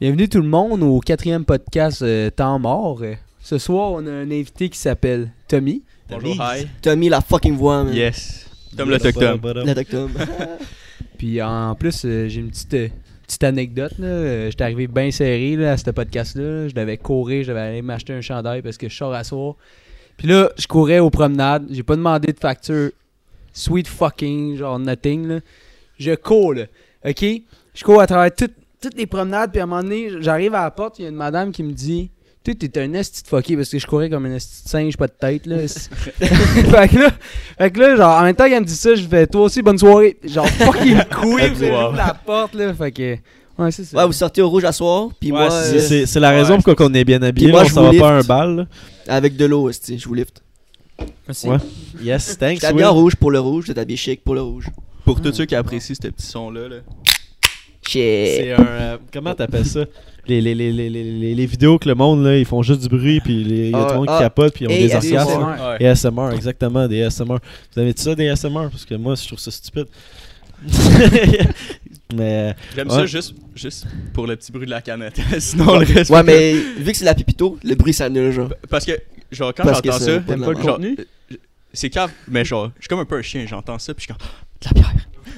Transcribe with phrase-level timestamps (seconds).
[0.00, 3.00] Bienvenue tout le monde au quatrième podcast euh, Temps mort.
[3.02, 5.82] Euh, Ce soir, on a un invité qui s'appelle Tommy.
[6.08, 6.66] Bonjour, hi.
[6.80, 7.94] Tommy, la fucking voix, man.
[7.94, 8.46] Yes.
[8.76, 9.40] Tom l'autochtone.
[9.42, 10.10] L'autochtone.
[11.18, 12.88] Puis en plus, euh, j'ai une petite, euh,
[13.26, 13.92] petite anecdote.
[13.98, 14.06] là.
[14.06, 16.68] Euh, J'étais arrivé bien serré là, à ce podcast-là.
[16.68, 19.54] Je devais courir, je devais aller m'acheter un chandail parce que je sors à soir.
[20.16, 21.66] Puis là, je courais aux promenades.
[21.70, 22.90] J'ai pas demandé de facture.
[23.52, 25.26] Sweet fucking, genre nothing.
[25.26, 25.40] Là.
[25.98, 26.64] Je cours, là.
[27.04, 27.24] OK?
[27.74, 29.50] Je cours à travers toutes, toutes les promenades.
[29.52, 30.98] Puis à un moment donné, j'arrive à la porte.
[30.98, 32.10] Il y a une madame qui me dit
[32.44, 34.96] Tu t'es un esti de fucké parce que je courais comme un esti de singe,
[34.96, 35.46] pas de tête.
[35.46, 35.58] Là.
[35.68, 37.10] fait, que là,
[37.58, 39.62] fait que là, genre, en même temps qu'elle me dit ça, je fais Toi aussi,
[39.62, 40.16] bonne soirée.
[40.24, 41.42] Genre, fucking couille.
[41.58, 42.72] j'ouvre la porte, là.
[42.74, 43.16] Fait que.
[43.58, 43.98] Ouais, c'est ça.
[43.98, 46.30] Ouais, vous sortez au rouge à soir, puis Ouais, moi, c'est- euh, C'est c'est la
[46.30, 46.62] raison Ouais.
[46.64, 47.50] pourquoi on est bien habillé.
[47.50, 48.56] Moi, on je s'en va pas un bal.
[48.56, 48.66] là.
[49.14, 50.42] avec de l'eau, esti, je vous lift.
[51.26, 51.46] Merci.
[51.48, 51.58] Ouais.
[52.02, 52.54] Yes, thanks.
[52.54, 54.68] J'étais habillé en rouge pour le rouge, j'étais habillé chic pour le rouge.
[55.04, 56.76] Pour tous ceux qui apprécient ce petit son-là, là.
[57.04, 57.09] Shit.
[57.86, 58.60] C'est un.
[58.66, 59.84] euh, comment t'appelles ça?
[60.26, 62.88] Les, les, les, les, les, les vidéos que le monde, là, ils font juste du
[62.88, 64.70] bruit, puis il y a Ah, tout le monde qui ah, capote, puis ils ont
[64.86, 65.16] des ASMR.
[65.18, 65.76] orgasmes.
[65.80, 67.38] Et ASMR, exactement, des ASMR.
[67.74, 69.86] Vous avez ça, des ASMR Parce que moi, je trouve ça stupide.
[72.14, 72.54] mais.
[72.74, 72.94] J'aime Ouais.
[72.94, 75.18] ça juste, juste pour le petit bruit de la canette.
[75.38, 76.10] Sinon, le reste.
[76.10, 78.52] Ouais, mais vu que c'est la pipito, le bruit s'annule, genre.
[78.68, 78.92] Parce que,
[79.32, 80.60] genre, quand Parce que j'entends ça vaut pas merde.
[80.60, 80.96] contenu?
[81.72, 84.12] c'est cave, mais genre, je suis comme un peu un chien, j'entends ça, puis je
[84.12, 84.28] suis comme,
[84.62, 84.94] de la bière.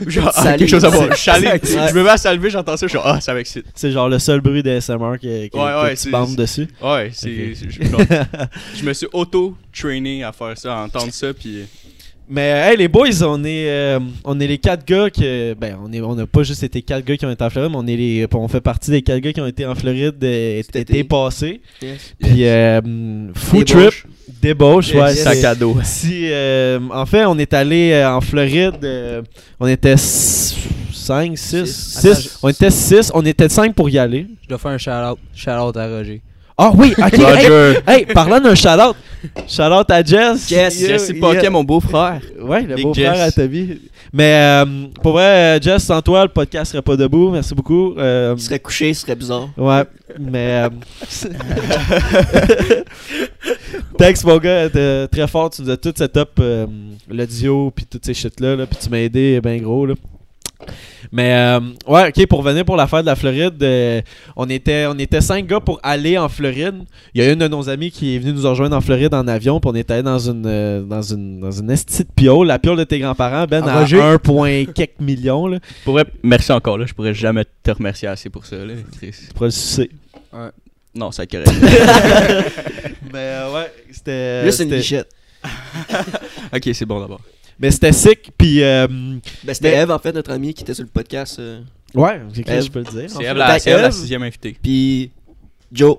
[0.06, 1.12] Genre, ah, quelque chose à voir.
[1.12, 1.61] Je suis allé- Ouais.
[1.62, 3.67] je me mets à saliver, j'entends ça, je suis ah, ça m'excite.
[3.75, 6.67] C'est genre le seul bruit d'ASMR qui, qui, Ouais, ouais, bande dessus.
[6.83, 7.55] Ouais, c'est.
[7.55, 11.65] Je me suis auto-trainé à faire ça, à entendre ça, puis.
[12.34, 15.92] Mais hey les boys, on est euh, on est les quatre gars que ben on
[15.92, 17.86] est on n'a pas juste été quatre gars qui ont été en Floride, mais on
[17.86, 20.77] est les on fait partie des quatre gars qui ont été en Floride euh, Cet
[20.77, 21.05] été été.
[21.05, 21.60] passé.
[21.83, 22.14] Yes.
[22.19, 22.80] Puis euh,
[23.34, 23.92] food trip,
[24.41, 24.94] Débauche.
[24.94, 25.77] ouais, Sac à dos.
[25.83, 29.20] Si euh, en fait, on est allé euh, en Floride, euh,
[29.60, 31.66] on était 5 6 Six.
[31.66, 34.27] 6, Attends, je- on était 6, on était 5 pour y aller.
[34.42, 35.19] Je dois faire un shout-out.
[35.34, 36.22] Shout-out à Roger.
[36.58, 37.12] Ah oui, OK.
[37.14, 37.78] hey, Roger.
[37.89, 38.95] hey, parlant d'un shout-out.
[39.48, 40.48] Shout-out à Jess.
[40.48, 41.20] Jess, Yeah, Jesse yeah.
[41.20, 42.20] Pocket, mon beau-frère.
[42.41, 43.81] Ouais, le beau-frère à Toby.
[44.12, 44.65] Mais euh,
[45.03, 47.31] pour vrai, Jess, sans toi, le podcast serait pas debout.
[47.31, 47.94] Merci beaucoup.
[47.97, 49.49] Euh, Il serait couché, ce serait bizarre.
[49.56, 49.84] Ouais,
[50.21, 50.65] mais.
[50.66, 50.69] euh,
[53.99, 54.69] Thanks, mon gars.
[54.69, 55.50] t'es très fort.
[55.50, 56.66] Tu nous as tout set up euh,
[57.09, 58.56] l'audio, puis toutes ces shit-là.
[58.56, 59.87] Là, puis tu m'as aidé bien gros.
[59.87, 59.94] Là.
[61.11, 64.00] Mais, euh, ouais, ok, pour venir pour l'affaire de la Floride, euh,
[64.37, 66.84] on, était, on était cinq gars pour aller en Floride.
[67.15, 69.27] Il y a une de nos amis qui est venue nous rejoindre en Floride en
[69.28, 72.47] avion, puis on est allé dans une, euh, dans une, dans une esti de piole,
[72.47, 74.00] la piole de tes grands-parents, Ben, à Roger.
[74.00, 75.47] 1, point quelques millions.
[75.47, 75.59] Là.
[75.84, 76.87] Pour vrai, merci encore, là.
[76.87, 78.75] Je pourrais jamais te remercier assez pour ça, là.
[78.97, 79.15] Chris.
[79.27, 79.91] Tu pourras le sucer.
[80.94, 81.50] Non, c'est correct.
[83.12, 84.44] Mais, euh, ouais, c'était.
[84.44, 85.09] Juste une c'était- lichette.
[86.55, 87.21] ok, c'est bon d'abord.
[87.58, 88.62] Mais c'était sick, puis.
[88.62, 91.38] euh, Ben, c'était Mais- Eve, en fait, notre amie qui était sur le podcast.
[91.38, 91.60] euh,
[91.94, 93.04] ouais, c'est je peux le dire.
[93.04, 93.30] en C'est fait.
[93.30, 94.56] Eve la, Ben, c'est Eve la sixième invitée.
[94.62, 95.10] Puis
[95.72, 95.96] Joe.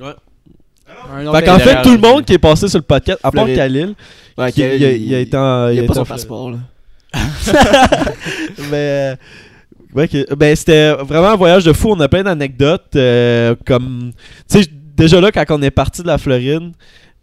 [0.00, 3.46] Un Fait qu'en fait, tout le monde qui est passé sur le podcast, à part.
[3.46, 3.94] Khalil,
[4.36, 5.68] Ouais, qui, il, a, il a été en.
[5.68, 6.58] il il a pas son passeport, là.
[8.70, 8.72] Mais.
[8.72, 9.16] euh,
[9.94, 11.90] ouais, que- ben, c'était vraiment un voyage de fou.
[11.92, 12.96] On a plein d'anecdotes.
[12.96, 14.12] euh, comme.
[14.50, 16.72] Tu sais, déjà là, quand on est parti de la Floride.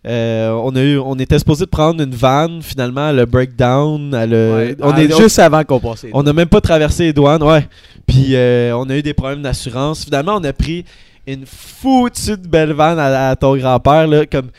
[0.07, 4.13] Euh, on, a eu, on était supposé de prendre une van, finalement, le breakdown.
[4.15, 6.05] A- Ouais, on, ah, est, juste avant qu'on passe.
[6.13, 7.67] On n'a même pas traversé les douanes, ouais.
[8.07, 10.03] Puis euh, on a eu des problèmes d'assurance.
[10.05, 10.85] Finalement, on a pris
[11.27, 14.49] une foutue de belle vanne à, à ton grand-père, là, comme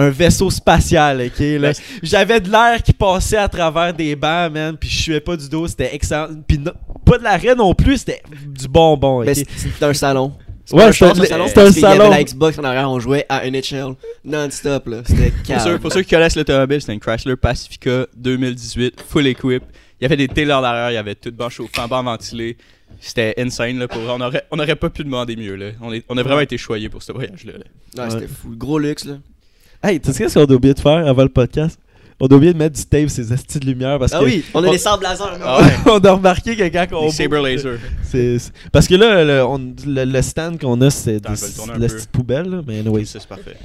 [0.00, 1.38] un vaisseau spatial, ok?
[1.60, 1.72] Là.
[2.02, 5.48] J'avais de l'air qui passait à travers des bancs, man, puis je suais pas du
[5.48, 6.28] dos, c'était excellent.
[6.46, 6.72] Puis no-
[7.04, 9.26] pas de l'arrêt non plus, c'était du bonbon, ok?
[9.26, 10.32] Ben, c'était- c'était un salon.
[10.72, 12.10] Ouais, c'était salon, un parce qu'il y avait salon.
[12.10, 15.02] la Xbox en arrière, on jouait à NHL non-stop, là.
[15.06, 15.60] C'était Pour calme.
[15.64, 19.62] ceux, pour ceux qui connaissent l'automobile, c'était une Chrysler Pacifica 2018, full equip.
[20.00, 22.56] Il y avait des télés en arrière, il y avait tout banc chauffant, banc ventilé.
[23.00, 24.12] C'était insane, là, pour vrai.
[24.16, 25.70] On aurait, on aurait pas pu demander mieux, là.
[25.80, 27.52] On, est, on a vraiment été choyés pour ce voyage-là.
[27.54, 28.04] là.
[28.04, 28.54] Ouais, c'était fou.
[28.56, 29.14] Gros luxe, là.
[29.82, 31.78] Hey, tu sais qu'est-ce qu'on a oublié de faire avant le podcast?
[32.20, 34.44] On a oublié de mettre du tape, ces astis de lumière, parce Ah que oui,
[34.52, 35.38] on a on- les sables laser.
[35.42, 37.78] Ah ouais, on a remarqué que quand on les Saber Laser.
[38.02, 41.86] C'est- Parce que là, le, on- le- le stand qu'on a, c'est Attends, des- la
[41.88, 43.04] petite poubelle, là, mais anyway.
[43.04, 43.56] C'est parfait.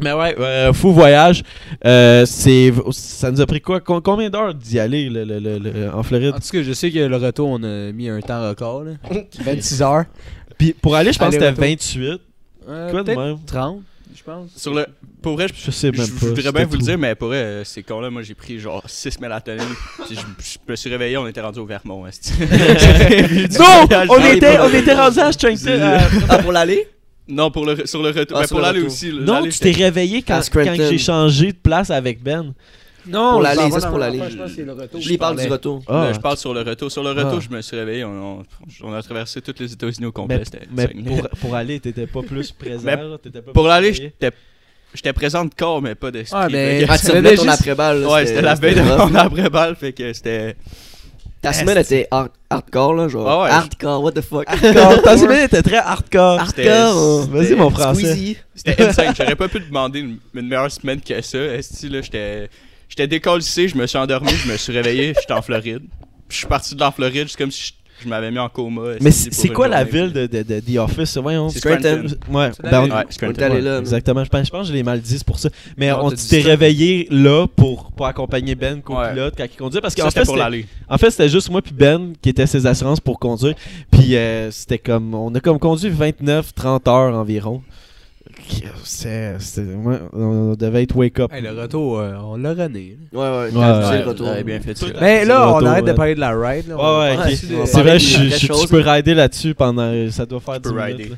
[0.00, 1.44] Mais ouais, euh, fou voyage.
[1.84, 3.78] Euh, c'est, ça nous a pris quoi?
[3.80, 6.34] Com- Combien d'heures d'y aller le- le- le- le- en Floride?
[6.34, 8.82] En tout cas, je sais que le retour, on a mis un temps record.
[8.82, 8.92] Là.
[9.44, 10.04] 26 heures.
[10.58, 12.00] Puis pour aller, je pense que c'était Aller-retour.
[12.00, 12.20] 28.
[12.68, 13.36] Euh, Quoi de même?
[13.46, 13.82] 30,
[14.16, 14.50] je pense.
[14.56, 14.86] Sur le,
[15.22, 16.26] pour vrai, je, Je sais je, même je pas.
[16.26, 18.10] voudrais bien vous le dire, mais pour vrai, euh, c'est con là.
[18.10, 19.64] Moi, j'ai pris genre 6 mélatonine.
[20.06, 22.04] puis je, je me suis réveillé, on était rendu au Vermont.
[22.04, 22.10] Non
[23.50, 25.66] Voyage On était, on était rendu à Strength.
[25.66, 26.88] euh, Ah, pour l'aller?
[27.26, 28.36] Non, pour le, sur le retour.
[28.36, 28.92] Ah, mais sur pour le l'aller retour.
[28.92, 29.12] aussi.
[29.12, 32.52] non, tu t'es réveillé quand, quand j'ai changé de place avec Ben.
[33.06, 34.18] Non, Pour je l'aller, ça, c'est pour l'aller.
[34.30, 35.00] Je pense que c'est le retour.
[35.00, 35.82] Je lui parle du retour.
[35.88, 36.90] Ah, Là, je parle sur le retour.
[36.90, 37.46] Sur le retour, Ah.
[37.50, 38.04] je me suis réveillé.
[38.04, 38.42] On, on-
[38.82, 40.42] on a traversé tous les États-Unis au complet.
[40.74, 42.84] Mais pour, pour aller, t'étais pas plus présent.
[42.84, 42.98] Pas
[43.52, 43.92] Pour réveillé?
[43.94, 44.30] j'étais
[44.94, 46.38] j'étais présent de corps, mais pas d'esprit.
[46.40, 48.06] Ah, mais- Ah, tu revenais venait ton juste- après-balle.
[48.06, 50.56] Ouais, c'était la veille de mon après-balle, fait que c'était.
[51.42, 53.28] Ta semaine était hard- hardcore, là, genre.
[53.28, 53.50] Ah ouais.
[53.50, 54.44] Hardcore, what the fuck?
[54.46, 55.02] Hardcore.
[55.02, 56.40] Ta semaine était très hardcore.
[56.40, 57.26] Hardcore.
[57.26, 58.00] Vas-y, mon français.
[58.00, 58.36] Squeezie.
[58.54, 59.12] C'était insane.
[59.18, 61.36] J'aurais pas pu demander une, une meilleure semaine que ça.
[61.38, 62.48] Esti, là, j'étais.
[62.96, 65.80] J'étais décollissé, je me suis endormi, je me suis réveillé, j'étais en Floride.
[66.28, 68.48] Puis je suis parti de la Floride, c'est comme si je, je m'avais mis en
[68.48, 68.82] coma.
[69.00, 71.16] Mais c'est quoi la ville de, de, de The Office?
[71.16, 71.48] Voyons.
[71.48, 72.04] C'est Scranton.
[72.08, 72.38] Scranton.
[72.38, 73.40] Ouais, ben, on- Ouais, On Scranton.
[73.40, 73.78] est allé Ouais, là.
[73.80, 74.22] Exactement.
[74.22, 75.48] Je pense, je pense que je l'ai mal dit, c'est pour ça.
[75.76, 79.80] Mais Non, on t'es réveillé là pour, pour accompagner Ben, copilote, quand il conduisait.
[79.80, 80.66] Parce qu'en c'était fait, pour c'était- l'aller.
[80.88, 83.54] en fait, c'était juste moi puis Ben qui étaient ses assurances pour conduire.
[83.90, 85.14] Puis euh, c'était comme.
[85.14, 87.60] On a comme conduit 29-30 heures environ.
[88.84, 89.36] C'est.
[89.60, 91.32] ouais, on devait être wake up.
[91.32, 92.96] Hey, le retour, euh, on l'a rené.
[93.12, 94.28] Ouais, ouais, le retour.
[94.44, 94.86] bien fait ça.
[95.00, 95.96] Mais C'est là, le on retour, arrête de ouais.
[95.96, 96.68] parler de la ride.
[96.68, 96.76] Là.
[96.76, 97.30] Ouais, ouais, va ok.
[97.30, 100.10] passer de- On va C'est vrai, je, je- tu peux rider là-dessus pendant.
[100.10, 100.96] Ça doit faire Tu 10 peux minutes.
[100.98, 101.08] rider.
[101.10, 101.16] là.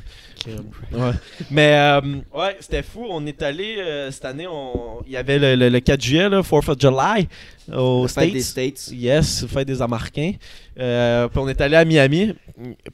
[1.07, 1.11] Ouais.
[1.51, 2.01] Mais euh,
[2.33, 3.05] ouais, c'était fou.
[3.09, 4.47] On est allé euh, cette année.
[4.49, 5.01] On...
[5.05, 7.27] Il y avait le, le- le 4 juillet, là, 4th of July,
[7.75, 8.77] au La fête des States.
[8.77, 8.97] States.
[8.97, 10.33] Yes, fête des Américains.
[10.79, 12.33] Euh, puis on est allé à Miami.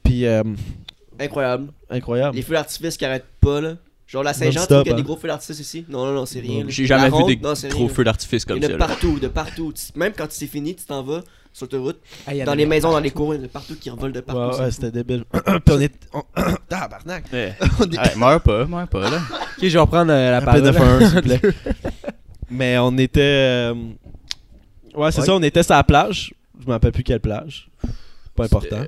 [0.02, 0.42] Puis euh,
[1.20, 1.68] Incroyable.
[1.88, 2.34] incroyable.
[2.36, 3.74] Les feux d'artifice qui arrêtent pas, là.
[4.06, 4.96] Genre la Saint-Jean, tu qu'il y a hein.
[4.96, 5.84] des gros feux d'artifice ici?
[5.88, 6.64] Non, non, non, c'est rien.
[6.68, 8.68] J'ai jamais vu des gros feux d'artifice comme ça.
[8.68, 8.76] là.
[8.76, 9.72] partout, de partout.
[9.72, 11.22] Tu- Même quand c'est fini, tu t'en vas
[11.52, 13.88] sur l'autoroute, en dans les maisons, dans les cours, il y en a partout qui
[13.88, 14.60] revolent de partout.
[14.60, 15.24] ouais, c'était débile.
[15.32, 15.92] puis on est.
[16.68, 17.24] Tabarnak!
[18.16, 19.18] Meurs pas, meurs pas, là.
[19.56, 20.62] Ok, je vais reprendre euh, la parole.
[20.62, 21.40] 911, s'il vous plaît.
[22.50, 23.20] Mais on était.
[23.20, 23.74] euh,
[24.94, 26.34] Ouais, c'est ça, on était sur la plage.
[26.60, 27.68] Je me rappelle plus quelle plage.
[28.36, 28.82] Pas important.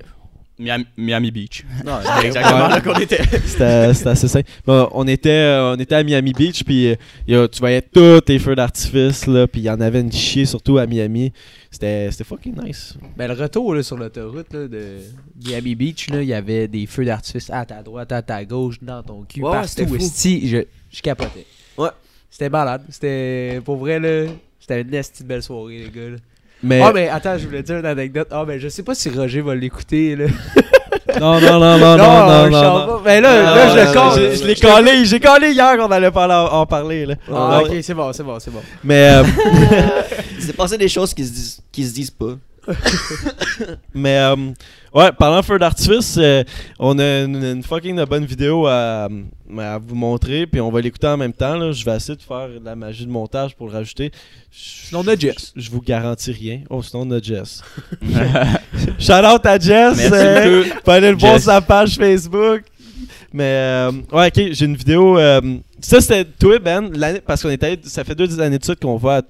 [0.58, 1.64] C'était Miami, Miami Beach.
[1.85, 2.69] Non, C'est exactement Ouais.
[2.70, 3.23] là qu'on était.
[3.47, 4.49] C'était c'était assez simple.
[4.67, 6.94] Bon, on, était, euh, on était à Miami Beach, puis euh,
[7.26, 10.00] il y a- tu voyais tous les feux d'artifice, là, puis il y en avait
[10.00, 11.32] une chier, surtout à Miami.
[11.70, 12.94] C'était c'était fucking nice.
[13.17, 14.99] Ben, le retour là, sur l'autoroute de
[15.44, 18.76] Miami Beach, là, il y avait des feux d'artifice à ta droite, à ta gauche,
[18.81, 19.69] dans ton cul, Ouais, partout.
[19.69, 19.97] c'était fou.
[19.97, 20.59] esti, je,
[20.91, 21.44] je capotais.
[21.76, 21.91] Ouais.
[22.31, 22.82] C'était malade.
[22.88, 24.26] C'était, pour vrai, là,
[24.59, 26.11] c'était une esti de belle soirée, les gars.
[26.11, 26.17] là.
[26.62, 28.29] Mais, Ah, mais attends, je voulais dire une anecdote.
[28.31, 30.26] Ah, ben, je sais pas si Roger va l'écouter, là.
[31.20, 33.00] non, non, non, non, non, non, non.
[33.05, 34.17] Ben là, Non, là, je non, le non, compte.
[34.17, 37.06] non, Je, je l'ai collé, j'ai collé hier qu'on allait parler, en, en parler.
[37.06, 37.14] Là.
[37.32, 38.61] Ah, ok, c'est bon, c'est bon, c'est bon.
[38.82, 39.23] Mais, euh,
[40.38, 42.37] Il s'est passé des choses qui se disent, qui se disent pas.
[43.95, 44.37] mais euh,
[44.95, 46.43] ouais, parlant de feu d'artifice, euh,
[46.79, 49.09] on a une, une fucking bonne vidéo à,
[49.59, 51.57] à vous montrer, puis on va l'écouter en même temps.
[51.57, 51.73] Là.
[51.73, 54.11] Je vais essayer de faire de la magie de montage pour le rajouter.
[54.51, 55.53] Sinon, on a Jess.
[55.57, 56.61] Je, je vous garantis rien.
[56.71, 57.63] Oh, sinon, on a Jess.
[58.99, 59.97] Shout out à Jess.
[59.97, 62.62] Merci euh, aller le voir sur sa page Facebook.
[63.33, 65.19] Mais euh, ouais, ok, j'ai une vidéo.
[65.19, 65.41] euh,
[65.81, 66.91] ça, c'était toi, Ben,
[67.27, 67.79] parce qu'on était.
[67.85, 69.23] Ça fait deux années de suite qu'on va à-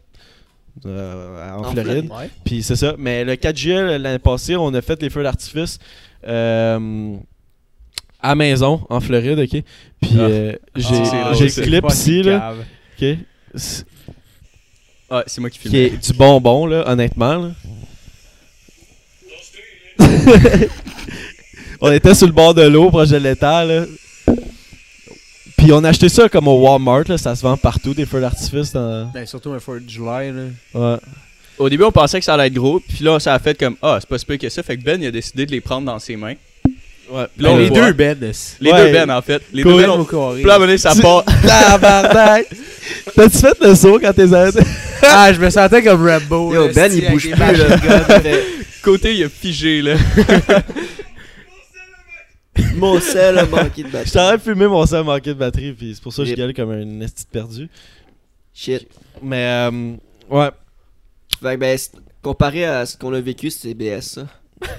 [0.85, 2.11] euh, en, En Floride.
[2.11, 2.29] Ouais.
[2.45, 2.95] Puis c'est ça.
[2.99, 5.79] Mais le 4 juillet, l'année passée, on a fait les feux d'artifice
[6.27, 7.17] euh,
[8.21, 9.63] à maison, en Floride, ok?
[10.01, 10.21] Puis Ah.
[10.21, 12.55] euh, j'ai Ah, j'ai le clip ici, là.
[13.01, 13.07] Ok?
[13.55, 13.85] C'est-
[15.09, 15.73] Ah, c'est moi qui filme.
[15.73, 17.37] Qui est du bonbon, là, honnêtement.
[17.37, 17.51] Là.
[21.81, 23.85] on était sur le bord de l'eau, proche de l'étang, là.
[25.67, 27.19] Puis on a acheté ça comme au Walmart, là.
[27.19, 28.71] Ça se vend partout, des feux d'artifice.
[28.73, 29.11] Dans...
[29.13, 30.43] Ben, surtout un 4 July, là.
[30.75, 30.97] Ouais.
[31.59, 33.75] Au début, on pensait que ça allait être gros, puis là, ça a fait comme
[33.83, 34.63] Ah, c'est pas si peu que ça.
[34.63, 36.35] Fait que Ben, il a décidé de les prendre dans ses mains.
[37.11, 37.25] Ouais.
[37.35, 37.81] Puis là, on Ben, les voit.
[37.87, 38.17] deux Ben.
[38.61, 38.87] Les Ouais.
[38.87, 39.43] deux Ben, en fait.
[39.53, 40.05] Les deux Ben, Ben on...
[40.05, 41.25] Puis là, à un moment donné, ça Tu- part.
[41.45, 42.47] Tabarnak!
[43.17, 44.61] T'as-tu fait le saut quand t'es arrêté?
[45.03, 46.55] Ah, je me sentais comme Rambo.
[46.55, 47.77] Yo, là, Ben, il bouge plus, là.
[48.85, 49.95] Côté, il a figé, là.
[52.77, 54.07] Mon sel a manqué de batterie.
[54.09, 56.55] Je t'aurais fumé mon sang manqué de batterie, puis c'est pour ça que je gueule
[56.55, 57.69] comme un esti perdu.
[58.55, 58.87] Shit.
[59.23, 59.93] Mais, euh,
[60.31, 60.51] ouais.
[61.43, 64.27] Fait que, ben, c'est- comparé à ce qu'on a vécu, c'est BS, ça.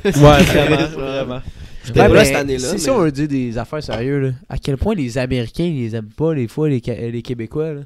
[0.04, 1.42] Ouais, vraiment, vraiment.
[1.86, 2.68] J'étais Ouais, mais là cette année-là.
[2.72, 5.64] Si, si mais- on veut dire des affaires sérieuses, là, à quel point les Américains,
[5.64, 7.82] ils les aiment pas, les fois, les, les Québécois, là.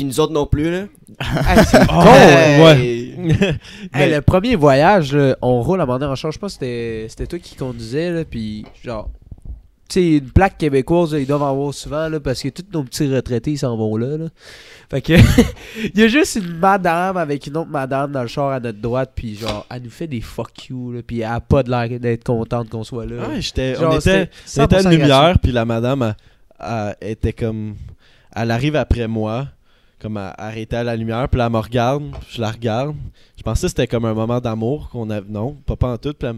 [0.00, 0.84] Puis nous autres non plus, là.
[1.46, 2.74] Hey, c'est con, Oh, là.
[2.74, 3.10] Hey.
[3.10, 3.56] Hey,
[3.92, 6.34] Mais- le premier voyage, là, on roule à un moment donné en charge.
[6.34, 9.10] Je pense que c'était c'était toi qui conduisais, là, puis genre...
[9.90, 12.64] Tu sais, une plaque québécoise, là, ils doivent en avoir souvent, là, parce que tous
[12.72, 14.26] nos petits retraités, ils s'en vont là, là.
[14.88, 15.12] Fait que...
[15.94, 18.78] Il y a juste une madame avec une autre madame dans le char à notre
[18.80, 21.70] droite, puis genre, elle nous fait des fuck you, là, puis elle a pas de
[21.70, 23.28] l'air d'être contente qu'on soit là.
[23.28, 26.14] Ouais, j'étais, Genre, on était, c'était on était à 100% une lumière, puis la madame
[26.58, 27.74] elle- elle était comme.
[28.34, 29.48] Elle arrive après moi,
[30.00, 32.94] comme à- arrêtée à la lumière, puis là, elle me regarde, je la regarde.
[33.36, 35.26] Je pensais que c'était comme un moment d'amour qu'on avait.
[35.28, 36.12] Non, pas, pas en tout.
[36.18, 36.36] Puis elle,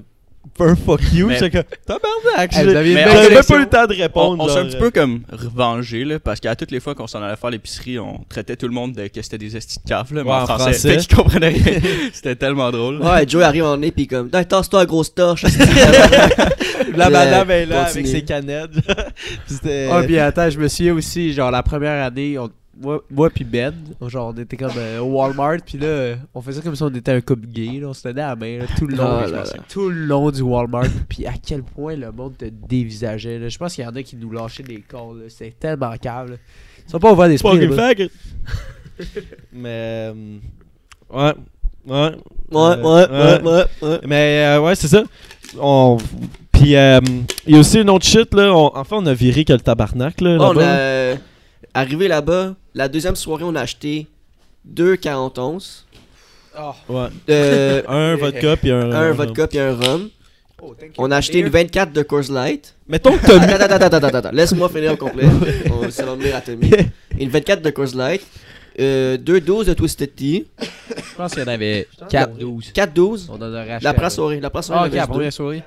[0.66, 1.28] un fuck you.
[1.28, 2.50] Mais- J'étais comme, tabarnak.
[2.52, 4.44] Eh, J'avais même pas eu le temps de On, répondre.
[4.44, 7.22] on s'est un petit peu comme revengé, là, parce qu'à toutes les fois qu'on s'en
[7.22, 10.10] allait faire l'épicerie, on traitait tout le monde de que c'était des estis de caf,
[10.10, 10.72] là, mais en en français.
[10.72, 10.88] français.
[10.98, 11.80] Fait qu'ils comprenaient rien.
[12.12, 13.00] c'était tellement drôle.
[13.00, 15.44] Ouais, Joe arrive en nez pis comme, tasse-toi, grosse torche.
[16.96, 18.72] La madame est là avec ses canettes.
[18.72, 18.84] Puis
[19.46, 19.88] C'était.
[19.90, 22.50] Ah, puis attends, je me souviens aussi, genre, la première année, on-
[22.80, 23.74] moi, moi puis Ben,
[24.06, 27.12] genre, on était comme euh, au Walmart, puis là, on faisait comme si on était
[27.12, 29.26] un couple gay, là, on se tenait à la main, là, tout le long, Ah
[29.26, 29.44] là là.
[29.68, 33.48] tout le long du Walmart, puis à quel point le monde te dévisageait, là.
[33.48, 35.28] Je pense qu'il y en a qui nous lâchaient des calls, là.
[35.28, 36.24] C'était tellement là.
[36.86, 37.58] Ils sont pas ouverts d'esprit.
[39.52, 40.12] Mais.
[40.12, 40.38] euh,
[41.12, 41.34] Ouais.
[41.86, 41.94] Ouais.
[42.50, 43.98] Ouais, Euh, ouais, ouais, ouais, ouais.
[44.06, 45.02] Mais euh, ouais, c'est ça.
[45.60, 45.98] On...
[46.52, 47.00] Puis euh,
[47.46, 48.54] il y a aussi une autre shit là.
[48.54, 48.70] On...
[48.76, 50.36] Enfin, on a viré que le tabarnak là.
[50.40, 50.72] On là-bas.
[50.72, 51.16] a euh,
[51.74, 52.54] arrivé là-bas.
[52.74, 54.06] La deuxième soirée, on a acheté
[54.64, 55.58] deux 41.
[56.88, 57.06] Ouais.
[57.30, 58.90] Euh, Un vodka puis un.
[58.92, 60.08] un vodka puis un rhum.
[60.96, 62.74] On a acheté une 24 de Coors Light.
[62.86, 63.52] Mettons que t'as mis.
[63.52, 64.30] Attends, attends, attends, attends.
[64.32, 65.24] Laisse-moi finir au complet.
[65.72, 66.70] On- Ça va venir à Tommy.
[67.18, 68.22] Une 24 de Coors Light.
[68.78, 70.46] Euh, deux doses de Twisted Tea.
[70.60, 72.72] Je pense qu'il y en avait 4-12.
[72.72, 73.28] 4 doses.
[73.30, 73.84] On en a racheté.
[73.84, 74.40] La première soirée.
[74.40, 75.62] La première soirée, Ah, on ok, avait la première soirée.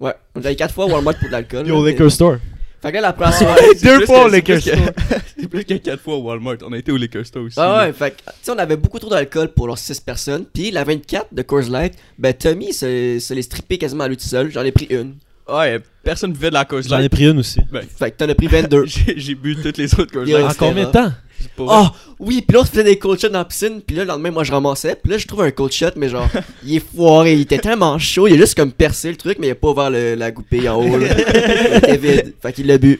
[0.00, 0.14] Ouais.
[0.34, 1.66] On a eu 4 fois Walmart pour de l'alcool.
[1.66, 2.36] Yo, liquor store.
[2.84, 3.60] Fait que là, la première soirée.
[3.82, 4.94] Deux plus fois que- au liquor c'est plus store.
[5.40, 6.56] C'est plus que 4 fois au Walmart.
[6.66, 7.56] On a été au liquor store aussi.
[7.58, 7.86] Ah là.
[7.86, 10.44] ouais, fait que, tu sais, on avait beaucoup trop d'alcool pour leurs 6 personnes.
[10.52, 14.16] Puis la 24 de Coors Light, ben Tommy se, se les strippé quasiment à lui
[14.16, 14.50] tout seul.
[14.50, 15.14] J'en ai pris une.
[15.48, 17.60] Ouais, personne buvait de la cause J'en ai pris une aussi.
[17.98, 18.84] Fait que t'en as pris 22.
[18.86, 21.12] J'ai j'ai bu toutes les autres cause Yo, En combien de temps?
[21.58, 21.86] Oh,
[22.20, 24.08] oui, puis là, on se faisait des cold shots dans la piscine, puis là, le
[24.08, 26.26] lendemain, moi, je ramassais, puis là, je trouve un cold shot, mais genre,
[26.64, 29.48] il est foiré, il était tellement chaud, il a juste comme percé le truc, mais
[29.48, 31.06] il a pas ouvert le- la goupille en haut, là.
[31.18, 32.98] Il était vide, fait qu'il l'a bu.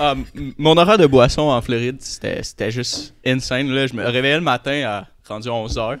[0.00, 3.68] Ah, m- mon horaire de boisson en Floride, c'était c'était juste insane.
[3.70, 3.86] Là.
[3.86, 5.98] Je me réveillais le matin à rendu 11h.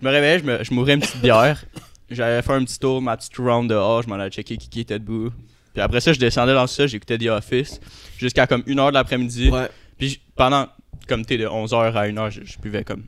[0.00, 1.64] Je me réveillais, je me- je m'ouvrais une petite bière.
[2.12, 4.80] J'allais faire un petit tour, ma petite round dehors, je m'en allais checker qui, qui
[4.80, 5.30] était debout.
[5.72, 7.80] Puis après ça, je descendais dans ça, j'écoutais The Office
[8.18, 9.50] jusqu'à comme 1h de l'après-midi.
[9.50, 9.68] Ouais.
[9.98, 10.68] Puis pendant,
[11.08, 13.04] comme t'es de 11h à 1h, je, je buvais comme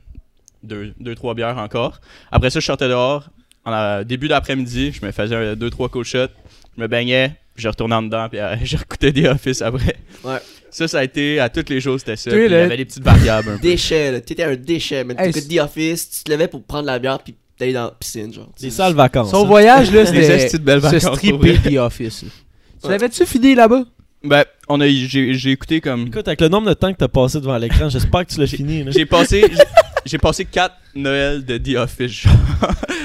[0.65, 1.99] 2-3 bières encore.
[2.31, 3.29] Après ça, je sortais dehors.
[3.65, 6.33] En euh, début d'après-midi, je me faisais 2-3 cold shots.
[6.75, 9.97] Je me baignais, je retournais en dedans, puis euh, je réécoutais The Office après.
[10.23, 10.37] Ouais.
[10.69, 12.31] Ça, ça a été, à tous les jours, c'était ça.
[12.31, 13.61] Puis Il y avait des petites variables un peu.
[13.61, 14.21] Déchet, là.
[14.21, 17.19] T'étais un déchet, mais Hey, t'écoutes The Office, tu te levais pour prendre la bière,
[17.19, 18.49] puis t'allais dans la piscine, genre.
[18.59, 19.31] Des sales vacances.
[19.31, 19.47] Son hein.
[19.47, 21.57] voyage, là, Des c'était se stripper.
[21.59, 22.23] The Office.
[22.23, 22.29] là.
[22.81, 22.91] Tu Ouais.
[22.93, 23.83] l'avais-tu fini là-bas?
[24.23, 26.07] Ben, on a, j'ai, écouté comme.
[26.07, 28.47] Écoute, avec le nombre de temps que t'as passé devant l'écran, j'espère que tu l'as
[28.47, 28.83] fini.
[28.83, 28.91] là.
[28.91, 29.63] J'ai passé, j'ai,
[30.05, 32.11] j'ai passé 4 Noëls de The Office.
[32.11, 32.33] genre.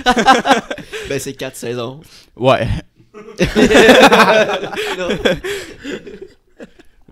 [1.09, 2.00] Ben, c'est 4 saisons.
[2.37, 2.66] Ouais.
[4.99, 5.09] Non.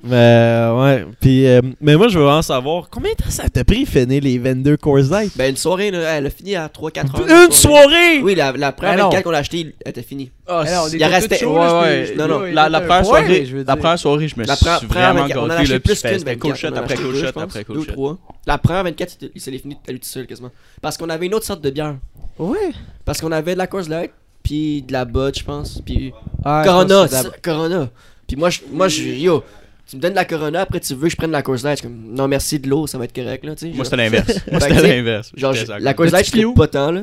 [0.02, 1.06] Mais ouais.
[1.20, 4.22] Puis, euh, mais moi, je veux vraiment savoir combien de temps ça t'a pris finir
[4.22, 6.98] les 22 Coors Light Ben, une soirée, là, elle a fini à 3-4
[7.30, 7.44] heures.
[7.46, 8.20] Une soirée?
[8.22, 9.04] Oui, la, la première non.
[9.10, 10.30] 24 qu'on a acheté, elle était finie.
[10.46, 12.14] Ah, Alors, on il était en restait- tous chauds, Ouais, ouais.
[12.16, 12.40] Non, non.
[12.40, 13.76] La, la première point, soirée, je veux la dire.
[13.78, 15.60] première soirée, je me La suis pre- première vraiment 24, on a gâté.
[15.62, 17.26] acheté là, plus qu'une C'était cold 24, shot on en a après acheté deux, shot
[17.26, 17.42] je pense.
[17.42, 17.92] après Deux cold ou shot.
[17.92, 18.18] trois.
[18.46, 20.50] La première 24, il- il s'est fini à lui tout seul quasiment.
[20.80, 21.96] Parce qu'on avait une autre sorte de bière.
[22.38, 22.56] Ouais.
[23.04, 24.12] Parce qu'on avait de la Coors Light,
[24.42, 27.88] puis de la Bud, je pense, puis je Corona, c'est- Corona.
[28.26, 29.42] Puis moi, je, moi, je, yo,
[29.88, 31.58] tu me donnes de la Corona, après tu veux que je prenne de la Coors
[31.64, 33.72] Light, comme, non merci de l'eau, ça va être correct là, tu sais.
[33.74, 34.28] Moi, c'était l'inverse.
[34.50, 35.32] Moi, c'était l'inverse.
[35.36, 37.02] Genre, la Coors Light, je pas tant là.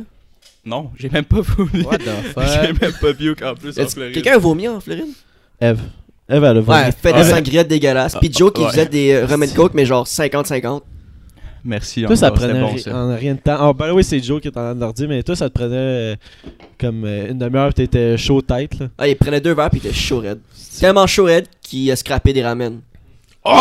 [0.66, 1.84] Non, j'ai même pas voulu.
[1.84, 2.82] What the J'ai fuck?
[2.82, 4.14] même pas bu en plus en Floride.
[4.14, 5.06] Quelqu'un a vomi en Floride?
[5.62, 5.80] Eve.
[6.28, 6.80] Eve, elle a Ouais, vomi.
[6.88, 7.36] elle fait Ah, des ouais.
[7.36, 8.16] sangrias dégueulasses.
[8.20, 8.70] Puis Joe qui Ouais.
[8.72, 10.82] faisait des euh, rum and coke, mais genre 50-50.
[11.66, 12.04] Merci.
[12.04, 12.96] Toi, ça encore, prenait bon, ça.
[12.96, 13.58] en rien de temps.
[13.60, 16.16] Ah, ben oui, c'est Joe qui est en dire, mais toi, ça te prenait euh,
[16.80, 18.88] comme euh, une demi-heure, t'étais chaud tête, là.
[19.00, 20.40] Ah, il prenait deux verres puis il était chaud raide.
[20.80, 22.82] Tellement chaud raide qu'il a scrappé des ramen.
[23.44, 23.52] Oh!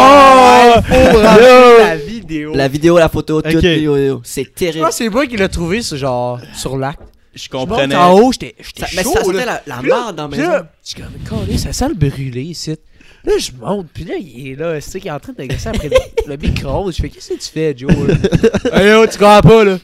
[0.91, 2.55] La vidéo.
[2.55, 3.63] La vidéo, la photo, tout, Ok.
[3.63, 4.87] yo, yo, c'est Je terrible.
[4.91, 7.01] c'est moi qui l'ai trouvé sur genre sur l'acte.
[7.35, 7.97] Je Je comprenais.
[7.97, 9.13] en haut, j'étais Ça- mais chaud.
[9.15, 10.53] ça sentait la, la merde dans la maison.
[10.85, 12.77] je suis comme, ça sent le brûlé ici.
[13.25, 15.71] Là, je monte, puis là, il est là, c'est qu'il est en train de négocier
[15.71, 15.97] après le,
[16.29, 16.91] le micro.
[16.91, 17.91] Je fais, qu'est-ce que tu fais, Joe?
[18.73, 19.79] hey, yo, tu comprends pas, là?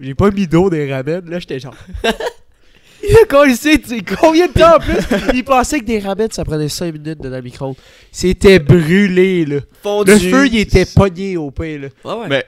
[0.00, 1.22] J'ai pas mis d'eau des ramen.
[1.30, 1.76] Là, j'étais genre.
[3.08, 4.96] Il a collé, tu sais, combien de temps en plus?
[5.34, 7.76] Il pensait que des ramen, ça prenait 5 minutes dans le micro.
[8.10, 9.60] C'était brûlé, là.
[9.82, 10.10] Fondu.
[10.12, 11.88] Le feu, il était pogné au pain, là.
[12.04, 12.26] Ouais, ouais.
[12.28, 12.46] Mais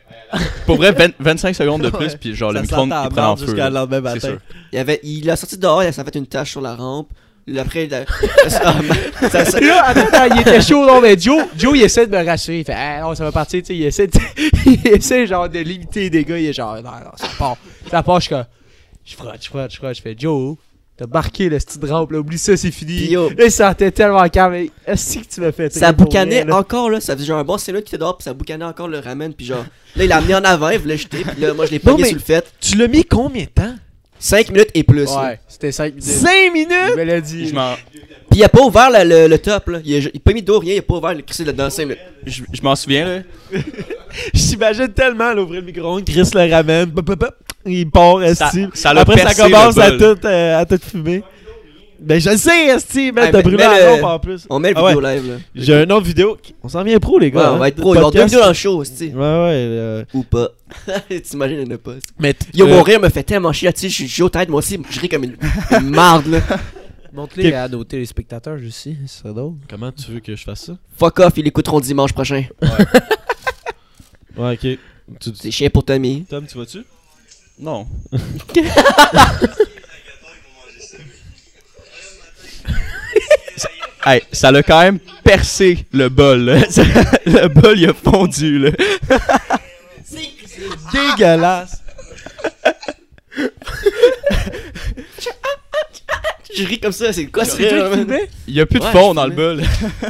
[0.66, 3.36] pour vrai, 20 25 secondes de plus, puis genre le Ça la il prend en
[3.36, 3.44] feu.
[3.46, 3.80] jusqu'à le là.
[3.80, 4.28] lendemain C'est matin.
[4.28, 4.38] sûr.
[4.72, 7.08] Il, avait, il a sorti dehors, il a fait une tache sur la rampe.
[7.50, 8.04] Là, Après, il a-
[8.48, 12.16] ça, ça- là, attends, attends, il était chaud, non, mais Joe, Joe, il essaie de
[12.16, 12.58] me rassurer.
[12.60, 13.76] Il fait, ah non, ça va partir, tu sais.
[13.76, 14.12] Il essaie, de,
[14.66, 16.36] il essaie, genre, de limiter les dégâts.
[16.40, 17.56] Il est genre, non, non, ça part.
[17.90, 18.44] Ça part, je suis comme,
[19.04, 19.96] je frotte, je frotte, je frotte.
[19.96, 20.56] Je fais, Joe,
[20.96, 23.06] t'as marqué le style rampe, là, oublie ça, c'est fini.
[23.12, 24.66] Yo, Là, il sentait tellement calme.
[24.86, 26.56] Est-ce que tu m'as fait ça boucanait là?
[26.56, 27.00] encore, là.
[27.00, 29.32] Ça faisait genre un bon minutes qui était dehors, puis ça boucanait encore le ramen.
[29.32, 29.64] Puis genre,
[29.96, 31.24] là, il l'a amené en avant, il voulait jeter.
[31.24, 32.44] Puis là, moi, je l'ai pogné mais- sur le fait.
[32.60, 33.74] Tu l'as mis combien de temps?
[34.18, 35.04] 5 minutes et plus.
[35.04, 35.22] là.
[35.30, 36.02] Ouais, c'était 5 minutes.
[36.04, 36.70] 5 minutes!
[36.96, 37.48] Il me dit.
[37.48, 37.74] Je m'en-
[38.30, 39.78] Puis il a pas ouvert le, le- le top, là.
[39.84, 41.70] Il a, il a pas mis d'eau, rien, il a pas ouvert le crissé là-dedans
[41.70, 41.98] 5 minutes.
[42.26, 43.22] je- je m'en souviens, là.
[44.34, 46.92] J'imagine tellement l'ouvrir le micro-ondes, Chris le ramène,
[47.66, 51.22] il part, Ça- ça Après, ça commence le à tout, euh, à tout fumer.
[52.00, 54.46] Ben, je le sais, esti, mais t'as brûlé la lampe en plus.
[54.50, 54.94] On met le Ah ouais.
[54.94, 55.36] vidéo live, là.
[55.54, 56.36] J'ai un autre vidéo.
[56.62, 57.52] On s'en vient pro, les Ouais, gars.
[57.52, 57.58] on hein.
[57.58, 57.90] va être pro.
[57.94, 59.06] Il va y avoir deux vidéos dans le show, c'ti.
[59.06, 59.16] Ouais, ouais.
[59.24, 60.48] euh, Ou pas.
[61.24, 61.94] T'imagines, il y en a pas.
[62.20, 63.88] Mais Yo, euh, mon rire me fait tellement chier là-dessus.
[63.88, 64.78] Je suis- je suis au tête, moi aussi.
[64.90, 65.36] Je ris comme une,
[65.72, 66.40] une marde, là.
[67.12, 67.54] Montre-les Ok.
[67.54, 69.54] à nos téléspectateurs aussi, ce serait drôle.
[69.68, 70.76] Comment tu veux que je fasse ça?
[70.98, 72.44] Fuck off, ils l'écouteront dimanche prochain.
[74.36, 74.78] Ouais, ok.
[75.18, 76.24] Tu, C'est chien pour Tommy.
[76.28, 76.84] Tom, tu vas-tu?
[77.58, 77.86] Non.
[84.14, 86.40] Hey, ça l'a quand même percé le bol.
[86.44, 86.56] là.
[87.26, 88.58] le bol, il a fondu.
[88.58, 88.70] Là.
[90.92, 91.82] Dégueulasse!
[96.54, 98.28] Je ris comme ça, c'est quoi ce C'est filmais?
[98.48, 99.62] Il y a plus de Ouais, fond dans le bol.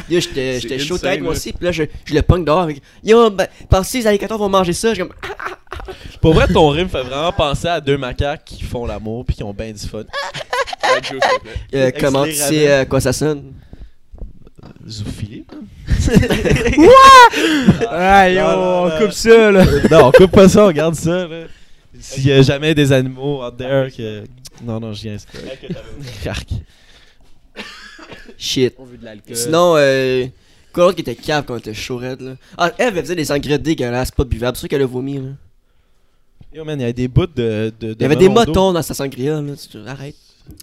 [0.08, 2.60] Yo, j'étais C'est j'étais chaud tête moi aussi, puis là je, je le punk dehors
[2.60, 5.56] avec Yo, ben, pensez les alligators vont manger ça, je suis comme ah,
[6.22, 9.42] Pour vrai, ton rime fait vraiment penser à deux macaques qui font l'amour puis qui
[9.42, 10.04] ont bien du fun.
[11.74, 13.52] euh, comment tu sais euh, quoi ça sonne?
[14.87, 15.44] Zoophilie?
[17.90, 19.64] Ouais, yo, Non, non, on coupe ça, là.
[19.90, 21.46] non, on coupe pas ça, on garde ça, là.
[22.00, 24.25] S'il y a jamais des animaux out there que.
[24.62, 25.16] Non, non, je viens.
[26.26, 26.48] Arc.
[28.37, 28.75] Shit.
[28.78, 29.37] On veut de l'alcool.
[29.37, 30.26] Sinon, euh,
[30.72, 33.16] quoi d'autre qui était cave quand on était chaud raide, là Ah, Eve, elle faisait
[33.16, 35.30] des engrais dégueulasses, pas buvables, c'est sûr qu'elle a vomi là.
[36.54, 37.72] Yo, man, il y avait des bouts de.
[37.78, 39.52] de, Il y avait des motons dans sa sangria là,
[39.87, 40.14] arrête.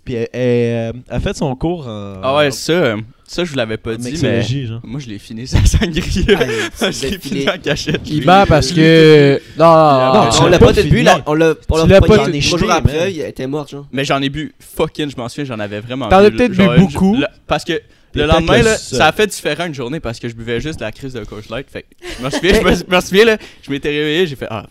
[0.03, 2.21] Puis elle, elle, euh, a fait son cours en.
[2.23, 2.97] Ah ouais, ça, euh,
[3.27, 4.81] ça je vous l'avais pas dit, mais genre.
[4.83, 6.03] moi je l'ai fini sa sangria.
[6.03, 8.01] Hey, je l'ai fini en cachette.
[8.05, 8.25] Il lui.
[8.25, 9.41] parce que.
[9.57, 10.45] Non, non, Ah, non.
[10.45, 13.47] On l'a pas tout bu, là, on l'a pas tout Trois jours après, il était
[13.47, 13.87] mort genre.
[13.91, 16.51] Mais j'en ai bu fucking, je m'en souviens, j'en avais vraiment T'en as bu, peut-être
[16.51, 17.17] bu beaucoup.
[17.47, 17.81] parce que
[18.13, 20.79] le lendemain, le là, ça a fait différent une journée parce que je buvais juste
[20.79, 21.67] la crise de Coach Light.
[21.69, 21.87] Fait que
[22.19, 24.65] je me souviens, je me, souviens, là, je m'étais réveillé, j'ai fait Ah,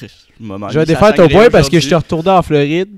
[0.00, 2.90] je vais défaire ton point parce que je suis retourné en Floride.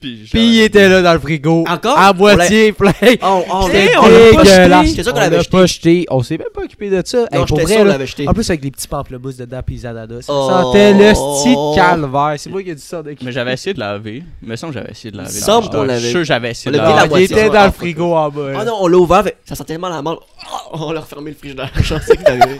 [0.00, 1.64] Puis, Puis il était là dans le frigo.
[1.68, 1.98] Encore?
[1.98, 2.92] À moitié plein.
[3.22, 4.86] Oh, oh, C'était on l'a pas dégueulasse.
[4.86, 4.96] jeté.
[4.96, 5.50] C'est sûr qu'on On l'avait l'a jeté.
[5.56, 6.06] pas jeté.
[6.10, 7.18] On s'est même pas occupé de ça.
[7.18, 8.28] Hey, Non, pour j'étais vrai, sûr on là, l'avait jeté.
[8.28, 10.22] En plus, avec les petits pamplemousses dedans pis les ananas.
[10.22, 10.48] Ça Oh.
[10.48, 12.34] sentait le style calvaire.
[12.38, 14.22] C'est moi qui ai dit ça de Mais j'avais essayé de laver.
[14.42, 15.30] Il me semble que j'avais essayé de laver.
[15.30, 16.94] Semble Je qu'on suis l'avait- sûr que j'avais essayé On de l'a laver.
[16.96, 18.42] la Ah, il moitié, était dans le Ah, frigo en bas.
[18.50, 18.64] Ah là.
[18.64, 20.26] non, on l'a ouvert, fait- ça sentait tellement la mort.
[20.72, 21.70] On l'a refermé le frigidaire.
[21.82, 22.56] Je sais que t'avais.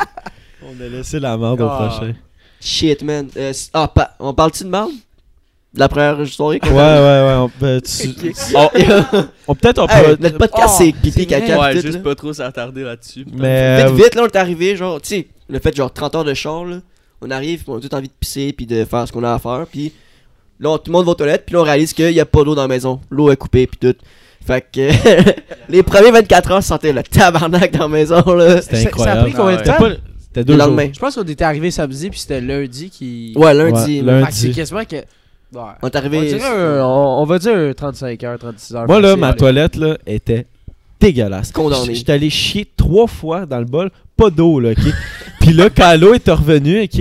[0.62, 1.88] On a laissé la merde au Ah.
[1.88, 2.12] prochain.
[2.60, 3.28] Shit, man.
[3.36, 4.90] Euh, ah, pa- on parle-tu de merde?
[5.74, 7.34] De la première soirée Ouais, ouais, ouais.
[7.36, 8.08] On, ben, tu-
[8.54, 8.68] Oh,
[9.48, 9.92] on- peut-être on peut.
[10.10, 11.98] Hey, notre podcast, Oh, c'est pipi, caca, ouais, juste là.
[12.00, 13.26] pas trop s'attarder là-dessus.
[13.32, 13.76] mais.
[13.84, 16.14] Vite, euh, vite, là, on est arrivé, genre, tu sais, on a fait genre 30
[16.14, 16.78] heures de char, là.
[17.20, 19.32] On arrive, pis on a tout envie de pisser, puis de faire ce qu'on a
[19.34, 19.92] à faire, puis
[20.58, 22.24] là, on- tout le monde va aux toilettes, puis là, on réalise qu'il y a
[22.26, 23.00] pas d'eau dans la maison.
[23.10, 23.98] L'eau est coupée, puis tout.
[24.46, 24.88] Fait que
[25.68, 28.62] les premiers 24 heures, sentait le tabarnak dans la maison, là.
[28.62, 29.22] C'était Ça- ça a incroyable.
[29.22, 30.00] pris combien de temps?
[30.20, 30.68] C'était deux Le jours.
[30.68, 30.90] lendemain.
[30.94, 33.32] Je pense qu'on était arrivé samedi puis c'était lundi qui.
[33.36, 34.00] Ouais, lundi.
[34.00, 34.24] Ouais, lundi.
[34.26, 34.96] Ah, c'est quasiment que.
[35.54, 35.60] Ouais.
[35.82, 36.26] On est On, arrivé.
[36.26, 38.86] dirait un- on, on va dire 35 heures, 36 heures.
[38.86, 39.20] Moi, là, facile.
[39.20, 40.46] ma toilette, là, était
[41.00, 41.52] dégueulasse.
[41.52, 41.94] Condamné.
[41.94, 44.92] J'étais allé chier trois fois dans le bol, pas d'eau, là, ok?
[45.40, 47.00] Puis là, quand l'eau est revenue, ok?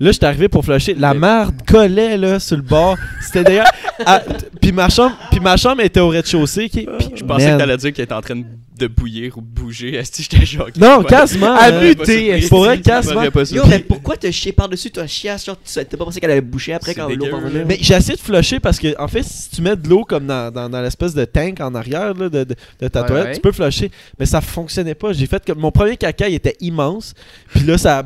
[0.00, 0.94] Là, j'étais arrivé pour flusher.
[0.94, 2.96] La merde collait, là, sur le bord.
[3.20, 3.70] C'était d'ailleurs.
[4.06, 4.22] à-
[4.60, 6.86] Puis ma chambre, puis ma chambre était au rez-de-chaussée, ok?
[6.98, 7.54] Puis, Je pensais man.
[7.56, 9.94] que t'allais dire qu'elle était en train de- bouillir ou de bouger.
[9.96, 10.80] Est-ce que j'étais choqué?
[10.80, 11.54] Non, quasiment.
[11.54, 13.30] À euh, buter, pour vrai, quasiment.
[13.30, 13.70] pas Yo, surpris.
[13.70, 16.72] mais pourquoi t'as chié par-dessus toi chiasse, genre, tu- t'as pas pensé qu'elle allait boucher
[16.72, 17.64] après C'est quand l'eau dégueu?
[17.68, 20.26] Mais j'ai essayé de flusher parce que, en fait, si tu mets de l'eau comme
[20.26, 23.26] dans, dans, dans l'espèce de tank en arrière là, de, de, de ta Ouais, toilette,
[23.26, 23.34] ouais.
[23.34, 23.90] tu peux flusher.
[24.18, 25.12] Mais ça fonctionnait pas.
[25.12, 27.12] J'ai fait que mon premier caca il était immense.
[27.54, 28.04] Puis là, ça,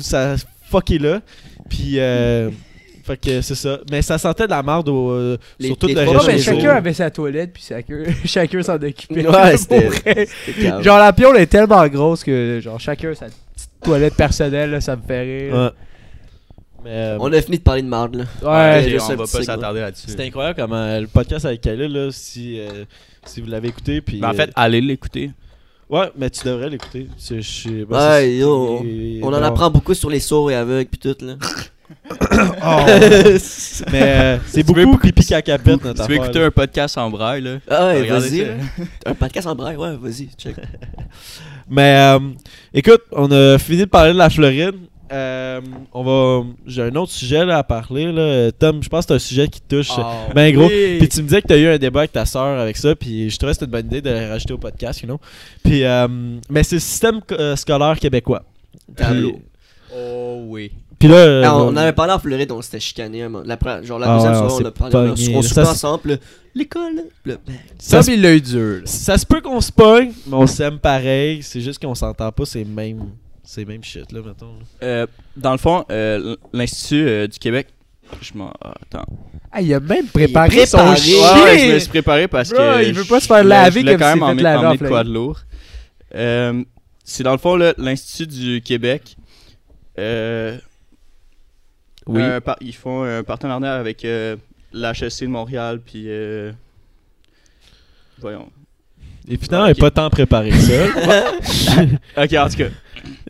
[0.00, 0.34] ça
[0.70, 1.20] fucké là.
[1.68, 2.50] Puis, euh,
[3.04, 3.80] fait que c'est ça.
[3.90, 6.20] Mais ça sentait de la merde au, euh, Les- sur tout les le trois Non,
[6.20, 9.26] reste mais chacun avait sa toilette puis chacun, chacun s'en occupait.
[9.26, 10.26] Ouais, c'était-.
[10.82, 14.96] Genre la piole est tellement grosse que genre chacun sa petite toilette personnelle, là, ça
[14.96, 15.54] me fait rire.
[15.54, 15.70] Ouais.
[16.82, 18.24] Mais, euh, On a fini de parler de marde, là.
[18.42, 18.96] Ouais.
[19.00, 20.06] On va pas s'attarder là-dessus.
[20.08, 22.84] C'était incroyable comment euh, le podcast avec Khalil, là, si, euh,
[23.26, 24.00] si vous l'avez écouté.
[24.00, 25.30] Puis, Mais en euh, fait, allez l'écouter.
[25.90, 27.08] Ouais, mais tu devrais l'écouter.
[27.18, 28.82] C'est- je sais- bah, Ouais, yo,
[29.22, 29.42] On en bon.
[29.42, 31.34] apprend beaucoup sur les sourds et aveugles pis tout, là.
[32.64, 32.84] Oh.
[33.92, 35.22] mais euh, c'est beaucoup pipi
[35.84, 36.46] notre Tu veux affaire, écouter là.
[36.46, 37.56] un podcast en braille, là?
[37.68, 38.46] Ah ouais, vas-y.
[39.04, 40.54] Un podcast en braille, ouais, vas-y, check.
[41.68, 42.18] Mais euh,
[42.72, 44.74] écoute, on a fini de parler de la Floride.
[45.12, 45.60] Euh,
[45.92, 46.46] on va.
[46.66, 48.12] J'ai un autre sujet là, à parler.
[48.12, 48.52] Là.
[48.52, 50.02] Tom, je pense que c'est un sujet qui te touche Oh,
[50.34, 50.66] ben gros.
[50.68, 50.98] oui.
[50.98, 52.94] Puis tu me disais que tu as eu un débat avec ta soeur avec ça.
[52.94, 55.18] Puis je trouvais que c'était une bonne idée de le rajouter au podcast, you know.
[55.64, 56.06] Puis, euh,
[56.48, 58.42] mais c'est le système euh, scolaire québécois.
[58.96, 59.34] Puis-.
[59.96, 60.70] Oh oui.
[60.98, 63.26] Puis là, euh, Ah, on, on avait parlé en Floride, on s'était chicané.
[63.44, 64.96] La, genre la Ah deuxième ouais, on soirée, on, s'est a parlé,
[65.34, 66.18] on, on c'est- ensemble.
[66.54, 67.04] L'école,
[67.78, 68.76] ça, pis l'œil dur.
[68.76, 68.80] là.
[68.84, 71.42] ça se peut qu'on se pogne, mais on s'aime pareil.
[71.42, 73.04] C'est juste qu'on s'entend pas ces mêmes,
[73.50, 74.52] ces mêmes shit là, mettons.
[74.54, 74.64] là.
[74.86, 77.66] Euh, dans le fond, euh, l'Institut euh, du Québec,
[78.22, 78.52] je m'en.
[78.62, 79.06] ah, Attends.
[79.50, 80.96] Ah, il a même préparé, Il est son préparé.
[80.96, 81.34] chien.
[81.34, 82.84] Ouais, ouais, je me suis préparé parce Bro, que.
[82.86, 84.30] il veut je- pas se faire voulais- laver je voulais comme quand s'il même fait
[84.30, 85.40] emmener, laver emmener de quoi de lourd.
[86.14, 86.64] Euh,
[87.04, 89.16] c'est dans le fond là, l'Institut du Québec.
[89.98, 90.56] Euh,
[92.06, 92.22] Oui.
[92.22, 94.36] un par- ils font un partenariat avec euh,
[94.72, 96.04] l'HSC de Montréal, puis.
[96.06, 96.52] euh,
[98.18, 98.48] voyons.
[99.30, 100.86] Et finalement, elle est pas tant préparé ça.
[102.22, 102.68] Ok, en tout cas.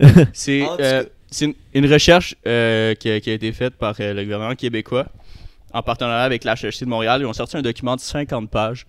[0.32, 1.04] C'est euh,
[1.40, 5.06] une, une recherche euh, qui, a, qui a été faite par euh, le gouvernement québécois
[5.72, 7.20] en partenariat avec l'HHC de Montréal.
[7.20, 8.86] Ils ont sorti un document de 50 pages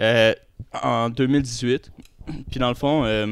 [0.00, 0.34] euh,
[0.82, 1.90] en 2018.
[2.50, 3.28] Puis dans le fond, euh,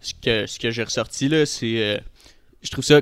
[0.00, 1.76] ce que, ce que j'ai ressorti là, c'est.
[1.82, 1.98] euh,
[2.62, 3.00] je trouve ça.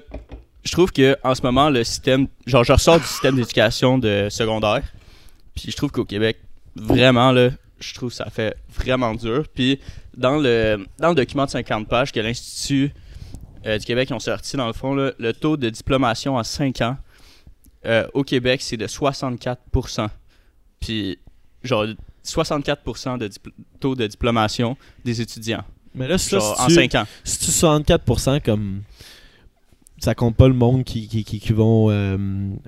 [0.65, 2.27] Je trouve que en ce moment, le système.
[2.47, 4.83] Genre, je ressors du système d'éducation de secondaire.
[5.55, 6.39] Puis je trouve qu'au Québec,
[6.75, 9.45] vraiment, là, je trouve que ça fait vraiment dur.
[9.55, 9.81] Puis
[10.17, 12.93] dans le, dans le document de 50 pages que l'Institut
[13.67, 16.81] euh, du Québec ont sorti, dans le fond, là, le taux de diplomation en 5
[16.83, 16.97] ans
[17.87, 20.09] euh, au Québec, c'est de 64%.
[20.81, 21.19] Puis,
[21.63, 21.87] genre,
[22.25, 23.31] 64% de
[23.81, 25.65] taux de diplomation des étudiants.
[25.95, 27.07] mais là, ça, Genre, en si 5 ans.
[27.25, 28.83] tu 64% comme.
[30.01, 31.91] Ça compte pas le monde qui, qui, qui, qui vont.
[31.91, 32.17] euh,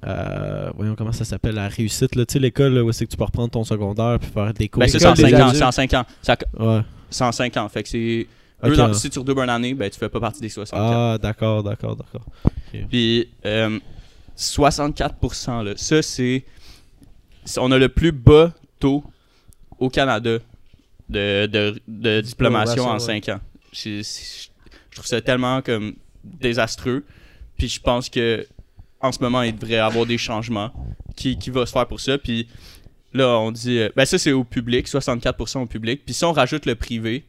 [0.05, 2.17] euh, voyons comment ça s'appelle, la réussite.
[2.17, 2.27] là.
[2.27, 4.81] Tu sais, l'école où c'est que tu peux reprendre ton secondaire puis faire des cours?
[4.81, 5.43] Ben, c'est École ça, en des 5 ans.
[5.45, 5.57] adultes.
[5.57, 6.05] C'est en 5 ans.
[6.23, 6.81] Ça- Ouais.
[7.09, 7.69] C'est en 5 ans.
[7.69, 8.27] Fait que c'est.
[8.63, 8.95] Ouais.
[8.95, 10.93] si tu redoubles une année, ben, tu fais pas partie des 64.
[10.93, 12.27] Ah, d'accord, d'accord, d'accord.
[12.91, 13.79] Puis euh,
[14.37, 16.45] 64%, là, ça c'est,
[17.59, 19.05] On a le plus bas taux
[19.79, 20.39] au Canada
[21.09, 22.99] de, de, de diplomation en ouais.
[22.99, 23.41] 5 ans.
[23.73, 27.05] C'est- je trouve ça tellement comme désastreux.
[27.61, 28.47] Puis je pense que
[29.03, 30.73] en ce moment, il devrait y avoir des changements
[31.15, 32.17] qui, qui va se faire pour ça.
[32.17, 32.49] Puis
[33.13, 33.79] là, on dit.
[33.81, 36.01] euh, ben ça, c'est au public, 64% au public.
[36.07, 37.25] Puis si on rajoute le privé,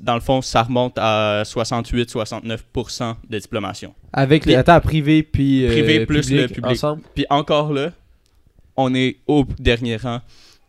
[0.00, 3.92] dans le fond, ça remonte à 68-69% de diplomation.
[4.12, 6.64] Avec Puis- le attends, privé puis euh, Privé plus le public.
[6.72, 7.02] ensemble?
[7.14, 7.90] Puis encore là,
[8.76, 10.20] on est au dernier rang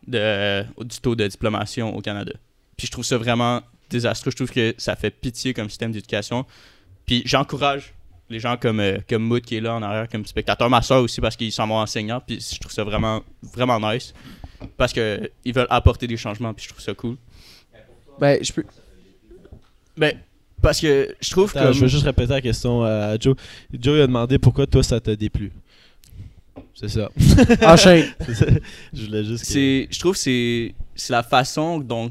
[0.06, 2.32] de, du taux de diplomation au Canada.
[2.76, 4.30] Puis je trouve ça vraiment désastreux.
[4.32, 6.44] Je trouve que ça fait pitié comme système d'éducation.
[7.06, 7.94] Puis j'encourage
[8.30, 10.68] les gens comme, euh, comme Mood qui est là en arrière comme spectateur.
[10.70, 12.20] Ma soeur aussi parce qu'ils sont mon enseignants.
[12.26, 14.14] Puis je trouve ça vraiment, vraiment nice.
[14.76, 16.54] Parce que ils veulent apporter des changements.
[16.54, 17.16] Puis je trouve ça cool.
[18.18, 18.64] Ben, je peux.
[19.96, 20.18] Ben,
[20.62, 21.72] parce que je trouve que.
[21.72, 23.36] Je veux juste répéter la question à Joe.
[23.72, 25.52] Joe il a demandé pourquoi toi ça t'a déplu.
[26.74, 27.10] C'est ça.
[27.62, 28.06] Enchaîne.
[28.34, 28.46] Ça.
[28.92, 29.44] je voulais juste.
[29.44, 32.10] que- c'est je trouve que c'est c'est la façon dont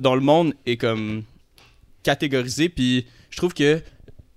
[0.00, 1.22] dont le monde est comme
[2.02, 3.80] catégorisé puis je trouve que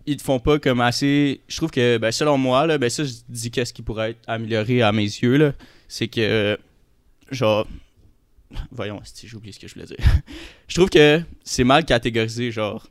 [0.06, 3.04] ils te font pas comme assez je trouve que ben selon moi là ben ça
[3.04, 5.54] je dis qu'est-ce qui pourrait être amélioré à mes yeux là
[5.88, 6.58] c'est que euh,
[7.32, 7.68] genre
[8.72, 9.98] voyons si j'ai oublié ce que je voulais dire
[10.68, 12.86] je trouve que c'est mal catégorisé genre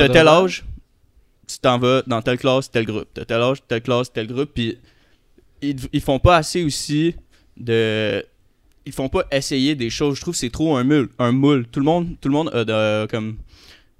[0.00, 0.64] T'as tel âge,
[1.46, 3.06] tu t'en vas dans telle classe, tel groupe.
[3.14, 4.50] T'as tel âge, telle classe, tel groupe.
[4.52, 4.78] Puis
[5.62, 7.14] ils, ils font pas assez aussi
[7.56, 8.24] de.
[8.86, 10.16] Ils font pas essayer des choses.
[10.16, 11.08] Je trouve que c'est trop un moule.
[11.20, 11.66] Un moule.
[11.68, 13.36] Tout le monde, tout le monde a de- comme.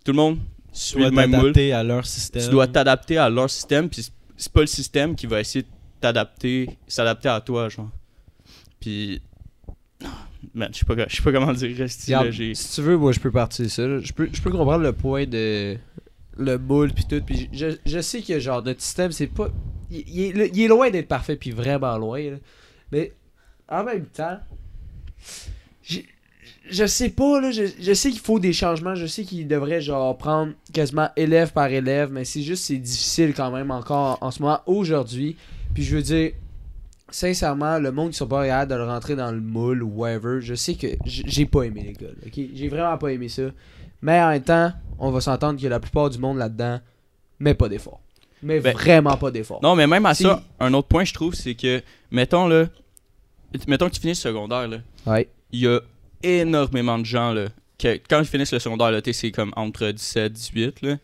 [0.04, 0.38] Tout le monde
[0.72, 2.42] tu dois t'adapter à leur système.
[2.42, 3.88] Tu dois t'adapter à leur système.
[3.88, 5.68] Puis c'est- pas le système qui va essayer de
[6.00, 7.90] t'adapter, s'adapter à toi, genre.
[8.80, 9.22] Puis.
[10.54, 11.70] Man, je sais pas, comment dire.
[11.70, 13.98] Regarde, si tu veux, moi je peux partir ça.
[14.00, 15.76] Je peux, je peux comprendre le point de
[16.38, 17.20] le moule puis tout.
[17.20, 19.50] Puis je, je sais que genre notre système c'est pas,
[19.90, 22.22] il, il est, il est loin d'être parfait puis vraiment loin.
[22.30, 22.36] là.
[22.90, 23.12] Mais
[23.68, 24.38] en même temps,
[26.70, 27.50] je sais pas là.
[27.50, 28.94] Je, je sais qu'il faut des changements.
[28.94, 32.10] Je sais qu'il devrait genre prendre quasiment élève par élève.
[32.12, 35.36] Mais c'est juste c'est difficile quand même encore en ce moment aujourd'hui.
[35.74, 36.32] Puis je veux dire
[37.10, 40.40] sincèrement, le monde qui sont pas capables de le rentrer dans le moule ou whatever,
[40.40, 42.40] je sais que j'ai pas aimé l'école, ok?
[42.54, 43.42] J'ai vraiment pas aimé ça.
[44.02, 46.78] Mais en même temps, on va s'entendre que la plupart du monde là-dedans
[47.40, 48.00] met pas d'effort.
[48.42, 49.60] Mais Ben, vraiment pas d'effort.
[49.62, 52.66] Non, mais même à ça, un autre point, je trouve, c'est que, mettons, là,
[53.66, 55.28] mettons que tu finisses le secondaire, là, Ouais.
[55.52, 55.80] il y a
[56.22, 59.90] énormément de gens, là, que quand ils finissent le secondaire, là, tu c'est comme entre
[59.90, 60.96] 17 18, là,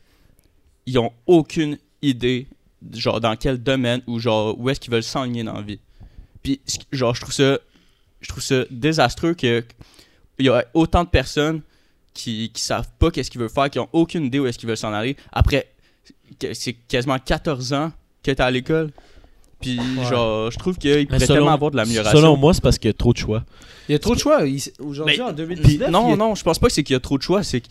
[0.86, 2.46] ils ont aucune idée,
[2.92, 5.80] genre, dans quel domaine ou, genre, où est-ce qu'ils veulent s'enligner dans la vie.
[6.42, 6.60] Puis,
[6.92, 9.64] je trouve ça, désastreux que
[10.38, 11.62] il y a autant de personnes
[12.12, 14.68] qui, qui savent pas qu'est-ce qu'ils veulent faire, qui ont aucune idée où est-ce qu'ils
[14.68, 15.16] veulent s'en aller.
[15.32, 15.72] Après,
[16.52, 18.92] c'est quasiment 14 ans que t'es à l'école.
[19.74, 22.18] Puis, genre, je trouve qu'il pourrait selon- tellement avoir de l'amélioration.
[22.18, 23.44] Selon moi, c'est parce qu'il y a trop de choix.
[23.88, 24.38] Il y a trop de choix.
[24.80, 26.94] Aujourd'hui, en Puis, 2019, il y non, a- non, je pense pas que c'est qu'il
[26.94, 27.42] y a trop de choix.
[27.42, 27.62] C'est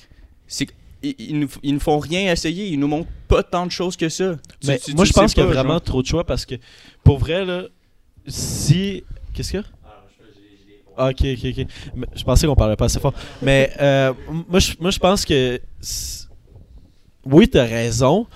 [0.47, 0.67] c'est
[1.03, 2.67] ils, ils nous, ils nous font rien essayer.
[2.67, 4.36] Ils nous montrent pas tant de choses que ça.
[4.60, 5.81] Tu- Mais tu- moi, tu je pense qu'il y a vraiment genre.
[5.81, 6.55] trop de choix parce que,
[7.03, 7.63] pour vrai, là,
[8.27, 9.03] si.
[9.34, 9.65] Qu'est-ce qu'il y a?
[10.97, 11.67] Ah, ok, ok, ok.
[11.95, 13.13] Mais Je pensais qu'on parlait pas assez fort.
[13.41, 14.13] Mais euh,
[14.47, 15.60] moi, je, moi, je pense que.
[17.25, 18.27] Oui, t'as raison.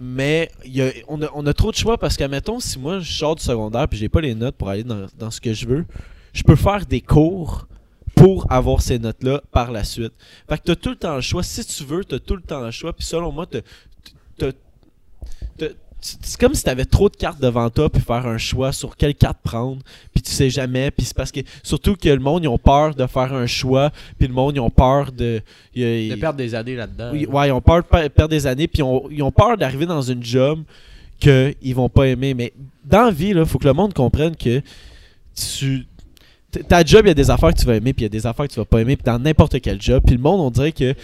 [0.00, 0.50] Mais
[1.08, 3.98] on, a, trop de choix parce que, mettons, si moi je sors du secondaire puis
[3.98, 5.84] j'ai pas les notes pour aller dans, ce que je veux,
[6.32, 7.66] je peux faire des cours
[8.14, 10.12] pour avoir ces notes-là par la suite.
[10.48, 11.42] Fait que t'as tout le temps le choix.
[11.42, 12.92] Si tu veux, t'as tout le temps le choix.
[12.92, 14.52] Puis selon moi, t'as-
[16.04, 19.14] c'est comme si t'avais trop de cartes devant toi puis faire un choix sur quelle
[19.14, 19.78] carte prendre
[20.12, 22.92] puis tu sais jamais puis c'est parce que surtout que le monde ils ont peur
[22.94, 25.40] de faire un choix puis le monde ils ont peur de
[25.74, 27.10] ils- De perdre des années là-dedans.
[27.12, 29.30] oui, ouais, ils ont peur de per- perdre des années, puis ils ont, ils ont
[29.30, 30.62] peur d'arriver dans une job
[31.20, 32.34] qu'ils vont pas aimer.
[32.34, 32.52] Mais
[32.84, 34.60] dans la vie, il faut que le monde comprenne que
[35.34, 35.86] tu.
[36.68, 38.10] Ta job, il y a des affaires que tu vas aimer, puis il y a
[38.10, 40.02] des affaires que tu vas pas aimer, puis dans n'importe quel job.
[40.04, 40.94] Puis le monde, on dirait que.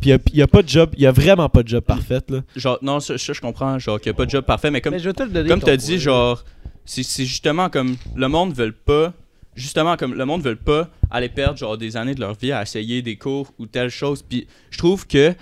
[0.00, 2.20] Puis il y a- pas de job, il y a vraiment pas de job parfait,
[2.28, 2.40] là.
[2.56, 4.80] Genre, non, ça, ça, je comprends, genre, qu'il n'y a pas de job parfait, mais
[4.80, 6.44] comme, Mais je te comme tu as dit, genre,
[6.84, 9.12] c'est justement comme le monde veut pas,
[9.54, 12.62] justement comme le monde veut pas aller perdre genre des années de leur vie à
[12.62, 14.22] essayer des cours ou telle chose.
[14.22, 15.34] Puis je trouve que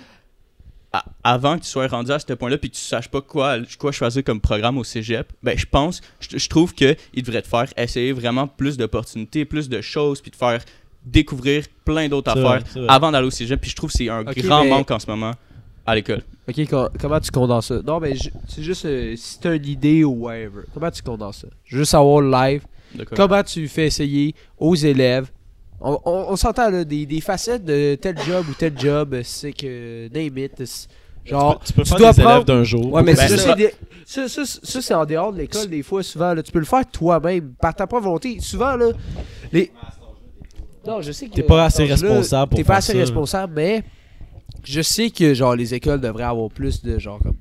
[0.93, 3.57] à- avant que tu sois rendu à ce point-là puis que tu saches pas quoi,
[3.77, 7.41] quoi choisir comme programme au cégep, ben je pense, je, je trouve que il devrait
[7.41, 10.63] te faire essayer vraiment plus d'opportunités, plus de choses, puis te faire
[11.11, 13.59] découvrir plein d'autres affaires vrai, avant d'aller au cégep.
[13.61, 15.31] Puis je trouve que c'est un grand mais- manque en ce moment
[15.85, 16.21] à l'école.
[16.49, 17.81] Ok, co- comment tu condenses ça?
[17.85, 18.13] Non, mais
[18.47, 20.61] c'est juste euh, si t'as une idée ou whatever.
[20.73, 21.47] Comment tu condenses ça?
[21.65, 22.61] Je veux juste savoir live.
[23.15, 25.29] Comment tu fais essayer aux élèves?
[25.79, 29.21] On, on- on s'entend là, des, des facettes de tel job ou tel job, euh,
[29.23, 30.65] c'est que name it.
[30.65, 30.87] c'est-
[31.25, 32.93] Genre, tu peux tu faire dois des élèves prendre- d'un jour.
[32.93, 33.53] Ouais, mais ça, Ben, c'est c'est ça.
[33.55, 33.73] des-
[34.05, 36.33] ça, ça, ça, c'est en dehors de l'école des fois souvent.
[36.33, 38.39] Là, tu peux le faire toi-même par ta propre volonté.
[38.39, 38.91] Souvent là,
[39.51, 39.69] les.
[40.87, 43.83] Non, je sais que T'es pas assez responsable pour T'es pas assez ça, responsable, mais
[44.63, 47.35] je sais que genre les écoles devraient avoir plus de genre comme.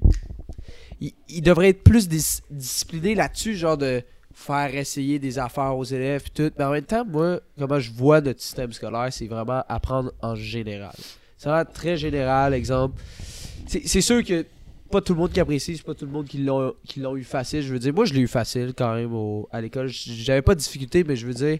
[1.00, 5.84] Ils, ils devraient être plus dis- disciplinés là-dessus, genre de faire essayer des affaires aux
[5.84, 6.50] élèves et tout.
[6.58, 10.34] Mais en même temps, moi, comment je vois notre système scolaire, c'est vraiment apprendre en
[10.34, 10.94] général.
[11.38, 13.00] C'est vraiment très général, exemple.
[13.66, 14.44] C'est sûr que
[14.90, 17.16] pas tout le monde qui apprécie, c'est pas tout le monde qui l'ont qui l'ont
[17.16, 17.60] eu facile.
[17.62, 19.88] Je veux dire, moi je l'ai eu facile quand même au- à l'école.
[19.88, 21.58] J'avais pas de difficulté, mais je veux dire,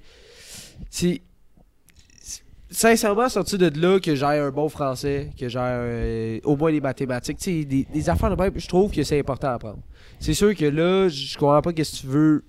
[2.70, 6.80] sincèrement sortir de là que j'ai un bon français, que j'ai euh, au moins les
[6.80, 9.78] mathématiques, tu sais, des, des affaires de même, je trouve que c'est important à apprendre.
[10.18, 12.44] C'est sûr que là, je comprends pas qu'est-ce que tu veux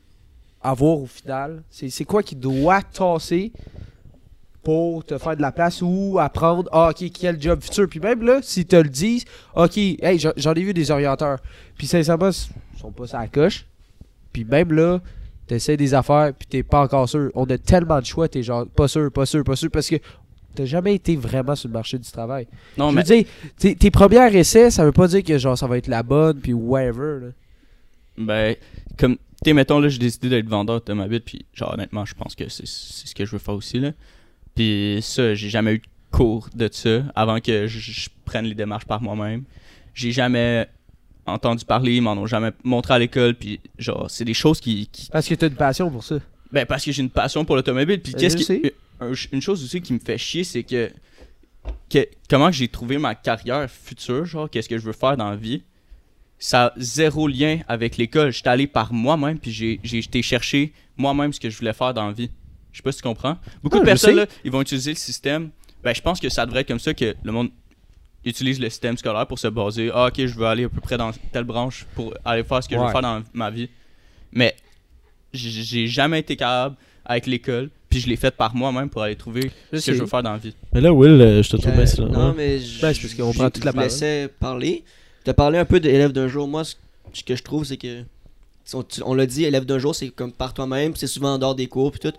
[0.61, 1.63] avoir au final.
[1.69, 3.51] C'est quoi qui doit tasser
[4.63, 7.87] pour te faire de la place ou apprendre, ah, ok, quel job futur?
[7.87, 9.23] Puis même là, s'ils te le disent,
[9.55, 11.39] ok, hey, j'en- ai vu des orienteurs.
[11.77, 13.65] Puis sincèrement, ils sont pas ça la coche.
[14.33, 14.99] Puis même là,
[15.47, 17.31] t'essaies des affaires, puis t'es pas encore sûr.
[17.35, 19.95] On a tellement de choix, t'es genre pas sûr, pas sûr, pas sûr, parce que
[20.55, 22.47] t'as jamais été vraiment sur le marché du travail.
[22.77, 23.25] Non, Je mais veux dire,
[23.57, 26.39] tes, tes premiers essais, ça veut pas dire que genre ça va être la bonne,
[26.39, 27.19] puis whatever.
[27.21, 27.27] Là.
[28.17, 28.55] Ben,
[28.97, 32.49] comme, tu mettons, là, j'ai décidé d'être vendeur automobile, puis, genre, honnêtement, je pense que
[32.49, 33.91] c'est c'est ce que je veux faire aussi, là.
[34.55, 38.85] Puis, ça, j'ai jamais eu de cours de ça avant que je prenne les démarches
[38.85, 39.43] par moi-même.
[39.93, 40.67] J'ai jamais
[41.27, 44.87] entendu parler, ils m'en ont jamais montré à l'école, puis, genre, c'est des choses qui.
[44.91, 46.19] qui- Parce que t'as une passion pour ça.
[46.51, 48.71] ben, parce que j'ai une passion pour l'automobile, puis, qu'est-ce qui.
[48.99, 50.89] un- une chose aussi qui me fait chier, c'est que,
[51.89, 52.07] que.
[52.29, 55.63] Comment j'ai trouvé ma carrière future, genre, qu'est-ce que je veux faire dans la vie
[56.39, 58.31] ça a zéro lien avec l'école.
[58.31, 61.95] J'étais allé par moi-même, puis j'ai j'ai été chercher moi-même ce que je voulais faire
[61.95, 62.29] dans la vie.
[62.71, 63.39] Je sais pas si tu comprends.
[63.63, 65.49] Beaucoup Ah, de personnes, là, ils vont utiliser le système.
[65.83, 67.49] Ben, je pense que ça devrait être comme ça que le monde
[68.27, 69.89] utilise le système scolaire pour se baser.
[69.93, 72.69] Ah, ok, je veux aller à peu près dans telle branche pour aller faire ce
[72.69, 73.69] que je veux faire dans ma vie.
[74.31, 74.55] Mais
[75.33, 79.51] j'ai jamais été capable avec l'école, puis je l'ai fait par moi-même pour aller trouver
[79.71, 80.53] Je ce que je veux faire dans la vie.
[80.73, 82.05] Mais là, Will, euh, je te trouve Euh, bien.
[82.09, 83.89] Non, mais je, Ben, c'est parce qu'on je- prend toute la je parole.
[83.89, 84.83] laissais parler.
[85.23, 86.47] Tu as parlé un peu d'élève d'un jour.
[86.47, 88.03] Moi, ce que je trouve, c'est que.
[89.05, 90.93] On l'a dit, élève d'un jour, c'est comme par toi-même.
[90.95, 91.91] C'est souvent en dehors des cours.
[91.91, 92.13] Puis tout.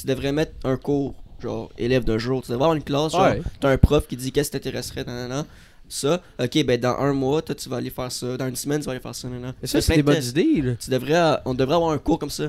[0.00, 2.42] Tu devrais mettre un cours, genre élève d'un jour.
[2.42, 3.22] Tu devrais avoir une classe, genre.
[3.22, 3.42] Ouais.
[3.60, 5.44] T'as un prof qui dit qu'est-ce qui t'intéresserait, nanana.
[5.90, 8.36] Ça, ok, ben dans un mois, toi tu vas aller faire ça.
[8.36, 9.54] Dans une semaine, tu vas aller faire ça, nanana.
[9.62, 10.60] Mais ça, c'est des de bonnes idées.
[10.62, 10.72] Là.
[10.78, 12.44] Tu devrais, on devrait avoir un cours comme ça.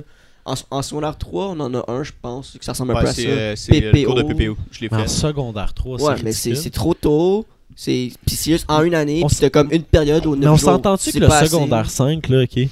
[0.45, 3.02] En, en secondaire 3, on en a un, je pense, que ça ressemble un Ouais,
[3.04, 3.21] peu à ça.
[3.21, 4.58] euh, c'est le cours de PPO.
[4.71, 5.08] Je l'ai Mais en fait.
[5.08, 7.45] secondaire 3, Ouais, mais c'est trop tôt.
[7.75, 11.32] C'est juste en une année, t'as comme une période au Mais on s'entend-tu que le
[11.32, 11.45] assez.
[11.47, 12.67] secondaire 5, là, ok,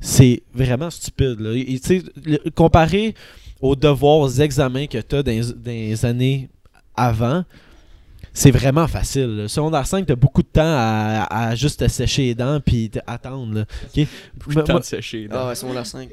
[0.00, 1.40] c'est vraiment stupide.
[1.40, 1.52] Là.
[1.56, 1.80] Et,
[2.24, 3.14] le- comparé
[3.66, 6.50] aux devoirs, aux examens que tu as dans, les- dans les années
[6.94, 7.44] avant,
[8.32, 9.36] c'est vraiment facile.
[9.36, 12.60] Le secondaire 5, tu as beaucoup de temps à, à juste te sécher les dents
[12.60, 13.54] puis t- attendre.
[13.54, 13.64] Là.
[13.96, 14.06] ok?
[14.36, 15.28] Beaucoup de temps Moi- de sécher.
[15.30, 16.08] Ah ouais, secondaire 5.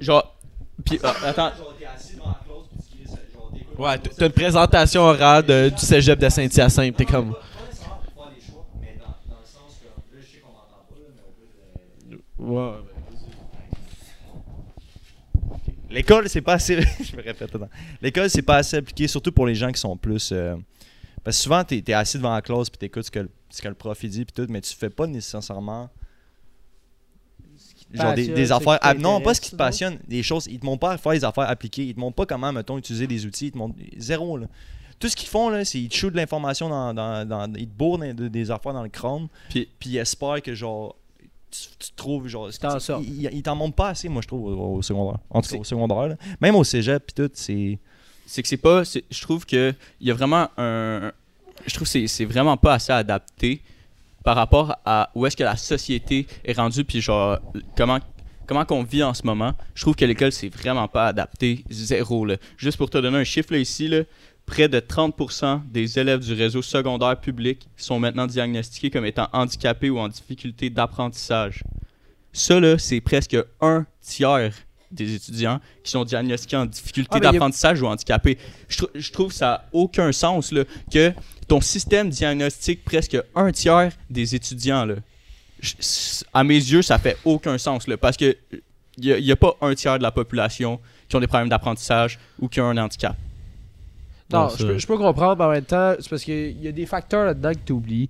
[0.00, 0.34] Genre,
[0.84, 1.52] puis, ah, attends.
[3.78, 6.96] Ouais, t'as une présentation orale de- du cégep de Saint-Hyacinthe.
[6.96, 7.34] T'es comme.
[12.38, 12.72] Ouais.
[15.96, 16.80] L'école, c'est pas assez.
[17.02, 17.50] je me répète.
[18.02, 20.30] L'école, c'est pas assez appliqué, surtout pour les gens qui sont plus.
[20.32, 20.54] euh,
[21.24, 23.62] Parce que souvent, t'es es assis devant la classe puis t'écoutes ce que, le- ce
[23.62, 25.88] que le prof il dit puis tout, mais tu fais pas nécessairement.
[27.92, 28.78] Genre des, affaires.
[28.82, 29.98] ah, non, pas ce qui te passionne.
[30.08, 30.46] Des choses.
[30.50, 31.84] Ils te montrent pas à faire des affaires appliquées.
[31.86, 33.46] Ils te montrent pas comment, mettons, utiliser des outils.
[33.46, 33.76] Ils te montrent.
[33.96, 34.46] Zéro, là.
[34.98, 37.68] Tout ce qu'ils font, là, c'est ils te shootent de l'information dans, dans, dans- Ils
[37.68, 39.28] te bourrent des, des affaires dans le crâne.
[39.50, 40.96] Puis- Puis ils espèrent que, genre.
[41.78, 42.50] Tu, tu trouves, genre.
[42.60, 42.78] t'en.
[43.00, 45.18] Ils ils t'en montrent pas assez, moi, je trouve, au, au secondaire.
[45.30, 46.16] En tout cas, C'est- au secondaire, là.
[46.40, 47.78] Même au cégep, puis tout, c'est.
[48.26, 51.12] c'est que c'est pas je trouve que il y a vraiment un
[51.66, 53.60] je trouve que c'est c'est vraiment pas assez adapté
[54.24, 57.38] par rapport à où est-ce que la société est rendue puis genre
[57.76, 57.98] comment
[58.46, 62.24] comment qu'on vit en ce moment je trouve que l'école c'est vraiment pas adapté zéro
[62.26, 64.02] là juste pour te donner un chiffre là ici là
[64.46, 69.90] près de 30% des élèves du réseau secondaire public sont maintenant diagnostiqués comme étant handicapés
[69.90, 71.64] ou en difficulté d'apprentissage
[72.32, 74.52] ça c'est presque un tiers
[74.92, 78.38] des étudiants qui sont diagnostiqués en difficulté Ah, a- d'apprentissage ou handicapés.
[78.68, 81.12] Je, trou- je trouve que ça n'a aucun sens là, que
[81.48, 84.84] ton système diagnostique presque un tiers des étudiants.
[84.84, 84.94] Là.
[85.60, 85.74] Je-
[86.32, 88.36] à mes yeux, ça fait aucun sens là, parce que
[88.98, 90.78] il n'y a, pas un tiers de la population
[91.08, 93.16] qui ont des problèmes d'apprentissage ou qui ont un handicap.
[94.32, 96.72] Non, je, peux, je peux comprendre, mais en même temps, c'est parce qu'il y a
[96.72, 98.08] des facteurs là-dedans que tu oublies.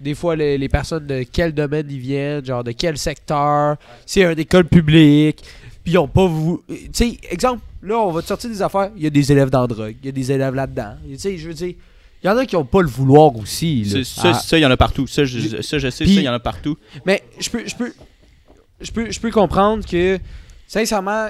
[0.00, 3.76] Des fois, les, les personnes de quel domaine ils viennent, genre de quel secteur,
[4.06, 5.42] c'est une école publique,
[5.84, 6.62] puis ils ont pas vous.
[6.68, 9.50] Tu sais, exemple, là, on va te sortir des affaires, il y a des élèves
[9.50, 10.94] dans la drogue, il y a des élèves là-dedans.
[11.08, 11.74] Tu sais, je veux dire,
[12.22, 13.82] il y en a qui ont pas le vouloir aussi.
[13.84, 13.90] là.
[13.90, 14.34] C'est- Ça, Ah.
[14.34, 15.06] ça, il y en a partout.
[15.06, 16.76] Ça, je, ça, je sais, ça, il y en a partout.
[17.06, 17.92] Mais je peux, je peux,
[18.80, 20.18] je peux, je peux comprendre que,
[20.66, 21.28] sincèrement,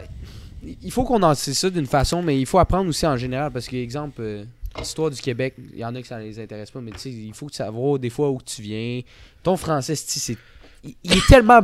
[0.82, 3.50] il faut qu'on en sait ça d'une façon, mais il faut apprendre aussi en général
[3.52, 4.44] parce que, exemple, euh,
[4.78, 7.10] l'histoire du Québec, il y en a que ça les intéresse pas, mais tu sais,
[7.10, 9.00] il faut savoir des fois où tu viens.
[9.42, 10.36] Ton français, c'est,
[10.84, 11.60] il, il est tellement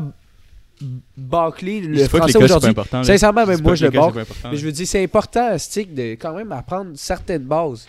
[1.16, 3.06] bâclé le C'est pas que français l'école, c'est pas aujourd'hui.
[3.06, 4.24] Sincèrement, même moi, je le bâcle.
[4.44, 4.56] Mais là.
[4.56, 7.86] je veux dire, c'est important, stick, de quand même apprendre certaines bases.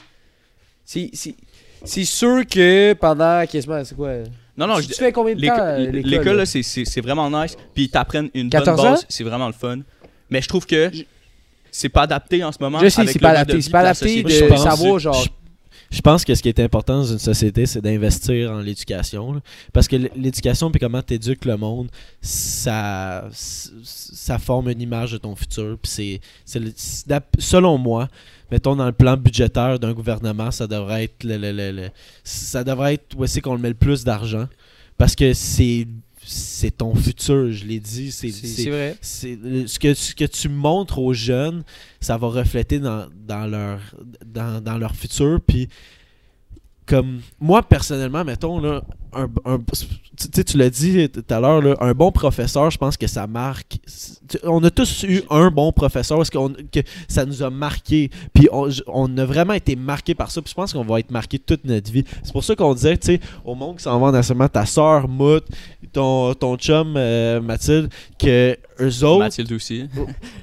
[0.85, 1.35] C'est, c'est,
[1.83, 4.13] c'est sûr que pendant quasiment, c'est quoi
[4.55, 6.33] Non, non, tu, je- tu fais combien de temps L'école, euh, l'école, l'école, là?
[6.35, 7.57] là, c'est- c'est c'est vraiment nice.
[7.73, 9.05] Puis ils t'apprennent une 14 bonne base.
[9.09, 9.79] C'est vraiment le fun.
[10.29, 10.91] Mais je trouve que
[11.71, 12.79] c'est pas adapté en ce moment.
[12.79, 13.61] Je sais, c'est pas adapté.
[13.61, 15.13] C'est pas adapté de Je pense- savoir, genre.
[15.23, 15.29] Je,
[15.89, 19.41] je pense que ce qui est important dans une société, c'est d'investir en l'éducation.
[19.71, 21.87] Parce que l'éducation, puis comment tu éduques le monde,
[22.21, 23.29] ça,
[23.83, 25.77] ça forme une image de ton futur.
[25.81, 26.61] Puis c'est,
[27.39, 28.09] selon moi,
[28.51, 31.89] mettons dans le plan budgétaire d'un gouvernement, ça devrait être le, le- le- le-
[32.23, 34.47] ça devrait être où c'est qu'on le met le plus d'argent.
[34.97, 35.87] Parce que c'est,
[36.27, 38.11] c'est ton futur, je l'ai dit.
[38.11, 38.29] C'est,
[38.69, 38.97] vrai.
[39.01, 41.63] c'est ce que, ce que tu montres aux jeunes,
[42.01, 43.79] ça va refléter dans, dans leur
[44.25, 45.39] dans, dans leur futur.
[45.45, 45.69] Puis
[46.87, 48.81] comme moi personnellement, mettons là,
[49.13, 49.59] un, un-
[50.31, 53.77] tu tu l'as dit tout à l'heure, un bon professeur, je pense que ça marque.
[54.29, 58.09] tu- On a tous eu un bon professeur, parce qu'on que ça nous a marqué.
[58.33, 60.41] Puis on, on a vraiment été marqué par ça.
[60.41, 62.03] Puis je pense qu'on va être marqué toute notre vie.
[62.23, 64.65] C'est pour ça qu'on disait, tu sais, au monde qui s'en va en enseignement, ta
[64.65, 65.43] soeur, Mout,
[65.93, 69.19] ton, ton chum, euh, Mathilde, que eux autres.
[69.19, 69.85] Mathilde aussi.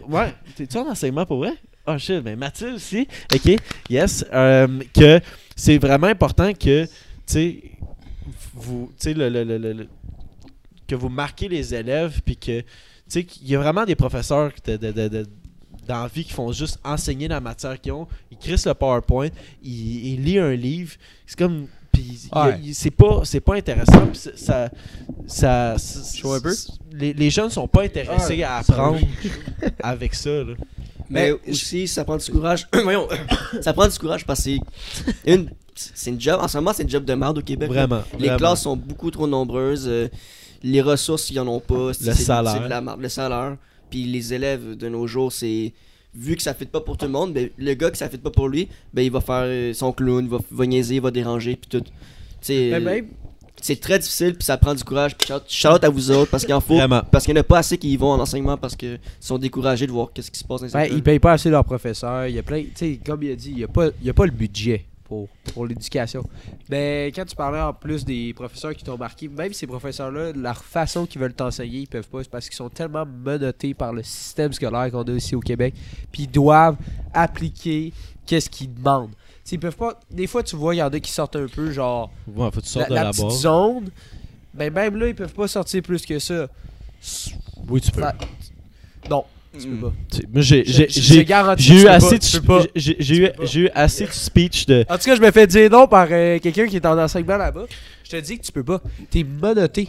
[0.09, 1.53] Ouais, t'es-tu en enseignement pour vrai?
[1.87, 3.07] Oh shit, mais Mathilde aussi.
[3.35, 3.57] Ok,
[3.91, 4.25] yes.
[4.33, 5.21] euh, que
[5.57, 6.91] c'est vraiment important que, tu
[7.27, 7.63] sais,
[8.55, 9.89] vous, le, le- le-
[10.87, 12.67] que vous marquez les élèves, puis que, tu
[13.09, 15.27] sais, qu'il y a vraiment des professeurs de, de, de, de-
[15.87, 18.07] dans la vie qui font juste enseigner la matière qu'ils ont.
[18.31, 19.29] Ils crissent le PowerPoint,
[19.63, 20.95] ils, ils lisent un livre.
[21.27, 21.67] C'est comme.
[21.93, 22.59] Puis Ouais.
[22.73, 24.13] c'est pas, c'est pas intéressant.
[24.15, 24.71] ça.
[25.27, 26.53] ça, ça- Chaud un peu?
[26.93, 28.99] Les, les jeunes sont pas intéressés à apprendre
[29.83, 30.31] avec ça.
[30.31, 30.55] Là.
[31.11, 32.67] Mais Mais aussi, ça prend du courage.
[32.83, 33.09] Voyons,
[33.61, 34.59] ça prend du courage parce que c'est
[35.33, 36.39] une, c'est une job.
[36.41, 37.69] En ce moment, c'est une job de merde au Québec.
[37.69, 38.03] Vraiment.
[38.19, 38.39] Les vraiment.
[38.39, 39.87] classes sont beaucoup trop nombreuses.
[39.89, 40.09] euh,
[40.63, 41.93] les ressources, ils en ont pas.
[41.93, 42.53] c'est- Le salaire.
[42.57, 43.01] C'est de la merde.
[43.01, 43.57] Le salaire.
[43.91, 45.73] Puis les élèves de nos jours, c'est.
[46.17, 48.19] Vu que ça fait pas pour tout le monde, ben, le gars que ça fait
[48.19, 51.01] pas pour lui, ben, il va faire euh, son clown, il va, va niaiser, il
[51.01, 51.85] va déranger, puis tout.
[52.41, 53.07] Sais, Mais euh, même,
[53.61, 55.17] c'est très difficile, puis ça prend du courage.
[55.17, 56.77] Puis shout- shout à vous autres, parce qu'il en faut.
[56.77, 57.03] Vraiment.
[57.11, 59.39] Parce qu'il n'y en a pas assez qui y vont en enseignement parce qu'ils sont
[59.39, 62.27] découragés de voir qu'est-ce qui se passe dans les ils payent pas assez leurs professeurs.
[62.27, 62.63] Il y a plein.
[62.63, 64.33] Tu sais, comme il a dit, il n'y a, pas- il y a pas le
[64.33, 66.23] budget pour, pour l'éducation.
[66.69, 70.63] Ben, quand tu parlais en plus des professeurs qui t'ont marqué, même ces professeurs-là, leur
[70.65, 72.23] façon qu'ils veulent t'enseigner, ils peuvent pas.
[72.23, 75.75] C'est parce qu'ils sont tellement menottés par le système scolaire qu'on a ici au Québec.
[76.11, 76.77] Puis ils doivent
[77.13, 77.93] appliquer
[78.27, 79.13] qu'est-ce qu'ils demandent.
[79.53, 80.01] Ils peuvent pas.
[80.11, 82.11] Des fois, tu vois, il y en a qui sortent un peu genre.
[82.27, 83.91] Ouais, faut que tu La, sortes de la la, petite zone.
[84.55, 86.49] Ben, même là, ils peuvent pas sortir plus que ça.
[87.69, 88.03] Oui, tu peux.
[89.11, 89.25] Non.
[89.59, 89.93] Tu peux pas.
[90.11, 92.63] Tu sais, Moi, j'ai- j'ai- eu peux assez pas, de pas.
[92.75, 95.71] j'ai eu j'ai eu assez de speech de En tout cas, je me fais dire
[95.71, 97.67] non par euh, quelqu'un qui est en enseignement là-bas.
[98.03, 98.81] Je te dis que tu peux pas.
[99.11, 99.89] T'es menotté.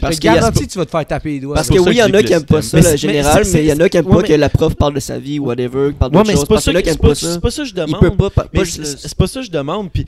[0.00, 1.54] Je Parce te garantis que tu vas te faire taper les doigts.
[1.56, 3.60] Parce que oui, il y en a qui aiment pas ça, le Mais général, mais
[3.64, 5.92] il y en a qui aiment pas que la prof parle de sa vie, whatever,
[5.92, 6.40] parle Ouais, d'autre mais chose.
[6.40, 7.32] c'est pas Parce qui aiment pas, ça.
[7.34, 7.90] c'est pas ça que je demande.
[8.02, 9.90] Il peut pas, pas, Mais pas c'est pas ça que je demande.
[9.92, 10.06] Puis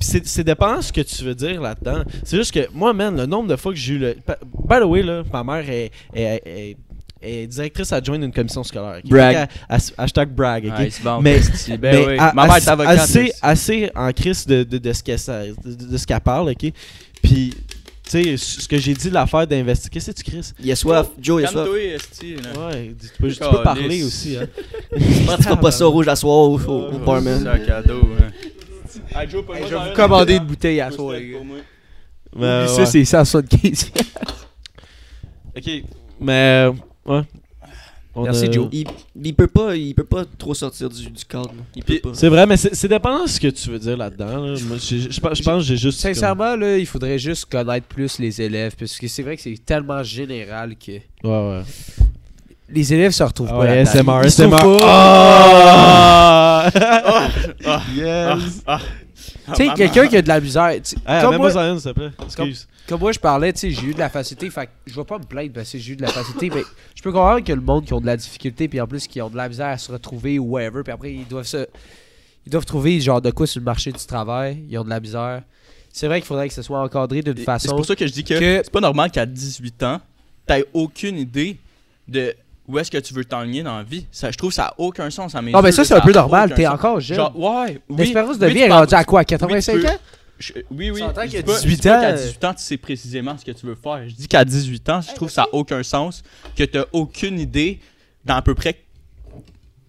[0.00, 2.02] c'est dépendant ce que tu veux dire là-dedans.
[2.24, 4.16] C'est juste que moi, man, le nombre de fois que j'ai eu le.
[4.68, 6.76] By the way, là, ma mère est, est- est-
[7.24, 9.00] est directrice adjointe d'une commission scolaire.
[9.04, 9.48] Brag.
[9.68, 10.66] Hashtag brag.
[10.66, 10.72] ok?
[10.76, 11.76] Ah, il se vante, Mais- esti.
[11.76, 12.16] ben mais oui.
[12.16, 12.98] Ma mère assez, est avocate.
[12.98, 15.54] assez, assez en crise de, de, de ce qu'elle sa- de,
[15.90, 16.72] de ce qu'elle parle, ok?
[17.22, 17.54] Puis,
[18.12, 19.94] tu sais, ce que j'ai dit de l'affaire d'investiguer.
[19.94, 20.54] Qu'est-ce que tu crises?
[20.60, 21.68] Il y a soif, Joe, il y a soif.
[21.68, 24.46] Ouais, tu peux, tu peux parler aussi, hein.
[24.90, 27.40] Comment tu feras pas ça rouge à soir au, au, au barman?
[27.42, 28.00] C'est un cadeau.
[28.20, 28.30] hein.
[29.14, 30.38] Ah, Joe, Hey, je vais vous commander un.
[30.38, 31.38] une bouteille à soir, les gars.
[31.38, 32.68] Oublie ouais.
[32.68, 33.90] ça, c'est 175.
[35.56, 35.70] Ok,
[36.20, 36.68] mais,
[37.06, 37.22] ouais.
[38.14, 38.68] On Merci, a- Joe.
[38.72, 38.86] Il,
[39.24, 41.54] il peut pas, il peut pas trop sortir du, du cadre.
[42.12, 44.44] C'est vrai, mais c'est c'est dépendant de ce que tu veux dire là-dedans.
[44.48, 44.54] là.
[44.54, 44.90] Je pense
[45.38, 45.98] je pense que j'ai juste.
[46.00, 48.74] Sincèrement, là, il faudrait juste connaître plus les élèves.
[48.78, 51.62] Parce que c'est vrai que c'est tellement général que Ouais, ouais.
[52.68, 53.60] les élèves se retrouvent Ah pas.
[53.60, 53.84] ouais.
[53.86, 54.60] SMR, SMR.
[57.96, 58.62] Yes!
[59.46, 59.52] Ah.
[59.56, 60.68] Tu sais, quelqu'un qui a de la misère.
[60.68, 62.10] Hey, comme, amène-moi moi, ça une, s'il te plaît.
[62.24, 62.68] Excuse.
[62.88, 64.50] comme moi, je parlais, tu sais, j'ai eu de la facilité.
[64.50, 66.50] Fait que je vais pas me plaindre parce que j'ai eu de la facilité.
[66.54, 66.62] mais
[66.94, 69.20] je peux comprendre que le monde qui ont de la difficulté, puis en plus qui
[69.22, 71.66] ont de la misère à se retrouver ou whatever, puis après, ils doivent se.
[72.44, 74.64] Ils doivent trouver genre de quoi sur le marché du travail.
[74.68, 75.42] Ils ont de la misère.
[75.92, 77.68] C'est vrai qu'il faudrait que ce soit encadré d'une façon.
[77.68, 80.00] C'est pour ça que je dis que, que- c'est pas normal qu'à 18 ans,
[80.46, 81.58] t'aies aucune idée
[82.08, 82.34] de
[82.68, 84.06] où est-ce que tu veux t'enligner dans la vie?
[84.12, 85.94] Ça, je trouve que ça a aucun sens à mes Ah, ben yeux, ça, c'est
[85.94, 86.54] un peu normal.
[86.54, 87.16] T'es encore jeune.
[87.16, 87.96] Genre, ouais, oui.
[87.98, 89.96] L'espérance de oui, vie tu est rendue à quoi 85 peux- ans?
[90.38, 91.00] Je- oui, oui.
[91.00, 93.36] Je qu'à dis pas- 18 je dis pas qu'à ans, 18 ans, tu sais précisément
[93.38, 94.08] ce que tu veux faire.
[94.08, 96.22] Je dis qu'à 18 ans, je trouve que ça n'a aucun sens,
[96.56, 97.80] que tu aucune idée
[98.24, 98.76] dans à peu près.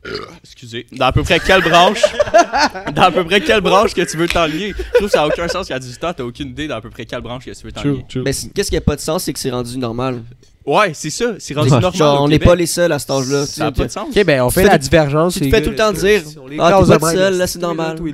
[0.44, 0.86] Excusez.
[0.92, 2.02] Dans à peu près quelle branche.
[2.96, 4.74] dans à peu près quelle branche que tu veux t'enligner.
[4.78, 6.82] Je trouve que ça n'a aucun sens qu'à 18 ans, tu aucune idée dans à
[6.82, 8.06] peu près quelle branche que tu veux t'enligner.
[8.16, 10.22] Mais qu'est-ce qui a pas de sens, c'est que c'est rendu normal?
[10.66, 11.34] Ouais, c'est ça.
[11.40, 12.02] C'est rendu Genre, normal.
[12.02, 12.48] au on n'est Québec.
[12.48, 13.46] pas les seuls à cet âge-là.
[13.46, 14.08] Ça n'a Tu pas de sens.
[14.16, 15.34] Ok, ben on Tu fait fais la divergence.
[15.34, 16.22] tu te les fais gars, tout le temps dire,
[16.60, 18.00] Ah, t'es pas de tout seul, là, c'est normal.
[18.02, 18.14] Tu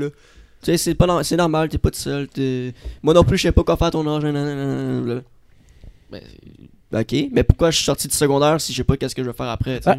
[0.64, 2.28] sais, c'est pas c'est normal, t'es pas tout seul.
[2.28, 2.74] t'es-
[3.04, 4.24] Moi non plus, je sais pas quoi faire à ton âge.
[4.24, 5.22] nanana, là.
[6.12, 6.22] Ben,
[7.02, 9.30] ok, mais pourquoi je suis sorti du secondaire si je sais pas qu'est-ce que je
[9.30, 9.92] vais faire après, tu sais?
[9.92, 9.98] Ah,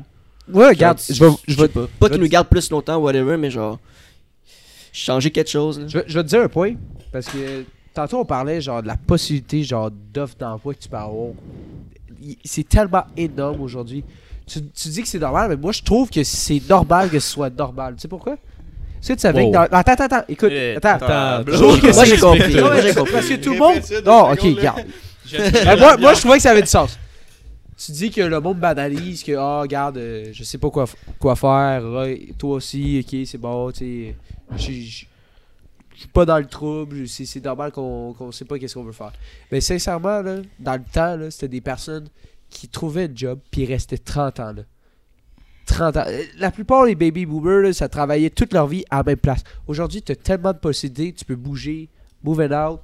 [0.52, 1.86] Ouais, regarde, Genre, je vais, je vais, pas.
[2.00, 3.78] Pas qu'ils nous gardent plus longtemps, whatever, mais genre.
[4.92, 5.86] Changer quelque chose, là.
[5.86, 6.74] je vais- je vais te dire un point.
[7.12, 10.96] Parce que tantôt, on parlait genre de la possibilité genre d'offre d'emploi que tu peux
[10.96, 11.28] avoir.
[12.44, 14.04] C'est tellement énorme aujourd'hui.
[14.46, 17.30] Tu, tu dis que c'est normal, mais moi, je trouve que c'est normal que ce
[17.30, 17.94] soit normal.
[17.96, 18.32] Tu sais pourquoi?
[18.34, 19.50] Est-ce que tu savais Wow.
[19.50, 19.62] que dans...
[19.62, 20.50] Attends, attmoi attends, écoute.
[20.52, 21.06] Eh, attends.
[21.06, 22.54] attends, Je trouve que Moi, c'est- j'ai compris.
[22.54, 23.12] Non, Moi, mais j'ai compris.
[23.12, 23.80] Parce que tout le monde.
[24.04, 24.84] Non, ok, regarde.
[25.32, 26.98] Ben, moi, moi, je trouvais que ça avait du sens.
[27.82, 30.84] Tu dis que le monde banalise, que, ah, regarde, euh, je sais pas quoi,
[31.18, 31.82] quoi faire,
[32.36, 34.14] toi aussi, ok, c'est bon, tu
[34.58, 35.06] sais,
[36.00, 39.12] suis pas dans le trouble, c'est normal qu'on qu'on sait pas qu'est-ce qu'on veut faire.
[39.52, 40.22] Mais sincèrement,
[40.58, 42.08] dans le temps, c'était des personnes
[42.48, 44.62] qui trouvaient un job, puis restaient 30 ans, là.
[45.66, 46.04] 30 ans.
[46.06, 49.44] Euh, La plupart des baby boomers, ça travaillait toute leur vie à la même place.
[49.66, 51.88] Aujourd'hui, tu as tellement de possibilités, tu peux bouger,
[52.24, 52.80] move and out,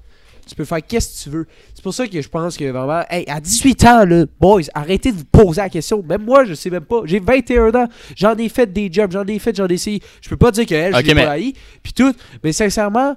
[0.46, 1.46] tu peux faire qu'est-ce que tu veux.
[1.74, 5.10] C'est pour ça que je pense que vraiment, hey, à 18 ans, là, boys, arrêtez
[5.12, 6.02] de vous poser la question.
[6.02, 7.00] Même moi, je sais même pas.
[7.04, 10.00] J'ai 21 ans, j'en ai fait des jobs, j'en ai fait, j'en ai essayé.
[10.22, 12.12] Je peux pas dire que elle, je Ok, l'ai mais- pas haï, puis tout.
[12.44, 13.16] Mais sincèrement,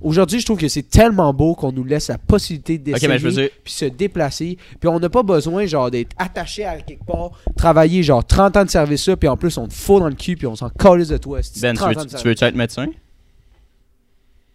[0.00, 3.18] aujourd'hui, je trouve que c'est tellement beau qu'on nous laisse la possibilité d'essayer Ok, mais
[3.18, 4.56] je veux dire, puis se déplacer.
[4.80, 8.64] Puis on n'a pas besoin, genre, d'être attaché à quelque part, travailler, genre, 30 ans
[8.64, 10.70] de service là, puis en plus, on te fout dans le cul, puis on s'en
[10.70, 11.40] calisse de toi.
[11.60, 12.86] Ben, tu 30 ans veux- veux-tu être médecin?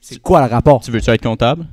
[0.06, 0.82] C'est quoi le rapport?
[0.82, 1.66] Tu veux-tu être comptable?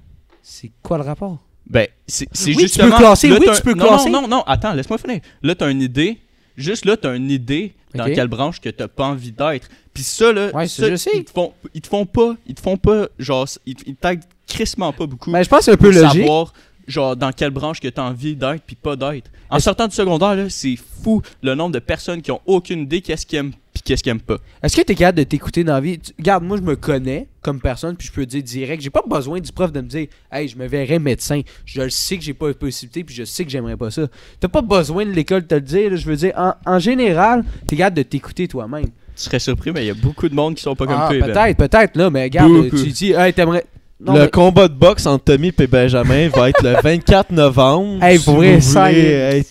[0.42, 1.38] C'est quoi le rapport?
[1.66, 2.90] Ben, c'est Oui, tu justement...
[2.90, 4.10] peux classer, là, oui, tu peux non, classer.
[4.10, 5.20] Non, non, non, attends, laisse-moi finir.
[5.42, 6.18] Là, t'as une idée.
[6.56, 9.68] Juste là, t'as une idée dans quelle branche que t'as pas envie d'être.
[9.94, 11.10] Puis ça, là, Ouais, ça, ça, je sais.
[11.14, 14.22] Ils te font, ils te font pas, ils te font pas, genre, ils, ils t'aident
[14.46, 16.22] crissement pas beaucoup Ben, je pense que c'est un peu logique.
[16.22, 16.52] savoir,
[16.88, 19.30] genre, dans quelle branche que t'as envie d'être puis pas d'être.
[19.48, 23.00] En sortant du secondaire, là, c'est fou le nombre de personnes qui ont aucune idée
[23.00, 23.52] qu'est-ce qu'ils aiment
[23.82, 24.36] puis qu'est-ce qu'ils aiment pas.
[24.62, 25.98] Est-ce que tu es capable de t'écouter dans la vie?
[25.98, 28.82] Tu- Regarde, moi, je me connais comme personne, puis je peux dire direct.
[28.82, 31.40] J'ai pas besoin du prof de me dire, hey, je me verrais médecin.
[31.64, 34.02] Je le sais que j'ai pas la possibilité, puis je sais que j'aimerais pas ça.
[34.38, 35.90] T'as pas besoin de l'école de te le dire.
[35.90, 35.96] là.
[35.96, 38.84] Je veux dire, en, en général, t'es capable de t'écouter toi-même.
[38.86, 41.08] Tu serais surpris, mais il y a beaucoup de monde qui sont pas comme Ah,
[41.10, 41.18] toi.
[41.26, 41.32] Ben.
[41.32, 42.76] peut-être, peut-être, là, mais regarde, Beaucoup.
[42.82, 43.64] tu dis, hey, t'aimerais.
[44.02, 48.02] Non, le mais- combat de boxe entre Tommy et Benjamin va être le 24 novembre.
[48.02, 48.86] Hey, pour vrai, ça,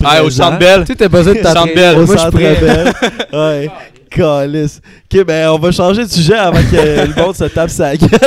[0.03, 0.29] Ah, au.
[0.31, 0.79] Centre Bell.
[0.81, 1.75] Tu sais, t'as besoin de Centre t'entraîner.
[1.75, 1.97] Bell.
[1.99, 2.93] Au Moi, je Bell.
[3.33, 3.69] ouais.
[4.09, 4.81] Calice.
[5.11, 8.09] Ok, ben on va changer de sujet avant que le monde se tape sa gueule.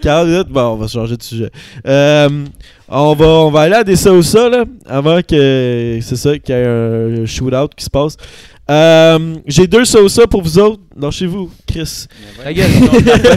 [0.00, 1.50] 40 minutes, bon, on va changer de sujet.
[1.86, 2.44] Euh,
[2.88, 6.38] on, va, on va aller à des ça ou ça, là, avant que, c'est ça,
[6.38, 8.16] qu'il y ait un shootout qui se passe.
[8.70, 10.80] Euh, J'ai deux ça ou ça pour vous autres.
[10.94, 12.06] Non, chez vous, Chris.
[12.42, 12.70] Ta gueule.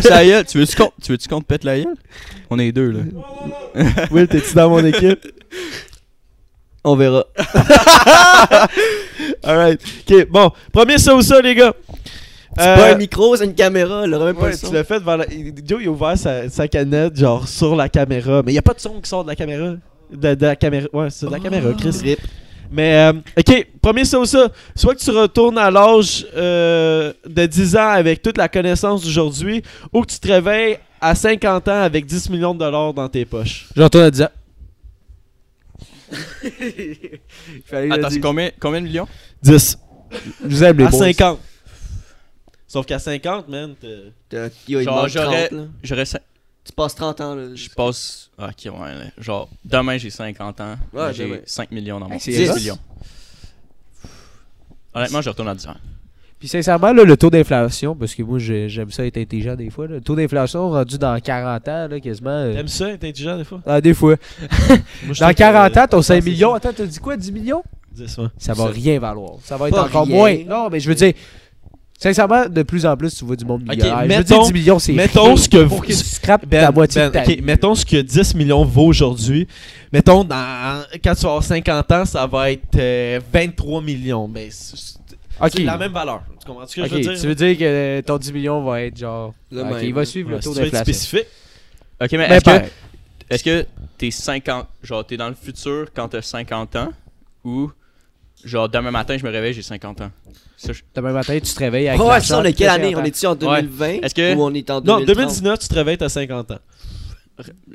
[0.09, 0.45] La gueule.
[0.45, 1.95] Tu veux-tu qu'on tu veux qu'on te pète la gueule?
[2.49, 2.99] On est deux, là.
[4.11, 5.25] Will, t'es-tu dans mon équipe?
[6.83, 7.25] On verra.
[9.43, 9.81] Alright.
[10.09, 10.51] Ok, bon.
[10.71, 11.73] Premier ça ou ça, les gars.
[12.57, 14.01] C'est Euh, pas un micro, c'est une caméra.
[14.03, 14.73] Pas Ouais, le tu son.
[14.73, 15.25] l'as fait devant la...
[15.65, 18.41] Joe, il a ouvert sa, sa canette, genre, sur la caméra.
[18.45, 19.75] Mais il n'y a pas de son qui sort de la caméra.
[20.11, 20.87] De, de la caméra.
[20.91, 21.97] Ouais, c'est de la caméra, Chris.
[22.03, 22.19] Rip.
[22.73, 24.49] Mais, euh, ok, premier ça ou ça.
[24.75, 29.61] Soit que tu retournes à l'âge euh, de 10 ans avec toute la connaissance d'aujourd'hui,
[29.93, 33.25] ou que tu te réveilles à 50 ans avec 10 millions de dollars dans tes
[33.25, 33.67] poches.
[33.75, 34.29] Je retourne à 10 ans.
[36.11, 37.19] Il
[37.65, 38.21] fallait le Attends, c'est dire.
[38.23, 39.07] combien, combien de millions?
[39.43, 39.77] 10.
[40.11, 40.99] Je vous aime les À boys.
[40.99, 41.39] 50.
[42.67, 45.65] Sauf qu'à 50, man, t'es- T'as- Yo, il Genre, manque j'aurais- 30, là.
[45.83, 46.19] J'aurais cin-
[46.63, 47.55] Tu passes 30 ans, là.
[47.55, 48.29] Je passe.
[48.37, 49.05] Ah, ok, ouais, là.
[49.17, 50.75] Genre, demain j'ai 50 ans.
[50.93, 51.39] Ouais, j'ai demain.
[51.45, 52.55] 5 millions dans mon Hey, c'est 10 hot.
[52.55, 52.79] millions.
[54.93, 55.75] Honnêtement, je retourne à 10 ans.
[56.41, 59.69] Puis sincèrement, là, le taux d'inflation, parce que moi j'ai- j'aime ça être intelligent des
[59.69, 62.31] fois, là, le taux d'inflation rendu dans 40 ans, là, quasiment.
[62.31, 63.61] euh, T'aimes ça, être intelligent des fois?
[63.63, 64.15] ah, des fois.
[64.49, 64.77] Moi,
[65.07, 66.53] Dans trouve 40 que- ans, ton 5 c'est millions.
[66.55, 67.61] Attends, t'as dit quoi 10 millions?
[67.95, 68.25] 10, ouais.
[68.39, 69.33] Ça va rien valoir.
[69.43, 70.15] Ça va être Pas encore rien.
[70.15, 70.35] moins.
[70.47, 71.13] Non, mais je veux dire,
[71.99, 73.97] sincèrement, de plus en plus, tu vois du monde millionnaire.
[73.97, 76.47] je veux mettons- dire, 10 millions, c'est mettons ce que pour vous- que tu scrapes
[76.47, 79.47] Ben, la moitié ben, de ta mettons ce que 10 millions vaut aujourd'hui.
[79.93, 84.27] Mettons, dans, quand tu vas avoir 50 ans, ça va être euh, 23 millions.
[84.27, 84.49] Mais
[85.39, 85.65] c'est c'est Ok.
[85.65, 86.21] la même valeur.
[86.39, 87.19] Tu comprends ce que Ok, je veux dire?
[87.21, 89.33] tu veux dire que ton 10 millions va être genre.
[89.51, 89.83] Le même.
[89.83, 90.93] il va suivre Ouais, le si taux tu veux être d'inflation.
[91.07, 91.27] spécifique.
[92.01, 92.69] Ok, mais Ben, est-ce que, pareil.
[93.29, 93.65] est-ce que
[93.97, 94.67] t'es 50.
[94.83, 96.91] Genre, t'es dans le futur quand t'as 50 ans?
[97.43, 97.71] Ou.
[98.43, 100.09] Genre, demain matin, je me réveille, j'ai 50 ans.
[100.57, 102.01] Ça, je- Demain matin, tu te réveilles avec.
[102.01, 102.85] Oh, ça, on est quelle année?
[102.91, 105.67] 50 On est-tu en 2020 Est-ce que- Ou on est en Non, 2030 2019, tu
[105.67, 106.59] te réveilles à 50 ans.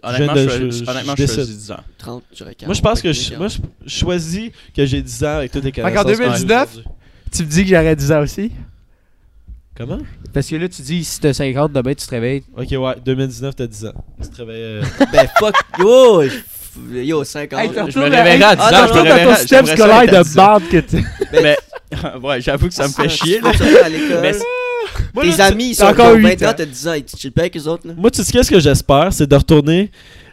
[0.02, 1.80] Honnêtement, je, je- choisis- je honnêtement, je choisis 10 ans.
[1.98, 2.66] 30, j'aurais 40.
[2.66, 3.38] Moi, je pense que je, 40.
[3.38, 3.58] moi, je
[3.90, 6.02] je choisis que j'ai 10 ans avec toutes les connaissances.
[6.04, 6.78] que j'ai 2019?
[7.32, 8.50] Tu me dis que j'aurais 10 ans aussi?
[9.76, 9.98] Comment?
[10.32, 12.42] Parce que là, tu dis, si t'as 50, demain, tu te réveilles.
[12.56, 13.92] Ok, ouais, 2019, t'as 10 ans.
[14.22, 14.62] Tu te réveilles.
[14.62, 15.54] euh, Ben, fuck.
[15.78, 17.58] Yo, je- yo 50.
[17.60, 19.24] Hey, Je me retourné- réveillerai à hey, 10 ans, ah, je me réveillerai.
[19.24, 20.46] ton système scolaire de 10 ans.
[20.52, 21.04] bande que tu.
[21.32, 21.56] Mais,
[22.22, 23.52] ouais, j'avoue que ça me fait chier, là.
[24.22, 24.32] Mais
[25.32, 26.54] Tes là, amis, ils sont encore encore huit 20 ans, ans.
[26.56, 26.92] t'as 10 ans.
[26.94, 27.94] et Tu chill pas avec eux autres, là.
[27.96, 29.12] Moi, tu sais qu'est-ce que j'espère?
[29.12, 29.90] C'est de retourner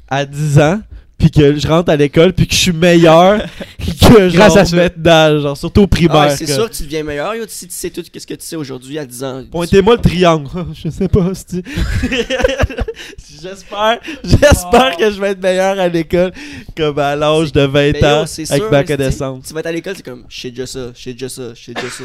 [0.10, 0.80] à 10 ans,
[1.24, 3.42] puis que je rentre à l'école, puis que je suis meilleur
[3.80, 4.76] que genre Grâce à ça.
[4.76, 6.16] maintenant, genre surtout au Ah, primaire.
[6.24, 8.46] ouais, c'est sûr que tu deviens meilleur, yo, si tu sais tout ce que tu
[8.46, 9.44] sais aujourd'hui à 10 ans.
[9.50, 10.50] Pointez-moi le triangle.
[10.74, 11.64] je sais pas, c'est
[13.42, 16.34] J'espère, j'espère que je vais être meilleur à l'école
[16.76, 19.46] comme à l'âge de 20 Mais yo, ans avec sûr, ma connaissance.
[19.48, 21.54] Tu vas être à l'école, c'est comme, je sais déjà ça, je sais déjà ça,
[21.54, 22.04] je sais déjà ça.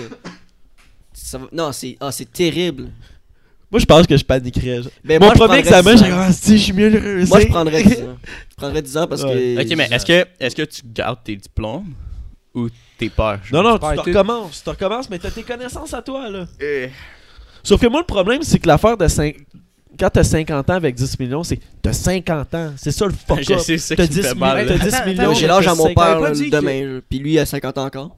[1.13, 2.89] Ça va- Non, c'est ah, c'est terrible.
[3.71, 4.81] Moi, je pense que je paniquerais.
[5.05, 7.29] Ben, Mon moi, je premier examen, 10 j'ai ah, si, je suis mieux le réussir.
[7.29, 8.17] Moi, je prendrais 10 ans.
[8.51, 9.57] Je prendrais 10 ans parce Ouais.
[9.59, 9.63] que.
[9.63, 11.93] Ok, mais est-ce que, est-ce que tu gardes tes diplômes
[12.55, 13.41] ou tes peurs?
[13.53, 14.59] Non, non, Tu te recommences.
[14.59, 16.47] Tu te recommences, mais t'as tes connaissances à toi, là.
[17.63, 19.37] Sauf que moi, le problème, c'est que l'affaire de 5...
[19.99, 22.73] Quand t'as 50 ans avec 10 millions, c'est t'as 50 ans.
[22.77, 23.59] C'est ça le fuck Je up.
[23.59, 25.35] sais, c'est ça T'as qui me 10, fait mal, t'as 10 Attends, millions.
[25.35, 28.17] J'ai l'âge à mon t'as 50 père demain, puis lui il a 50 ans encore.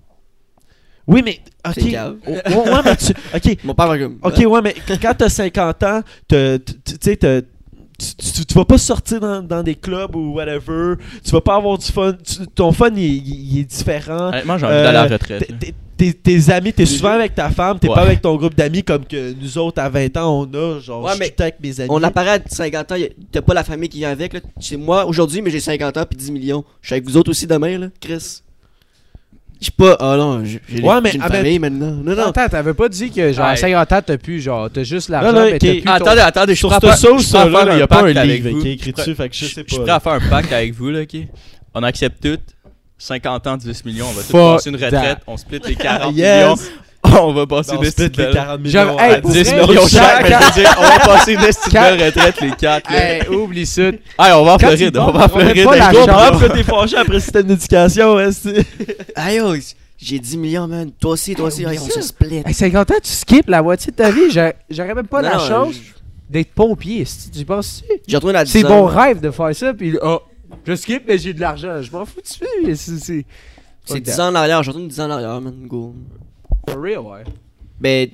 [1.07, 1.41] Oui, mais.
[1.67, 1.75] Ok.
[1.77, 2.17] C'est grave.
[2.27, 2.41] Oh, ouais,
[2.71, 3.13] ouais, mais tu.
[3.35, 3.57] Ok.
[3.65, 4.19] Mon père comme.
[4.23, 8.55] Ok, ouais, mais qu- quand t'as 50 ans, t'as- tu tu sais, tu, tu, tu
[8.55, 10.95] vas pas sortir dans, dans des clubs ou whatever.
[11.25, 12.13] Tu vas pas avoir du fun.
[12.15, 14.29] Tu- ton fun, il, il- il est différent.
[14.29, 15.53] Honnêtement, j'ai envie Euh, d'aller à la retraite.
[16.23, 17.95] T'es- amis, t'es souvent avec ta femme, t'es Ouais.
[17.95, 20.79] pas avec ton groupe d'amis comme que nous autres à 20 ans on a.
[20.81, 21.91] Genre, Ouais, je suis mais tout le temps avec mes amis.
[21.93, 22.97] On apparaît à 50 ans,
[23.31, 24.33] t'as pas la famille qui vient avec.
[24.33, 24.41] là.
[24.59, 26.65] C'est moi aujourd'hui, mais j'ai 50 ans puis 10 millions.
[26.81, 28.41] Je suis avec vous autres aussi demain, là, Chris.
[29.61, 29.95] Je suis pas.
[30.01, 31.91] Ah non, j'ai Ouais, mais une ah, mais- famille maintenant.
[31.91, 32.29] Non, non.
[32.29, 33.57] Attends, t'avais pas dit que genre à Ouais.
[33.57, 35.73] 50 ans, t'as plus, genre, t'as juste l'argent, Non, non, mais t'as ok.
[35.75, 35.83] plus.
[35.85, 37.87] ton- Attendez, attendez, je Sur suis cette prêt à faire- sauce, là, il y a
[37.87, 38.63] pas un pacte avec livre vous.
[38.63, 39.83] qui est écrit Je suis dessus, prêt- fait que je sais Je suis pas.
[39.83, 41.17] prêt à faire un pacte avec vous, là, ok?
[41.75, 42.39] On accepte tout.
[42.97, 46.15] 50 ans, 10 millions, on va tous Fuck passer une retraite, on split les 40
[46.17, 46.43] Yes.
[46.43, 46.57] millions.
[47.23, 48.71] On va passer On une split petite les 40 millions.
[48.73, 50.99] Genre, hey, à pour 10 vrai, millions chaque, mais je quand- veux dire, on va
[50.99, 52.93] passer une petite belle retraite, les 4.
[52.93, 53.83] Hey, oublie ça.
[53.83, 53.95] Hey,
[54.35, 55.65] on va en Floride, on va en on Floride.
[55.93, 58.31] comprends que t'es fâché après le système d'éducation, hein,
[59.15, 59.55] Ah yo,
[59.99, 60.91] j'ai 10 millions, man.
[61.01, 62.43] Toi aussi, toi aussi, hey, on se split.
[62.47, 64.31] Hey, 50 ans, tu skips la moitié de ta vie.
[64.31, 65.75] J'a- J'aurais même pas Non, la chance
[66.29, 67.05] d'être pompier.
[67.37, 70.21] Tu penses J'ai retourné à 10 C'est mon rêve de faire ça, puis oh,
[70.67, 71.83] je skip, mais j'ai de l'argent.
[71.83, 72.45] Je m'en fous dessus.
[72.77, 73.25] c'est- C'est
[73.85, 75.55] C'est 10 ans en arrière, j'ai retourné 10 ans en arrière, man.
[75.67, 75.95] Go.
[76.69, 77.25] For real, ouais.
[77.81, 78.09] Ben,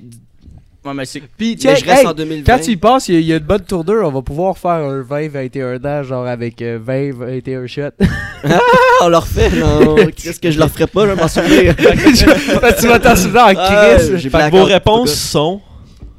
[0.85, 2.43] Ouais, mais c'est- Puis tiens, je reste hey, en 2020.
[2.45, 4.07] quand tu y passes, il y, a- il y a une bonne tournure.
[4.07, 7.81] On va pouvoir faire un 20-21 ans, genre avec euh, 20-21 shots.
[8.43, 8.59] Ah,
[9.01, 9.95] on leur fait, non.
[10.15, 11.75] Qu'est-ce que je leur ferais pas, je vais m'en souvenir.
[12.79, 14.27] Tu vas t'en souvenir en Ah, crise.
[14.51, 15.59] vos réponses sont.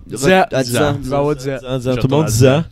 [0.07, 0.45] Dix ans.
[0.53, 0.99] À 10 ans.
[1.03, 1.57] Tu vas avoir 10 ans.
[1.61, 2.65] Disant, disant, Je tout le monde retourne à 10 ans.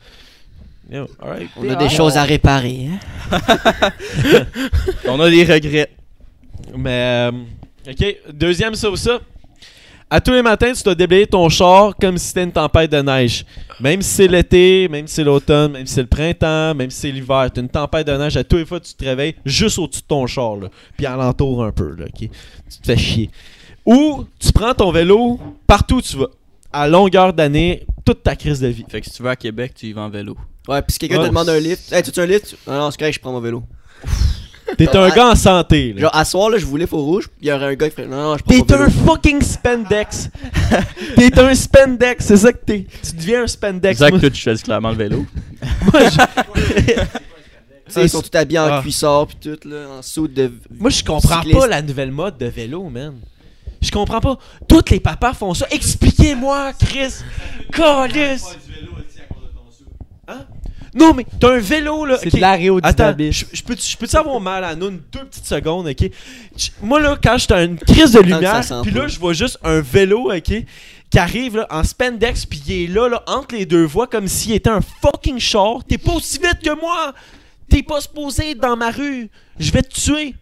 [0.98, 1.48] Yo, alright.
[1.56, 2.88] On a des choses à réparer.
[2.90, 3.40] Hein?
[5.08, 5.90] On a des regrets.
[6.76, 9.20] Mais, euh, ok, deuxième ça ou ça.
[10.08, 12.98] À tous les matins, tu dois déblayer ton char comme si c'était une tempête de
[13.02, 13.44] neige.
[13.80, 17.00] Même si c'est l'été, même si c'est l'automne, même si c'est le printemps, même si
[17.00, 18.36] c'est l'hiver, t'as une tempête de neige.
[18.36, 20.68] À tous les fois, tu te réveilles juste au-dessus de ton char, là.
[20.96, 22.18] Puis alentour un peu, là, ok?
[22.20, 23.30] Tu te fais chier.
[23.84, 26.28] Ou tu prends ton vélo partout où tu vas.
[26.72, 28.84] À longueur d'année, toute ta crise de vie.
[28.88, 30.36] Fait que si tu vas à Québec, tu y vas en vélo.
[30.68, 31.24] Ouais, pis si quelqu'un Ouais.
[31.24, 32.56] te demande un lift, hey, tu veux un lift?
[32.68, 33.62] Non, non, c'est correct, je prends mon vélo.
[34.76, 36.00] T'es un gars en santé, là.
[36.02, 37.94] Genre, à soir, là, je voulais faux rouge, pis il y aurait un gars qui
[37.96, 40.28] ferait, non, non, je T'es un fucking spandex.
[41.16, 42.86] t'es un spandex, c'est ça que t'es.
[43.02, 43.98] Tu deviens un spandex.
[43.98, 45.26] Zach, Moi- toi, tu choisis clairement le vélo.
[45.92, 46.92] moi, je-
[47.86, 48.80] Tu sais, ils sont tous habillés en Ah.
[48.82, 50.50] cuissard pis tout, là, en saut de.
[50.76, 51.60] Moi, je comprends Cycliste.
[51.60, 53.14] pas la nouvelle mode de vélo, man.
[53.80, 54.38] Je comprends pas.
[54.66, 55.66] Tous les papas font ça.
[55.70, 57.14] Expliquez-moi, Chris.
[57.70, 58.44] Calice.
[60.26, 60.44] Hein?
[60.96, 62.16] Non, mais t'as un vélo, là.
[62.18, 62.34] C'est ok.
[62.36, 63.46] de l'aérodynamisme.
[63.46, 66.10] Attends, je peux-tu je peux-tu avoir mal à nous une deux petites secondes, ok?
[66.82, 70.32] Moi, là, quand j'étais une crise de lumière, puis là, je vois juste un vélo,
[70.32, 70.64] ok,
[71.10, 74.26] qui arrive là, en spandex, puis il est là, là, entre les deux voies, comme
[74.26, 75.84] s'il était un fucking char.
[75.86, 77.12] T'es pas aussi vite que moi!
[77.68, 79.28] T'es pas supposé être dans ma rue!
[79.58, 80.34] Je vais te tuer!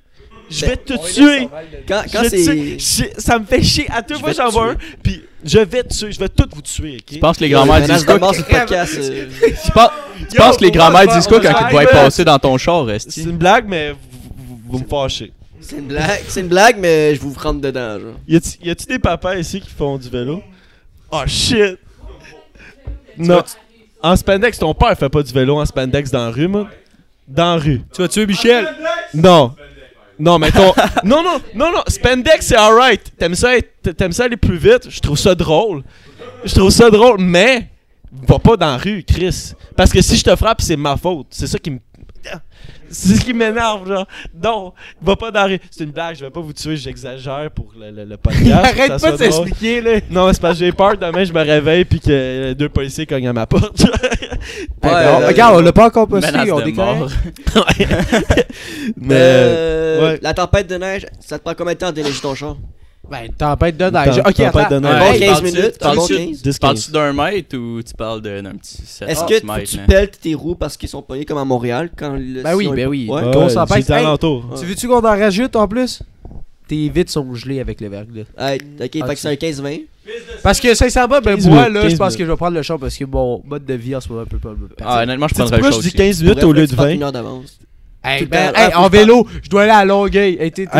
[0.50, 1.48] Je vais te tuer!
[1.88, 3.20] Quand, c'est.
[3.20, 3.86] ça me fait chier.
[3.90, 4.84] À deux Je fois, vais te j'en vois un, tuer.
[5.02, 6.12] puis je vais te tuer.
[6.12, 7.04] Je vais tous vous tuer, ok?
[7.06, 8.14] Tu penses que les grands-mères disent quoi?
[8.16, 9.26] euh,
[9.64, 9.90] Tu penses,
[10.30, 12.84] tu penses que les grands-mères disent quoi quand ils te voient passer dans ton char,
[12.88, 13.22] C'est Esti?
[13.24, 13.94] une blague, mais
[14.68, 15.32] vous, me fâchez.
[15.60, 18.14] C'est une blague, c'est une blague, mais je vous rentre dedans, genre.
[18.28, 18.36] Y
[18.70, 20.42] a-tu des papas ici qui font du vélo?
[21.10, 21.78] Oh shit!
[23.16, 23.42] Non.
[24.02, 26.68] En spandex, ton père fait pas du vélo en spandex dans la rue, moi.
[27.26, 27.80] Dans la rue.
[27.94, 28.68] Tu vas tuer Michel?
[29.14, 29.54] Non.
[30.18, 30.72] Non, mais ton.
[31.04, 31.82] non, non, non, non.
[31.88, 33.12] Spandex, c'est alright.
[33.18, 33.50] T'aimes ça,
[33.96, 34.88] t'aimes ça aller plus vite?
[34.88, 35.82] Je trouve ça drôle.
[36.44, 37.68] Je trouve ça drôle, mais.
[38.28, 39.52] Va pas dans la rue, Chris.
[39.76, 41.26] Parce que si je te frappe, c'est ma faute.
[41.30, 41.78] C'est ça qui me.
[42.90, 44.06] C'est ce qui m'énerve, genre.
[44.42, 44.72] Non,
[45.02, 45.58] va pas dans.
[45.70, 48.52] C'est une blague, je vais pas vous tuer, j'exagère pour le, le, le podcast.
[48.52, 50.00] Arrête pas de s'expliquer, là.
[50.10, 53.28] Non, c'est parce que j'ai peur demain, je me réveille puis que deux policiers cognent
[53.28, 53.84] à ma porte.
[54.82, 57.14] Ouais, euh, regarde, on l'a pas encore posté, on correct.
[58.96, 59.14] Mais.
[59.14, 60.18] Euh, ouais.
[60.22, 62.56] La tempête de neige, ça te prend combien de temps de déneiger ton char?
[63.10, 64.18] Ben, tempête de Tem- neige.
[64.18, 64.74] Ok, tempête attends.
[64.76, 64.92] de neige.
[64.92, 66.42] Un Ouais, bon hey, 15 parles-tu- minutes, parles-tu- 15.
[66.42, 69.78] 10 Parles-tu d'un mètre ou tu parles de- d'un petit 7 Est-ce que centimètres, tu
[69.78, 72.86] peltes tes roues parce qu'ils sont pognés comme à Montréal quand le Ben oui, ben
[72.88, 73.06] oui.
[73.08, 73.22] Ouais.
[73.22, 73.30] Ouais.
[73.30, 73.58] Pèse.
[73.76, 74.06] j'étais Hey.
[74.06, 74.16] Ouais.
[74.58, 76.02] Tu veux-tu qu'on en rajoute en plus?
[76.66, 78.22] Tes vitres sont gelées avec le verglas.
[78.38, 79.80] Hey, ok, Ah, fait que c'est un 15-20.
[80.42, 82.62] Parce que sincèrement, ben 15 moi là, je 15 pense que je vais prendre le
[82.62, 85.28] champ parce que mon mode de vie en ce moment peut pas me Ah, honnêtement,
[85.28, 85.96] je Tu prendrais le pourquoi chat je dis aussi.
[85.96, 87.58] 15 minutes au lieu de 20 une heure d'avance.
[88.04, 90.36] Hey, ben, hey, en que vélo, je dois aller à Longueuil.
[90.38, 90.78] Hey, t'es- t'es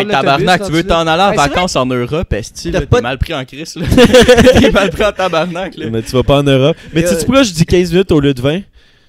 [0.00, 2.32] Hey, tabarnak, tu veux t'en aller en Hey, vacances en Europe,
[2.70, 3.84] là, pas t'es mal pris en crise, là.
[4.60, 5.86] T'es mal pris en tabarnak, là.
[5.92, 6.76] Mais tu vas pas en Europe.
[6.94, 8.60] Mais tu sais pourquoi je dis 15 minutes au lieu de 20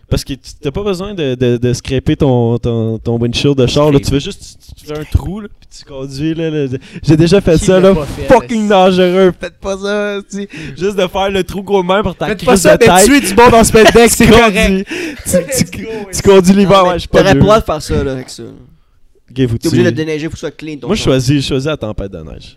[0.07, 3.65] Parce que tu- t'as pas besoin de, de, de scraper ton, ton, ton windshield de
[3.65, 3.91] char.
[3.91, 3.99] Là.
[3.99, 6.35] Tu fais juste tu, tu fais un trou, là, puis tu conduis.
[6.35, 6.67] Là, là.
[7.03, 7.95] J'ai déjà fait Qui ça, là.
[7.95, 9.33] fait, Fucking dangereux.
[9.39, 10.17] Faites pas ça.
[10.29, 10.49] tu sais.
[10.77, 12.85] Juste de faire le trou gros de main pour ta Faites crise pas ça, de
[12.85, 13.05] mais tête.
[13.05, 14.87] tuer du monde en spandex, c'est Tu correct.
[15.25, 18.29] Tu, tu, tu conduis l'hiver, ouais, T'aurais pas le droit de faire ça, là, avec
[18.29, 18.43] ça.
[18.43, 20.77] Ok, vous T'es obligé de déneiger, faut que ce soit clean.
[20.77, 22.55] ton Moi, je choisis, je choisis la tempête de neige.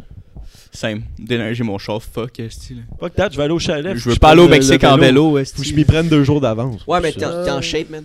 [0.72, 1.02] Simple.
[1.18, 2.80] Déneiger mon char, fuck, Esti, là.
[3.00, 3.96] Fuck that, je vais aller au chalet.
[3.96, 5.56] Je veux pas aller au Mexique en vélo, Esti.
[5.56, 6.82] Faut que je m'y prenne deux jours d'avance.
[6.86, 8.04] Ouais, mais t'es en t'es en shape, man.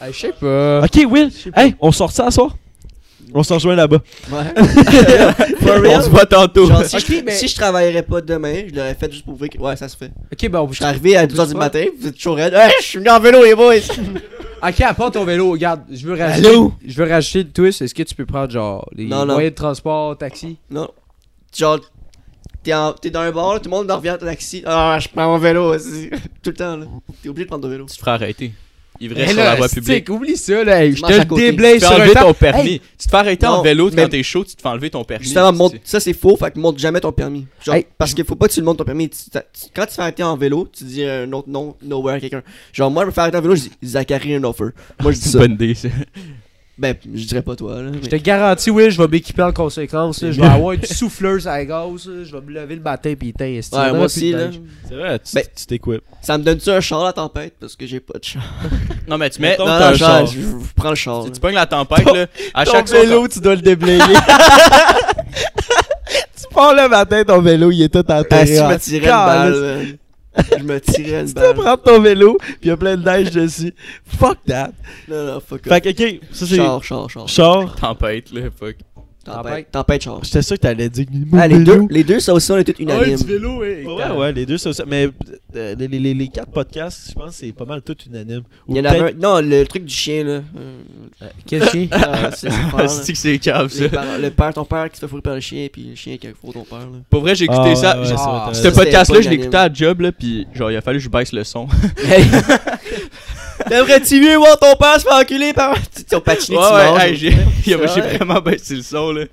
[0.00, 0.80] Hey, Je sais pas.
[0.84, 1.30] Ok, Will.
[1.56, 2.56] Hey, on sort ça à soir?
[3.32, 3.98] On se rejoint là-bas.
[4.30, 4.38] Ouais.
[5.62, 6.02] On real?
[6.02, 6.66] se voit tantôt.
[6.68, 9.34] Genre, si, Ok, je, mais- si je travaillerais pas demain, je l'aurais fait juste pour
[9.34, 9.58] prouver que.
[9.58, 10.12] Ouais, ça se fait.
[10.32, 12.52] Ok, ben, Je suis arrivé à 2h du matin, vous êtes chaud raide.
[12.54, 13.74] Hey, je suis venu en vélo, les boys!
[14.66, 16.48] Ok, part ton vélo, regarde, je veux rajouter.
[16.48, 16.72] Allô?
[16.86, 17.82] Je veux rajouter le twist.
[17.82, 19.34] Est-ce que tu peux prendre genre les Non, non.
[19.34, 20.56] moyens de transport, taxi?
[20.70, 20.88] Non.
[21.54, 21.80] Genre,
[22.62, 24.62] t'es, en- t'es dans un bar, tout le monde en revient à ton taxi.
[24.64, 26.08] Ah, je prends mon vélo aussi.
[26.42, 26.86] Tout le temps, là.
[27.22, 27.86] T'es obligé de prendre ton vélo.
[27.86, 28.52] Tu te feras arrêter.
[29.00, 30.08] Ivresse sur la voie publique.
[30.08, 30.88] Oublie ça, là.
[30.90, 32.20] Je te le déblaye Tu te sur fais un enlever temps.
[32.26, 32.70] ton permis.
[32.70, 34.90] Hey, Tu te fais arrêter Non, en vélo quand t'es chaud, tu te fais enlever
[34.90, 35.24] ton permis.
[35.24, 37.46] Justement, ça c'est faux, fait que montre jamais ton permis.
[37.64, 39.08] Genre, Hey, parce qu'il faut pas que tu le montres ton permis.
[39.08, 41.74] Tu- t'as- tu- quand tu te fais arrêter en vélo, tu dis un autre nom,
[41.82, 42.42] nowhere à quelqu'un.
[42.72, 44.66] Genre, moi, je me fais arrêter en vélo, je dis Zachary un offer.
[45.02, 45.38] Moi, je dis C'est ça.
[45.38, 45.88] une bonne idée, ça.
[46.76, 47.90] Ben, je dirais pas toi, là.
[47.92, 50.20] mais- Je te garantis, oui, je vais m'équiper en conséquence.
[50.22, 50.32] là.
[50.32, 52.06] Je vais avoir une souffleuse à gaz.
[52.08, 52.24] là.
[52.24, 53.70] Je vais me lever le matin esti.
[53.72, 54.48] On Ouais, moi aussi, là.
[54.88, 56.02] C'est vrai, tu Ben- tu t'équipes.
[56.20, 57.54] Ça me donne-tu un char la tempête?
[57.60, 58.42] Parce que j'ai pas de char.
[59.08, 59.50] Non, mais tu mets.
[59.50, 60.26] Mettons non, char.
[60.26, 61.20] je, je prends le char.
[61.22, 61.34] Tu, là.
[61.34, 62.26] tu pognes la tempête, là.
[62.54, 63.00] À Ton chaque fois.
[63.00, 64.00] vélo, tu dois le déblayer.
[66.36, 68.46] tu pars le matin, ton vélo, il est tout Ah, enterré.
[68.46, 69.98] si je en me tirais une balle.
[70.58, 71.54] Je me tirais une Tu balle.
[71.54, 73.72] prendre ton vélo, puis il y a plein de neige dessus.
[74.04, 74.72] Fuck that.
[75.08, 76.56] Non, non, fuck Fait que, ok, ça c'est.
[76.56, 77.28] Char, char, char.
[77.28, 77.76] Char.
[77.76, 78.76] Tempête, là, fuck.
[79.24, 79.70] Tempête.
[79.70, 80.20] Tempête, char.
[80.22, 81.06] J'étais sûr que t'allais dire.
[81.32, 83.16] Ah, les deux, les deux, ça aussi, on est tous Ouais, unanimes.
[83.16, 83.84] du vélo, ouais.
[83.86, 84.70] Ouais, ouais, les deux, ça.
[84.86, 85.08] Mais
[85.56, 88.42] euh, les, les, les quatre podcasts, je pense que c'est pas mal tout unanime.
[88.68, 89.16] Ou Il y en avait un.
[89.20, 90.30] Non, le truc du chien, là.
[90.56, 90.78] Euh,
[91.46, 91.88] Quel chien?
[91.92, 92.88] Ah, c'est c'est fort, là.
[92.88, 93.82] C'est que c'est cave ça?
[93.82, 95.96] Les parents- Le père, ton père qui se fait fourrer par le chien, puis le
[95.96, 96.98] chien qui a fourré ton père, là.
[97.10, 98.00] Pour vrai, j'ai écouté Ah, ça.
[98.00, 101.04] ouais, Ah, Ce podcast-là, je écouté à job, là, puis genre, il a fallu que
[101.04, 101.66] je baisse le son.
[103.68, 105.76] T'aimerais-tu mieux voir ton père se faire enculer par.
[106.12, 107.00] Au patiné, Ouais, tu ouais, manges.
[107.02, 107.30] hey, j'ai
[107.64, 108.16] j'ai C'est vrai.
[108.18, 109.24] vraiment baissé le son, là.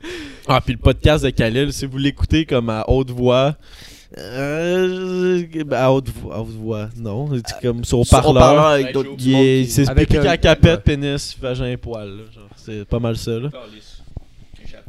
[0.48, 3.56] Ah, puis le podcast de Khalil, si vous l'écoutez comme à haute voix.
[4.18, 9.12] Euh, ben, à haute voix, à haute voix, non, c'est comme sur haut-parleur avec d'autres
[9.20, 12.12] Il C'est Avec expliqué un- à capette, pénis, vagin, poil.
[12.58, 13.32] C'est pas mal ça.
[13.32, 13.50] Là.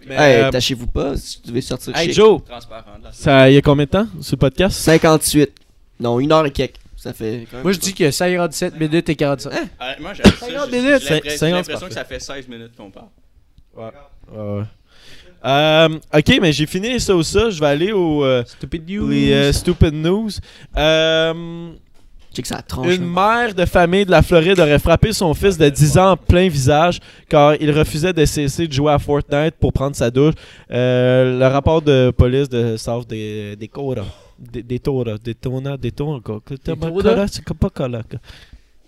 [0.08, 2.14] Mais, Hey, euh, tâchez-vous pas, si tu devais sortir hey chic.
[2.16, 2.98] Joe, Transparent.
[3.04, 3.10] là.
[3.12, 4.76] ça y a combien de temps sur le podcast?
[4.78, 5.50] 58.
[6.00, 6.74] Non, une heure et quelques.
[7.02, 7.46] Ça fait.
[7.50, 9.50] quand même Moi, je dis que 57 minutes et 45.
[9.80, 11.02] Honnêtement, j'ai 50 j'ai- minutes.
[11.02, 13.08] j'ai l'impression- j'ai 50, l'impression que ça fait 16 minutes qu'on parle.
[13.76, 13.90] Ouais,
[14.32, 14.62] ouais.
[15.44, 17.50] Euh, ok, mais j'ai fini ça ou ça.
[17.50, 19.08] Je vais aller au euh, Stupid news.
[19.08, 20.30] les euh, stupid news.
[20.76, 21.70] Euh,
[22.32, 22.94] Check ça tranche.
[22.94, 26.16] Une mère de famille de la Floride aurait frappé son fils de 10 ans en
[26.16, 30.34] plein visage car il refusait de cesser de jouer à Fortnite pour prendre sa douche.
[30.70, 34.04] Euh, le rapport de police de South des Dakota.
[34.52, 36.18] Des Daytona, Daytona, Daytona,
[36.50, 37.26] Daytona?
[37.28, 38.06] c'est pas coloc.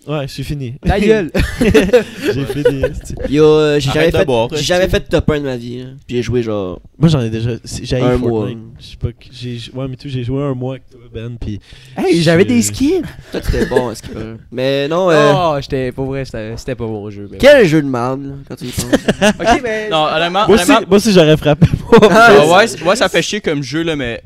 [0.06, 0.74] Ouais, c'est fini.
[0.84, 1.30] Ta gueule.
[1.60, 2.82] J'ai fini.
[3.30, 4.24] Yo, euh, j'ai jamais fait.
[4.26, 5.80] boire, jamais fait de top 1 de ma vie.
[5.80, 5.94] hein.
[6.06, 6.78] Puis j'ai joué genre.
[6.98, 7.52] Moi j'en ai déjà.
[7.82, 8.50] J'ai Un mois.
[8.78, 9.08] Je sais pas.
[9.08, 11.38] ouais, mais tout, j'ai joué un mois avec toi, Ben.
[11.40, 11.58] Puis.
[11.96, 13.02] Hey, j'avais Je- des skins.
[13.32, 14.36] Toi, t'étais bon, est-ce que.
[14.52, 17.26] Mais non, euh, Oh, j'étais pas vrai, c'était pas mon jeu.
[17.32, 18.84] mais- Quel jeu de merde, là, quand tu y penses?
[19.40, 19.88] Ok, mais.
[19.88, 21.66] Non, honnêtement, Moi aussi, honnêtement, moi aussi j'aurais frappé.
[22.10, 22.44] Ah,
[22.84, 24.22] ouais, ça fait chier comme jeu, là, mais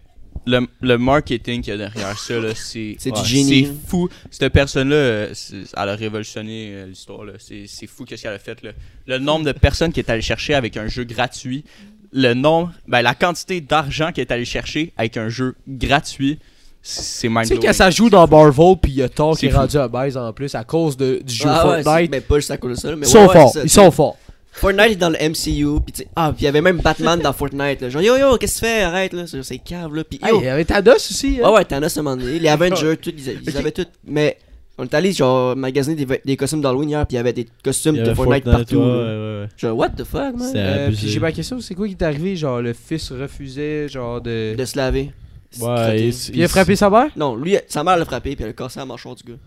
[0.48, 3.66] le, le marketing qu'il y a derrière ça, là, c'est C'est du ouais, génie.
[3.66, 4.08] C'est fou.
[4.30, 7.24] Cette personne-là, elle a révolutionné euh, l'histoire.
[7.24, 7.34] là.
[7.38, 8.62] C'est c'est fou qu'est-ce qu'elle a fait.
[8.62, 8.70] Là.
[9.06, 11.64] Le nombre de personnes qui est allé chercher avec un jeu gratuit,
[12.12, 16.38] le nombre, ben, la quantité d'argent qui est allé chercher avec un jeu gratuit,
[16.80, 19.36] c'est c'est Tu mind sais, quand ça joue dans Marvel, puis il y a Thor
[19.36, 22.10] qui est rendu à base en plus à cause de, du jeu Ah ouais, Fortnite.
[22.10, 22.90] mais pas juste à cause de ça.
[22.90, 24.16] là, Mais Ils ouais, sont ouais, forts, ils sont forts.
[24.52, 27.20] Fortnite est dans le MCU, pis tu sais, ah, pis il y avait même Batman
[27.20, 27.90] dans Fortnite, là.
[27.90, 28.82] Genre, yo yo, qu'est-ce que tu fais?
[28.82, 30.02] Arrête, là, c'est c'est cave, là.
[30.04, 31.38] Pis Hey, yo, il y avait Thanos aussi.
[31.40, 31.46] hein.
[31.48, 32.38] ouais, ouais, t'en as ce moment donné.
[32.40, 33.86] Les Avengers, tout, ils, avaient tout.
[34.04, 34.36] Mais,
[34.76, 37.46] on est allé, genre, magasiner des, des costumes d'Halloween hier, pis il y avait des
[37.62, 38.76] costumes de Fortnite, Fortnite, partout.
[38.78, 39.48] ouais, ouais, ouais.
[39.56, 40.48] Genre, what the fuck, man?
[40.52, 41.02] C'est Euh, abusé.
[41.02, 42.34] puis j'ai ma question, c'est quoi qui est arrivé?
[42.34, 44.54] Genre, le fils refusait, genre de.
[44.56, 45.12] De se laver.
[45.60, 47.08] Ouais, il- Puis il a frappé sa mère?
[47.16, 49.38] Non, lui, sa mère l'a frappé, pis elle a cassé la mâchoire du gars.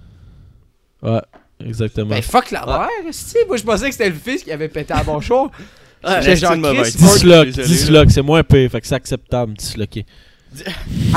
[1.04, 1.22] Ouais,
[1.68, 2.08] exactement.
[2.10, 2.80] Ben fuck la Ouais.
[2.80, 3.38] mère, esti.
[3.48, 6.54] Moi je pensais que c'était le fils qui avait pété à bon J'étais c'est genre,
[6.54, 7.46] une mauvaise Chris, là.
[7.46, 10.06] dislock, c'est moins pire, fait que c'est acceptable, disloquer.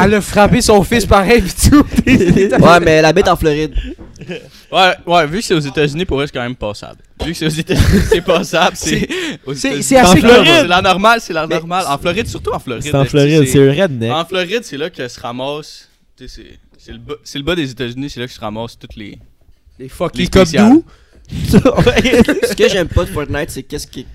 [0.01, 1.85] Elle a frappé son fils pareil pis tout.
[2.07, 3.75] ouais, mais elle habite en Floride.
[4.71, 7.01] Ouais, ouais, vu que c'est aux États-Unis, pour eux, c'est quand même passable.
[7.25, 9.09] Vu que c'est aux États-Unis, c'est passable, c'est.
[9.57, 10.45] c'est- assez En Floride.
[10.47, 11.85] C'est la normale, c'est la normale.
[11.89, 12.85] En Floride, surtout en Floride.
[12.85, 14.13] C'est en Floride, c'est un redneck.
[14.13, 15.89] En Floride, c'est là que se ramasse.
[16.17, 18.39] tu sais, C'est c'est le, bas- c'est le bas des États-Unis, c'est là que se
[18.41, 19.19] ramassent toutes les.
[19.79, 20.73] Les fuck Les les copes spéciales.
[20.73, 20.85] doux.
[21.31, 24.07] Ce que j'aime pas de Fortnite, c'est qu'est-ce qui.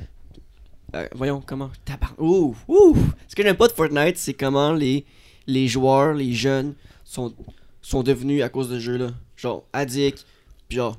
[0.96, 1.70] Euh, voyons, comment.
[1.86, 2.14] Tabar...
[2.18, 2.96] Ouh, ouh.
[3.28, 5.06] Ce que j'aime pas de Fortnite, c'est comment les,
[5.48, 7.34] les joueurs, les jeunes, sont,
[7.82, 9.08] sont devenus à cause de ce jeu-là.
[9.36, 10.26] Genre, addicts,
[10.68, 10.98] pis genre.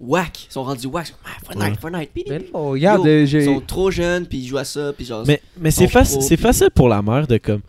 [0.00, 0.46] Whack.
[0.48, 1.14] Ils sont rendus whack.
[1.24, 1.78] Ah, Fortnite, Ouais.
[1.80, 2.10] Fortnite.
[2.12, 2.50] pi, pi, Mais pi.
[2.52, 5.24] non, regarde, Yo, euh, Ils sont trop jeunes, puis ils jouent à ça, puis genre.
[5.26, 7.60] Mais, mais c'est faci- facile pour la mère de comme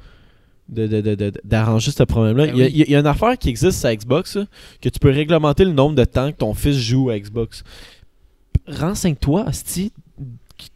[0.69, 2.45] de, de, de, de- d'arranger ce problème-là.
[2.47, 2.71] Ben il, y a, oui.
[2.73, 4.45] il y a- il y a une affaire qui existe sur Xbox là,
[4.81, 7.63] que tu peux réglementer le nombre de temps que ton fils joue à Xbox.
[8.67, 9.91] Renseigne-toi, Asti.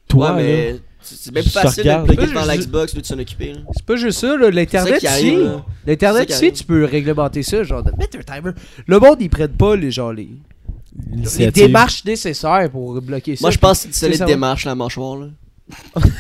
[0.08, 0.74] Toi, ouais, là.
[0.74, 0.80] mais.
[1.06, 3.52] C'est c'est bien plus facile de plugger je- la Xbox, de s'en occuper.
[3.54, 3.60] là.
[3.76, 5.36] C'est pas juste ça, L'Internet ici.
[5.36, 5.66] là.
[5.86, 8.52] L'Internet ici, tu peux réglementer ça, genre de mettre un timer.
[8.88, 10.30] Le monde, ils prennent pas les, genre, les,
[11.38, 13.41] les démarches nécessaires pour bloquer ça.
[13.44, 15.28] Moi, je pense que c'est une c'est solide ça, démarche, la mâchoire, là.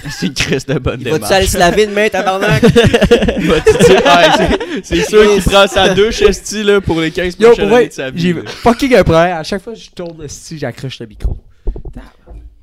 [0.09, 1.31] C'est une crise de bonne Il va-tu démarche.
[1.33, 2.63] aller se laver demain, tabarnak?
[4.05, 4.37] Ah,
[4.83, 7.93] c'est- sûr qu'il prend sa douche, esti, là, pour les 15 Yo, prochaines années de
[7.93, 8.21] sa vie.
[8.21, 9.37] j'ai fucking un problème.
[9.37, 11.37] À chaque fois que je tourne si j'accroche le micro.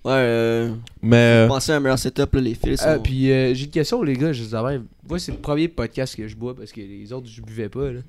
[0.03, 0.71] Ouais, euh.
[1.03, 2.81] Mais euh, Pensez à un meilleur setup, là, les fils.
[2.83, 4.33] Euh, sont- puis euh, j'ai une question, les gars.
[4.33, 4.81] Je vous avais.
[5.09, 7.91] Moi, c'est le premier podcast que je bois parce que les autres, je buvais pas.
[7.93, 8.01] Là.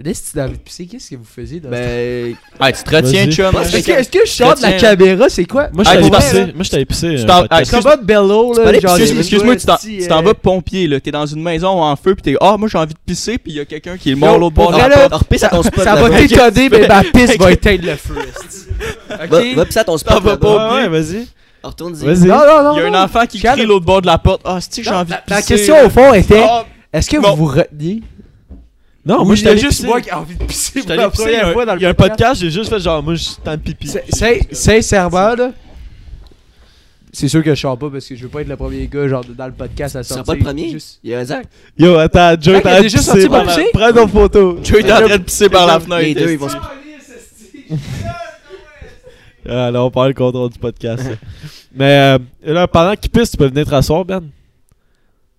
[0.00, 2.32] Là, si tu envie de pisser, qu'est-ce que vous faisiez dans Ben.
[2.60, 3.32] Ah, tu te retiens, Vas-y.
[3.32, 3.52] chum.
[3.52, 4.94] Que, est-ce que je sors de la Retiens.
[4.96, 5.70] caméra, c'est quoi?
[5.72, 6.52] moi, je Ah, t'avais tu pissé.
[6.54, 7.08] Moi, je t'avais pissé.
[7.16, 7.46] Tu podcast.
[7.50, 8.68] ah, C'est pas de Bello, là.
[8.68, 11.00] aller genre, pisser, Excuse- les Excuse-moi, tu t'en- tu t'en euh, vas pompier, là.
[11.00, 13.50] T'es dans une maison en feu, pis t'es, ah, moi j'ai envie de pisser, pis
[13.50, 15.12] y a quelqu'un qui est mort Yo, l'autre pour bord de vrai, la là, porte.
[15.14, 15.82] Alors, pisse à ton spot.
[15.82, 16.08] Ça là-bas.
[16.10, 18.14] va t'étonner, mais ma pisse va éteindre le feu.
[18.18, 18.66] esti.
[19.08, 19.56] Va, Ok?
[19.56, 20.14] va pisser à ton spot.
[20.14, 20.36] là-bas.
[20.36, 20.74] pas.
[20.76, 21.26] Ouais, ouais, vas-y.
[21.60, 22.04] Retourne-y.
[22.06, 22.28] Vas-y.
[22.28, 22.76] Non, non, non.
[22.76, 23.56] Il y a un enfant qui Calme.
[23.58, 24.42] crie l'autre bord de la porte.
[24.44, 25.34] Ah, c'est que j'ai Non, envie de la, pisser.
[25.34, 28.00] la question au fond était Ah, est-ce que vous vous reteniez?
[29.08, 29.86] Non, moi, a t'allais juste pisser.
[29.86, 31.80] moi qui ai envie de pisser Je pour la pisser, première un- fois dans le
[31.80, 33.88] Il y a un podcast, j'ai juste fait genre, moi, je tente pipi.
[33.88, 35.52] C'est- c'est- Sincèrement, là,
[37.10, 39.08] c'est sûr que je sors pas parce que je veux pas être le premier gars
[39.08, 40.24] genre dans le podcast à sortir.
[40.24, 40.70] pas le premier?
[40.70, 41.46] Juste- Il y a Zach.
[41.78, 43.70] Yo, attends, Joe, a t'as déjà pissé sorti par la- pisser?
[43.72, 44.58] Prends nos photos.
[44.62, 46.02] Joe est en train de pisser par la fenêtre.
[46.02, 46.56] Les deux, ils vont se.
[49.50, 51.02] Ah, là, on parle le contrôle du podcast.
[51.74, 54.22] Mais euh, là, pendant qu'il pisse, tu peux venir te rasseoir, Ben.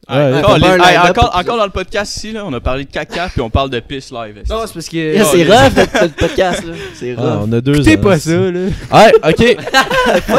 [0.10, 3.42] Ouais, encore, les- hey, dans le podcast ici, là, on a parlé de caca puis
[3.42, 4.42] on parle de pisse live.
[4.50, 4.98] Non, c'est parce que.
[4.98, 6.74] Yeah, c'est rough notre podcast là.
[6.96, 7.44] C'est Ah, rough.
[7.48, 8.60] on a deux ans, pas ça, là.
[8.92, 9.58] Ouais, ok.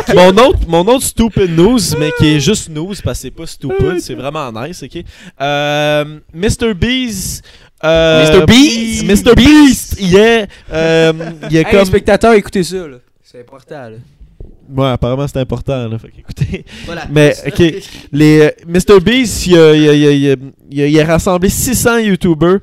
[0.14, 3.46] mon, autre, mon autre stupid news, mais qui est juste news parce que c'est pas
[3.46, 5.04] stupid, c'est vraiment nice, ok.
[5.40, 6.04] Euh,
[6.34, 6.74] Mr.
[6.74, 7.44] Beast.
[7.82, 8.46] Euh, Mr.
[8.46, 9.04] Beast?
[9.26, 9.34] Mr.
[9.34, 9.96] Beast!
[10.00, 10.46] Yeah!
[10.72, 11.12] Euh,
[11.48, 11.78] il y a Hey, comme.
[11.80, 12.96] les spectateurs, écoutez ça, là.
[13.22, 13.96] C'est important, là.
[14.76, 15.98] Ouais, apparemment c'est important, là.
[15.98, 16.64] Fait qu'écoutez.
[16.86, 17.06] Voilà.
[17.10, 17.74] Mais, ok.
[18.12, 19.00] Les, euh, Mr.
[19.00, 20.36] Beast, il a, il a- il a- il a-
[20.70, 22.58] il a- il a rassemblé 600 YouTubers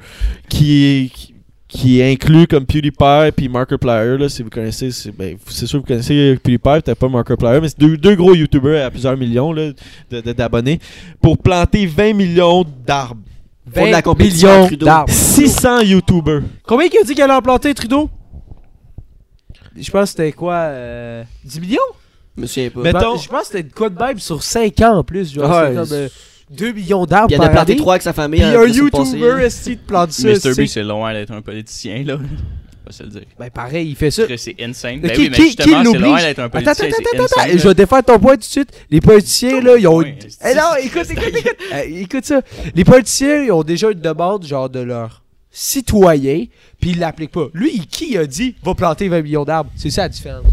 [0.49, 1.33] qui, qui,
[1.67, 4.17] qui incluent comme PewDiePie puis Markiplier.
[4.17, 7.59] Là, si vous connaissez, c'est ben, c'est sûr que vous connaissez PewDiePie, peut-être pas Markiplier,
[7.61, 9.71] mais c'est deux, deux gros YouTubers à plusieurs millions là,
[10.35, 10.79] d'abonnés
[11.21, 13.21] pour planter 20 millions d'arbres.
[13.73, 15.11] Font de la 20 compétition millions d'arbres.
[15.11, 16.41] 600 YouTubers.
[16.65, 18.09] Combien qu'il a dit qu'elle a implanté Trudeau?
[19.79, 21.79] Je pense que c'était quoi euh, 10 millions?
[22.35, 22.79] Je me souviens pas.
[22.81, 25.33] Mais- Mettons- Je pense que c'était une quoi de même sur 5 ans en plus.
[25.33, 26.07] Genre, Ouais, c'est comme euh,
[26.51, 27.81] 2 millions d'arbres Puis il en a par planté année.
[27.81, 28.39] trois avec sa famille.
[28.39, 30.35] Puis hein, un la semaine passée, YouTuber, est-ce te plante ça Mr.
[30.39, 32.17] c'est- Beast, c'est loin d'être un politicien, là.
[32.85, 33.21] Pas se le dire.
[33.37, 34.23] Ben pareil, il fait ça.
[34.37, 34.99] C'est insane.
[35.01, 36.85] Mais Ben qui- oui, mais qui- justement, qui c'est loin d'être un Attends, politicien.
[36.87, 38.69] attends, attends, attends, insane, je vais défendre ton point tout de suite.
[38.89, 39.97] Les politiciens, là, ils ont.
[39.97, 40.17] Ouais,
[40.49, 41.57] Eh non, écoute, écoute, écoute.
[41.85, 42.41] Eh, écoute ça.
[42.73, 45.21] Les politiciens, ils ont déjà une demande, genre, de leurs
[45.59, 46.45] citoyens,
[46.79, 47.47] puis ils l'appliquent pas.
[47.53, 49.71] Lui, il- qui a dit va planter 20 millions d'arbres?
[49.75, 50.45] C'est ça la différence.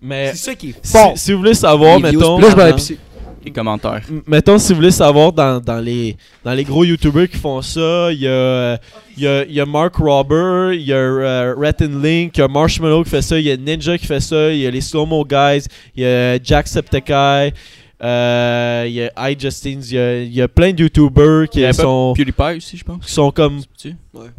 [0.00, 1.12] Mais C'est ça qui est si, fort.
[1.16, 2.38] si vous voulez savoir, Les mettons.
[2.38, 2.76] Là, je vais aller Avant.
[2.76, 2.98] pisser.
[3.44, 4.00] Les commentaires.
[4.08, 7.62] M- Mettons, si vous voulez savoir, dans, dans, les, dans les gros YouTubers qui font
[7.62, 8.78] ça, il y a,
[9.16, 12.40] il y a, il y a Mark Robber, il y a Rat and Link, il
[12.40, 14.66] y a Marshmallow qui fait ça, il y a Ninja qui fait ça, il y
[14.66, 15.64] a les Slow Mo Guys,
[15.96, 17.52] il y a Jacksepticeye,
[18.00, 21.64] euh, il y a iJustins, il y a, il y a plein de YouTubers qui
[21.74, 23.04] sont, PewDiePie aussi, je pense.
[23.04, 23.60] qui sont comme?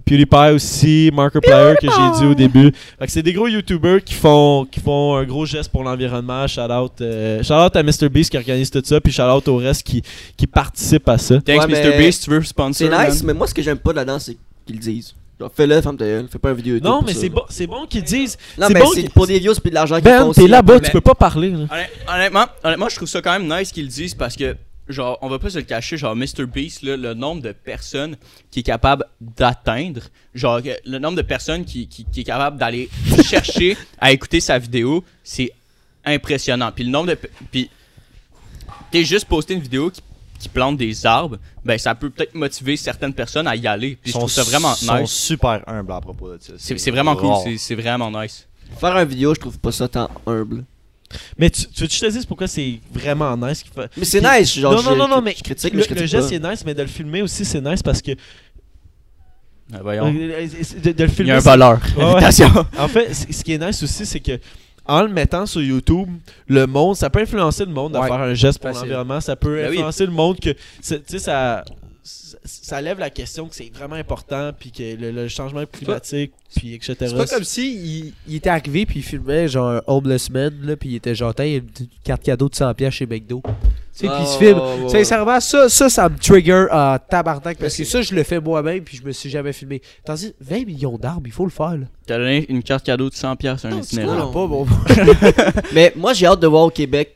[0.05, 2.71] PewDiePie aussi, Markiplier que j'ai dit au début.
[2.97, 6.47] Fait que c'est des gros YouTubers qui font, qui font un gros geste pour l'environnement.
[6.47, 9.57] Shout out, euh, shout out à MrBeast qui organise tout ça, puis shout out au
[9.57, 10.01] reste qui,
[10.37, 11.41] qui participe à ça.
[11.41, 11.97] Thanks, Ouais, mais Mr.
[11.97, 12.75] Beast, tu veux sponsor.
[12.75, 13.27] C'est nice, man?
[13.27, 15.13] mais moi ce que j'aime pas là-dedans, c'est qu'ils le disent.
[15.55, 16.73] Fais-le, ta gueule, fais pas une vidéo.
[16.75, 18.37] YouTube Non, mais c'est bon, c'est bon qu'ils disent.
[18.57, 20.33] Non, c'est mais bon c'est qu'ils- pour des views puis de l'argent qu'ils Ben, font
[20.33, 20.49] t'es aussi.
[20.51, 21.49] là-bas, mais- tu peux pas parler.
[21.51, 21.65] là.
[21.71, 24.57] Honnêt- Honnêtement, honnêtement, je trouve ça quand même nice qu'ils le disent parce que,
[24.89, 26.45] genre, on va pas se le cacher, genre, Mr.
[26.45, 28.17] Beast, là, le nombre de personnes
[28.51, 30.01] qui est capable d'atteindre,
[30.35, 32.89] genre, que- le nombre de personnes qui, qui, qui est capable d'aller
[33.23, 35.51] chercher à écouter sa vidéo, c'est
[36.05, 36.71] impressionnant.
[36.73, 37.15] Puis le nombre de.
[37.15, 37.69] pe- Puis,
[38.91, 40.01] t'es juste posté une vidéo qui,
[40.39, 43.97] qui plante des arbres, ben, ça peut peut-être motiver certaines personnes à y aller.
[44.01, 45.11] Puis je trouve ça vraiment sont nice.
[45.11, 46.53] super humbles à propos de ça.
[46.57, 47.41] C'est vraiment cool, rare.
[47.43, 48.47] c'est- c'est vraiment nice.
[48.79, 50.63] Faire une vidéo, je trouve pas ça tant humble.
[51.37, 53.89] Mais tu, tu veux que je te dise pourquoi c'est vraiment nice qu'il fait.
[53.97, 54.73] Mais c'est nice, genre.
[54.73, 56.39] non, non, je- non, non, mais Je critique, le, mais je le critique geste c'est
[56.39, 58.11] nice, mais de le filmer aussi c'est nice parce que
[59.69, 60.07] Ben, voyons.
[60.07, 60.47] euh,
[60.83, 61.79] de, de le Il y a un voleur.
[61.97, 62.25] Ouais.
[62.79, 64.39] En fait, ce qui est nice aussi, c'est que
[64.89, 66.09] en le mettant sur YouTube,
[66.47, 68.07] le monde, ça peut influencer le monde à Ouais.
[68.07, 69.21] faire un geste pour l'environnement.
[69.21, 69.75] Ça peut Ben oui.
[69.77, 71.63] influencer le monde que, tu sais, ça,
[72.43, 76.73] ça, lève la question que c'est vraiment important, puis que le, le changement climatique, puis
[76.73, 76.95] etc.
[76.99, 80.53] C'est pas comme si il, il était arrivé puis il filmait genre un homeless man
[80.63, 81.69] là puis il était genre Tiens, il y a une
[82.03, 83.43] carte cadeau de 100 pièces chez McDo.
[83.99, 84.59] Tu sais puis il se Ah, filme.
[84.59, 84.89] ouais, ouais.
[84.89, 88.81] Sincèrement ça ça ça me trigger en tabarnak parce que ça je le fais moi-même
[88.83, 89.81] puis je me suis jamais filmé.
[90.05, 91.85] Tandis 20 millions d'arbres, il faut le faire là.
[92.07, 94.31] T'as donné une carte cadeau de 100$ piastres à un itinéraire.
[94.31, 94.65] pas bon.
[95.73, 97.15] Mais moi, j'ai hâte de voir au Québec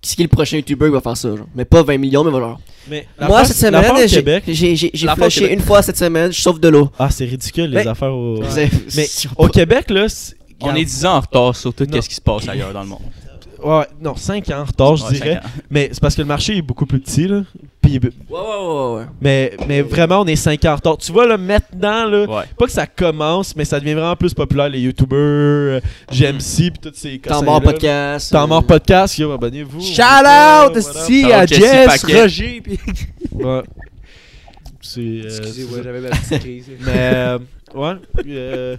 [0.00, 1.28] qui est le prochain YouTuber qui va faire ça.
[1.34, 1.46] Genre.
[1.54, 2.58] Mais pas 20 millions, mais voilà.
[2.90, 6.90] Mais Moi, cette semaine, j'ai- flashé une fois cette semaine, je sauve de l'eau.
[6.98, 8.40] Ah, c'est ridicule les Mais- affaires au.
[8.96, 9.06] Mais
[9.38, 10.06] au Québec, là.
[10.60, 12.88] On est 10 ans en retard sur tout ce qui se passe ailleurs dans le
[12.88, 13.00] monde.
[13.62, 15.40] Ouais, non, 5 ans en retard, je Ouais, dirais.
[15.70, 17.42] Mais c'est parce que le marché est beaucoup plus petit, là.
[17.82, 19.04] Puis, Ouais, ouais, ouais, ouais.
[19.20, 20.96] mais, mais vraiment, on est 5 ans en retard.
[20.96, 22.24] Tu vois, là, maintenant, là.
[22.26, 22.44] Ouais.
[22.58, 25.80] Pas que ça commence, mais ça devient vraiment plus populaire, les YouTubers, euh,
[26.10, 27.72] GMC, puis toutes ces cossins-là, mort là.
[27.72, 28.32] podcast.
[28.32, 29.80] Temps mort podcast, yo, abonnez-vous.
[29.82, 30.80] Shout out voilà.
[30.80, 32.22] si à Jess, Paquet.
[32.22, 32.78] Roger puis
[33.34, 33.62] Ouais.
[34.80, 35.00] C'est.
[35.00, 35.82] euh, Excusez-moi, c'est ça.
[35.84, 36.66] j'avais ma petite crise.
[36.80, 37.38] Mais, euh,
[37.74, 37.94] ouais.
[38.28, 38.76] euh,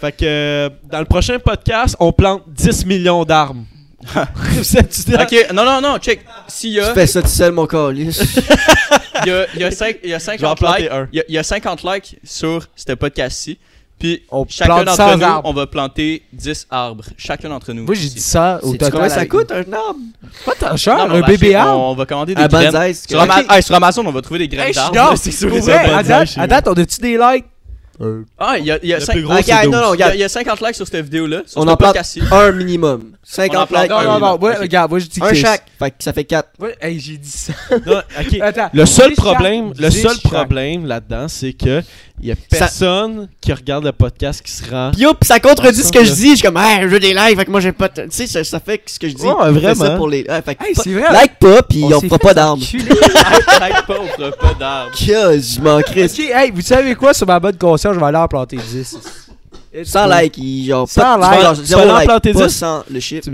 [0.00, 3.64] fait que dans le prochain podcast, on plante 10 millions d'armes.
[5.20, 6.24] Ok, non, non, non, check.
[6.48, 8.20] S'il y Tu a, fais ça tout seul, mon calice.
[9.24, 10.82] il y a, il y a, cinq- il y a Je vais en 50 planter
[10.82, 11.08] likes, un.
[11.12, 13.58] il y a, il y a 50 likes sur ce podcast-ci.
[13.98, 15.48] Puis On chacun plante d'entre 100 nous, arbres.
[15.48, 17.04] on va planter 10 arbres.
[17.16, 17.84] Chacun d'entre nous.
[17.84, 18.92] Moi j'ai dit ça au Sais-tu total.
[18.92, 20.00] combien ça coûte un arbre?
[20.44, 21.80] Pas tant cher, Non, mais on un va bébé acheter- arbre.
[21.80, 22.72] On va commander des À graines.
[22.72, 23.44] c'est Sur, correct.
[23.48, 24.94] Ama- hey, sur Amazon, on va trouver des graines Hey, je suis d'arbres.
[24.96, 25.10] down.
[25.12, 25.96] là, C'est sûr Pour et vrai, certain.
[25.96, 27.44] à date, à date, on a-tu des likes?
[28.38, 29.72] Ah, il y a, il y a cinq- gros, Ah, c'est regarde, 12.
[29.74, 31.42] non, non, il y a- y a 50 likes sur cette vidéo-là.
[31.46, 31.96] sur On en plante
[32.32, 33.12] un minimum.
[33.22, 33.92] 50 plante likes.
[33.92, 35.64] un Non, non, non, ouais, regarde, moi je dis que Un chaque.
[35.78, 36.48] Fait que ça fait 4.
[36.58, 37.52] Ouais, hey, j'ai dit ça.
[37.86, 38.40] Non, ok.
[38.40, 38.70] Attends.
[38.72, 40.32] Le seul problème, chaque, le dix seul chaque.
[40.32, 41.82] problème là-dedans, c'est que
[42.20, 44.92] il y a personne qui regarde le podcast qui se rend.
[44.96, 46.30] Yo, pis ça contredit Ah, ce que je dis.
[46.30, 47.36] Je suis comme, hey, je veux des likes.
[47.36, 47.88] Fait que moi, j'ai pas.
[47.88, 49.22] de- Tu sais, ça, ça fait que ce que je dis.
[49.22, 49.74] Fais vraiment.
[49.74, 50.24] ça pour les.
[50.28, 51.12] Ouais, fait que Hey, pas- c'est vrai.
[51.12, 52.60] like pas, pis on s'est fera pas d'armes.
[53.60, 54.92] Like pas, on fera pas d'arbre.
[54.98, 56.14] Que je m'en crisse.
[56.18, 58.96] Ok, hey, vous savez quoi, sur ma bonne conscience, je vais aller en planter 10.
[59.84, 60.88] Sans like, genre.
[60.88, 61.42] Sans pas, like.
[61.42, 62.54] genre, Tu vas en like, planter pas 10?
[62.56, 63.28] sans le chiffre.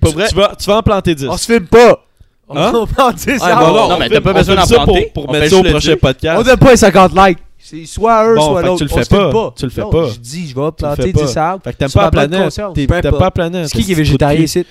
[0.00, 0.28] Pour vrai.
[0.28, 1.26] Tu vas, tu vas en planter 10.
[1.28, 2.04] On se filme pas.
[2.50, 2.70] On Hein?
[2.72, 3.56] va planter Ouais, ça.
[3.56, 5.10] bon, on- non, non, mais on t'as pas besoin on d'en planter.
[5.12, 6.36] pour, On mettre ça au prochain podcast.
[6.40, 7.38] On donne pas les 50 likes.
[7.70, 8.76] C'est soit un, Bon, soit l'autre.
[8.78, 9.54] tu le fais filme pas.
[9.56, 10.08] Tu le fais Non, pas.
[10.08, 11.40] Je dis, je vais planter fais 10 pas.
[11.42, 11.64] arbres.
[11.64, 12.60] Fait que t'aimes pas la planète.
[12.74, 13.68] T'aimes pas la planète.
[13.68, 14.64] C'est qui qui est végétarien ici?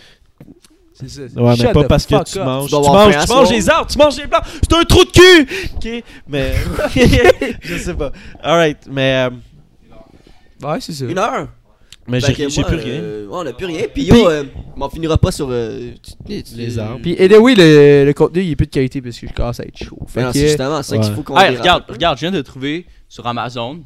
[1.00, 1.22] C'est ça.
[1.40, 2.70] Ouais, mais pas parce que tu manges.
[2.70, 4.42] Tu manges, tu manges les arbres, tu manges les blancs.
[4.64, 5.48] C'est un trou de cul!
[5.76, 6.54] Ok, mais.
[7.62, 8.12] je sais pas.
[8.42, 9.28] Alright, mais.
[9.30, 11.06] euh, Ouais, c'est ça.
[11.06, 11.50] Une heure?
[12.08, 12.94] Mais j'ai plus rien.
[13.02, 13.84] euh, ouais, on a plus rien.
[13.94, 14.44] Pis yo, Puis- euh,
[14.76, 15.48] on m'en finira pas sur.
[15.52, 15.92] euh,
[16.28, 17.00] Les arbres.
[17.02, 19.60] Puis, et oui, le, le contenu, il est plus de qualité parce que je commence
[19.60, 20.00] à être chaud.
[20.08, 22.86] Fait non, que- c'est justement ça qu'il faut qu'on regarde, regarde, je viens de trouver
[23.10, 23.80] sur Amazon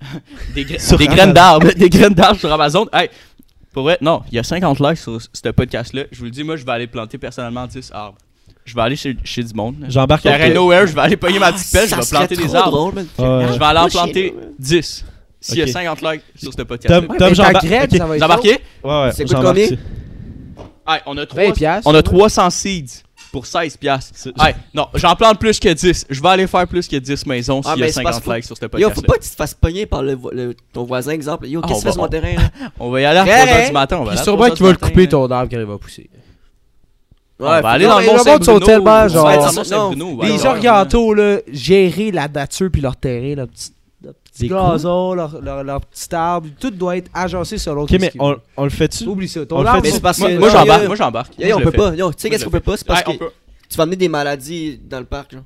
[0.54, 1.72] des, graines d'arbres.
[1.76, 2.86] Des graines d'arbres sur Amazon.
[2.92, 3.08] Hey,
[3.72, 6.04] pour vrai, non, il y a 50 likes sur ce podcast-là.
[6.12, 8.18] Je vous le dis, moi, je vais aller planter personnellement 10 arbres.
[8.64, 9.76] Je vais aller chez, chez du monde.
[9.88, 12.54] J'embarque avec nowhere, je vais aller pogner ma petite pelle, je Ça vais planter des
[12.54, 12.70] arbres.
[12.70, 13.06] drôle, man.
[13.18, 13.52] Ouais.
[13.52, 14.50] Je vais aller en planter là, man.
[14.58, 15.04] 10.
[15.46, 15.70] S'il y a Ok.
[15.72, 16.66] 50 likes sur ce Tom.
[16.70, 18.50] Ouais, Tom, va Vous être embarquez?
[18.82, 19.10] Ouais, ouais.
[19.26, 19.66] J'embarque combien?
[20.86, 22.02] Hey, on a 3, 20 piastres, on a ouais.
[22.02, 24.12] 300 seeds pour 16 piastres.
[24.14, 26.06] C'est- Hey, non, j'en plante plus que 10.
[26.08, 28.22] Je vais aller faire plus que 10 maisons Ah, s'il y a c'est parce 50
[28.24, 28.94] faut- likes sur ce Yo, podcast.
[28.94, 31.46] faut pas que tu te fasses pogner par le, vo- le- ton voisin, exemple.
[31.46, 32.50] Yo, Ah, qu'est-ce que tu fais sur mon terrain, là?
[32.80, 33.66] On va y aller à Rien, 3h hein?
[33.66, 33.96] du matin.
[34.00, 35.08] On va Puis sûrement 3 qu'il va le couper là.
[35.08, 36.08] ton arbre quand il va pousser.
[37.40, 38.66] On va faut- aller non, dans mais le Mont le monde sont Saint-Bruno.
[38.66, 40.22] tellement, On va genre- aller dans le Mont Saint-Bruno.
[40.22, 43.70] Les ouais, ouais, orientaux, là, gérer la nature puis leur terrain, leur petit,
[44.34, 48.36] petit gazon, leur, leur, leur petit arbre, tout doit être agencé selon Ok, mais on,
[48.56, 49.04] on le fait-tu?
[49.06, 49.40] Oublie ça.
[49.40, 50.38] on Ton le fait parce Moi, que.
[50.38, 50.86] moi, j'embarque.
[50.86, 51.32] Moi, j'embarque.
[51.54, 51.94] On peut pas.
[51.94, 52.76] Yo, tu sais qu'est-ce qu'on peut pas?
[52.76, 53.30] C'est parce que on
[53.68, 55.40] tu vas amener des maladies dans le parc, là.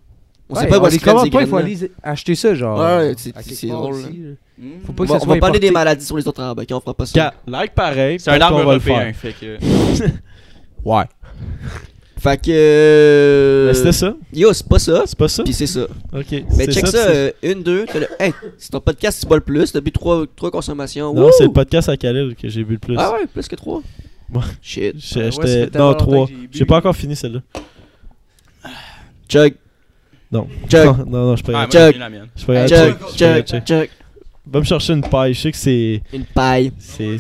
[0.50, 2.78] On Ouais, sait pas où on est-ce pas, il faut aller acheter ça, genre.
[2.80, 4.28] Ouais, c'est- quelque c'est drôle, aussi, là.
[4.30, 4.34] là.
[4.58, 4.70] Mm.
[4.86, 6.42] Faut pas On que va, ça on soit va parler des maladies sur les autres
[6.42, 6.68] arbres, ok?
[6.72, 7.34] On fera pas ça.
[7.46, 8.18] Like pareil.
[8.18, 8.94] C'est un arbre qu'on va le faire?
[8.94, 9.12] européen.
[9.12, 9.58] Fait que.
[10.84, 11.04] Ouais.
[12.30, 12.50] Fait que.
[12.52, 14.14] euh, Mais C'était ça?
[14.32, 15.02] Yo, c'est pas ça.
[15.06, 15.42] C'est pas ça?
[15.44, 15.82] Pis c'est ça.
[16.12, 16.26] Ok.
[16.30, 17.86] Mais c'est check ça, puis c'est- euh, une, deux.
[17.86, 19.72] t'as le- Hey, c'est ton podcast, tu bois le plus.
[19.72, 21.12] T'as bu trois, trois consommations.
[21.14, 22.96] Non, c'est le podcast à Khalil que j'ai bu le plus.
[22.98, 23.80] Ah ouais, plus que trois.
[24.34, 24.42] Ouais.
[24.60, 24.94] Shit.
[24.98, 26.28] J'ai- Ouais, ouais, j'étais- fait tellement non, trois.
[26.50, 27.40] j'ai pas encore fini celle-là.
[29.28, 29.54] Chug,
[30.30, 30.46] Non.
[30.70, 31.68] chug, Non, non, non, je suis Ah, pas moi.
[31.70, 31.94] Je pas chug,
[32.36, 32.68] je pas
[33.16, 33.66] chug, check.
[33.66, 33.88] chug.
[34.50, 35.34] Va me chercher une paille.
[35.34, 36.02] Je sais que c'est.
[36.12, 36.72] Une paille.
[36.78, 37.16] C'est.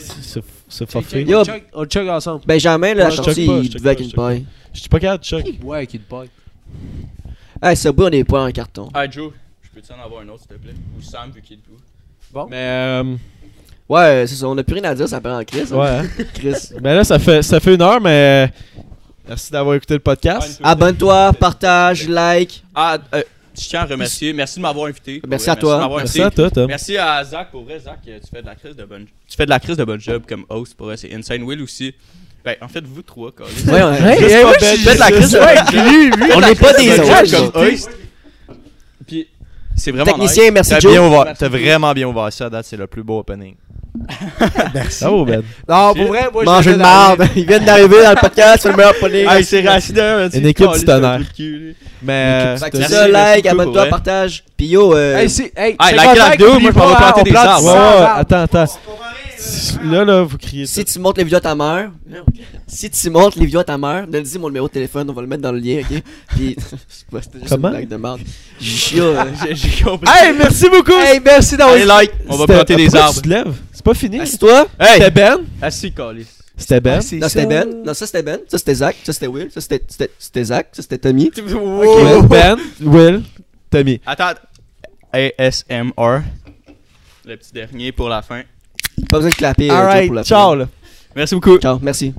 [0.68, 1.24] C'est forfait.
[1.24, 1.42] check, Yo.
[1.74, 2.42] on ensemble.
[2.46, 4.28] Benjamin, là, la je sortie, il buvait avec une je check pas.
[4.28, 4.44] paille.
[4.74, 5.58] Je suis pas capable de check.
[5.62, 6.28] Ouais, avec une paille?
[7.62, 8.88] Hey, ça boit, on est pas en carton.
[8.94, 10.74] Ah, Joe, je peux-tu en avoir un autre, s'il te plaît?
[10.98, 12.48] Ou Sam, vu qu'il est debout.
[12.50, 12.56] Mais.
[13.02, 13.16] euh,
[13.88, 15.72] Ouais, c'est ça, on a plus rien à dire, ça part en crise.
[15.72, 15.76] hein.
[15.78, 15.88] Ouais.
[15.88, 16.24] hein.
[16.34, 16.54] Chris.
[16.82, 18.52] Mais là, ça fait, ça fait une heure, mais.
[19.26, 20.60] Merci d'avoir écouté le podcast.
[20.62, 22.62] Abonne-toi, partage, like.
[22.74, 23.22] Ah, euh,
[23.58, 24.32] je tiens à remercier.
[24.32, 25.20] Merci de m'avoir invité.
[25.26, 25.88] Merci vrai, à toi.
[25.96, 26.22] Merci invité.
[26.22, 26.66] à toi, Tom.
[26.66, 29.44] Merci à Zach pour vrai, Zach, tu fais de la crise de bonne tu fais
[29.44, 31.94] de la crise de bonne job comme host pour vrai, c'est insane Will aussi.
[32.44, 33.46] Ben en fait vous trois quoi.
[33.46, 36.30] Ouais, je fais de la crise de bonne job.
[36.34, 37.90] On n'est pas des job comme host.
[39.06, 39.28] Puis
[39.76, 40.52] c'est vraiment Technicien, nice.
[40.52, 41.26] merci Joe.
[41.38, 43.54] t'as vraiment bien ouvert ça à date, c'est le plus beau opening.
[45.00, 45.42] Bravo, Ben.
[45.68, 47.28] Non, pour vrai, moi, Mange je une marde.
[47.36, 49.18] Ils viennent d'arriver dans le podcast, c'est le meilleur pony.
[49.18, 49.98] Hey, c'est racine
[50.34, 51.20] Une équipe du tonnerre.
[52.02, 52.56] Mais.
[52.60, 54.44] Merci, ça, merci like, abonne-toi, partage.
[54.56, 55.52] Pis yo, euh, Hey, c'est.
[55.56, 57.66] Hey, Hey, 50 likez la vidéo, moi, je vais planter on des plante arbres.
[57.66, 58.20] Ouais, 100 ouais, arbres.
[58.20, 58.78] attends, attends.
[59.84, 61.90] Là, là, vous criez si tu montres les vidéos à ta mère,
[62.66, 65.22] si tu montres les vidéos à ta mère, donne-lui mon numéro de téléphone, on va
[65.22, 66.02] le mettre dans le lien, ok?
[66.36, 66.56] Pis,
[66.88, 67.68] c'est c'était juste Comment?
[67.68, 68.20] une blague de merde.
[68.60, 69.00] J'ai
[69.84, 70.08] compris.
[70.10, 70.92] Hey, merci beaucoup.
[70.98, 73.14] Hey, merci d'avoir like, on va C'était- planter des arbres.
[73.14, 73.54] Tu te lèves?
[73.72, 74.66] C'est pas fini assis-toi.
[74.80, 75.38] C'était Hey, Ben?
[75.62, 76.26] Assis Calis.
[76.56, 76.96] C'était Ben?
[76.98, 77.46] Ah, c'est Non, c'était ça.
[77.46, 77.82] Ben.
[77.86, 78.40] Non, ça c'était Ben.
[78.48, 78.96] Ça c'était Zach.
[79.04, 79.48] Ça c'était Will.
[79.52, 80.68] Ça c'était- c'était c'était Zach.
[80.72, 81.30] Ça c'était Tommy.
[81.36, 83.22] Will, Ben, Will,
[83.70, 84.00] Tommy?
[84.04, 84.32] Attends.
[85.12, 86.22] ASMR.
[87.24, 88.42] Le petit dernier pour la fin.
[89.08, 90.66] Pas besoin de clapper euh, Joe, pour la Alright, ciao là.
[91.16, 91.58] Merci beaucoup.
[91.58, 92.14] Ciao, merci.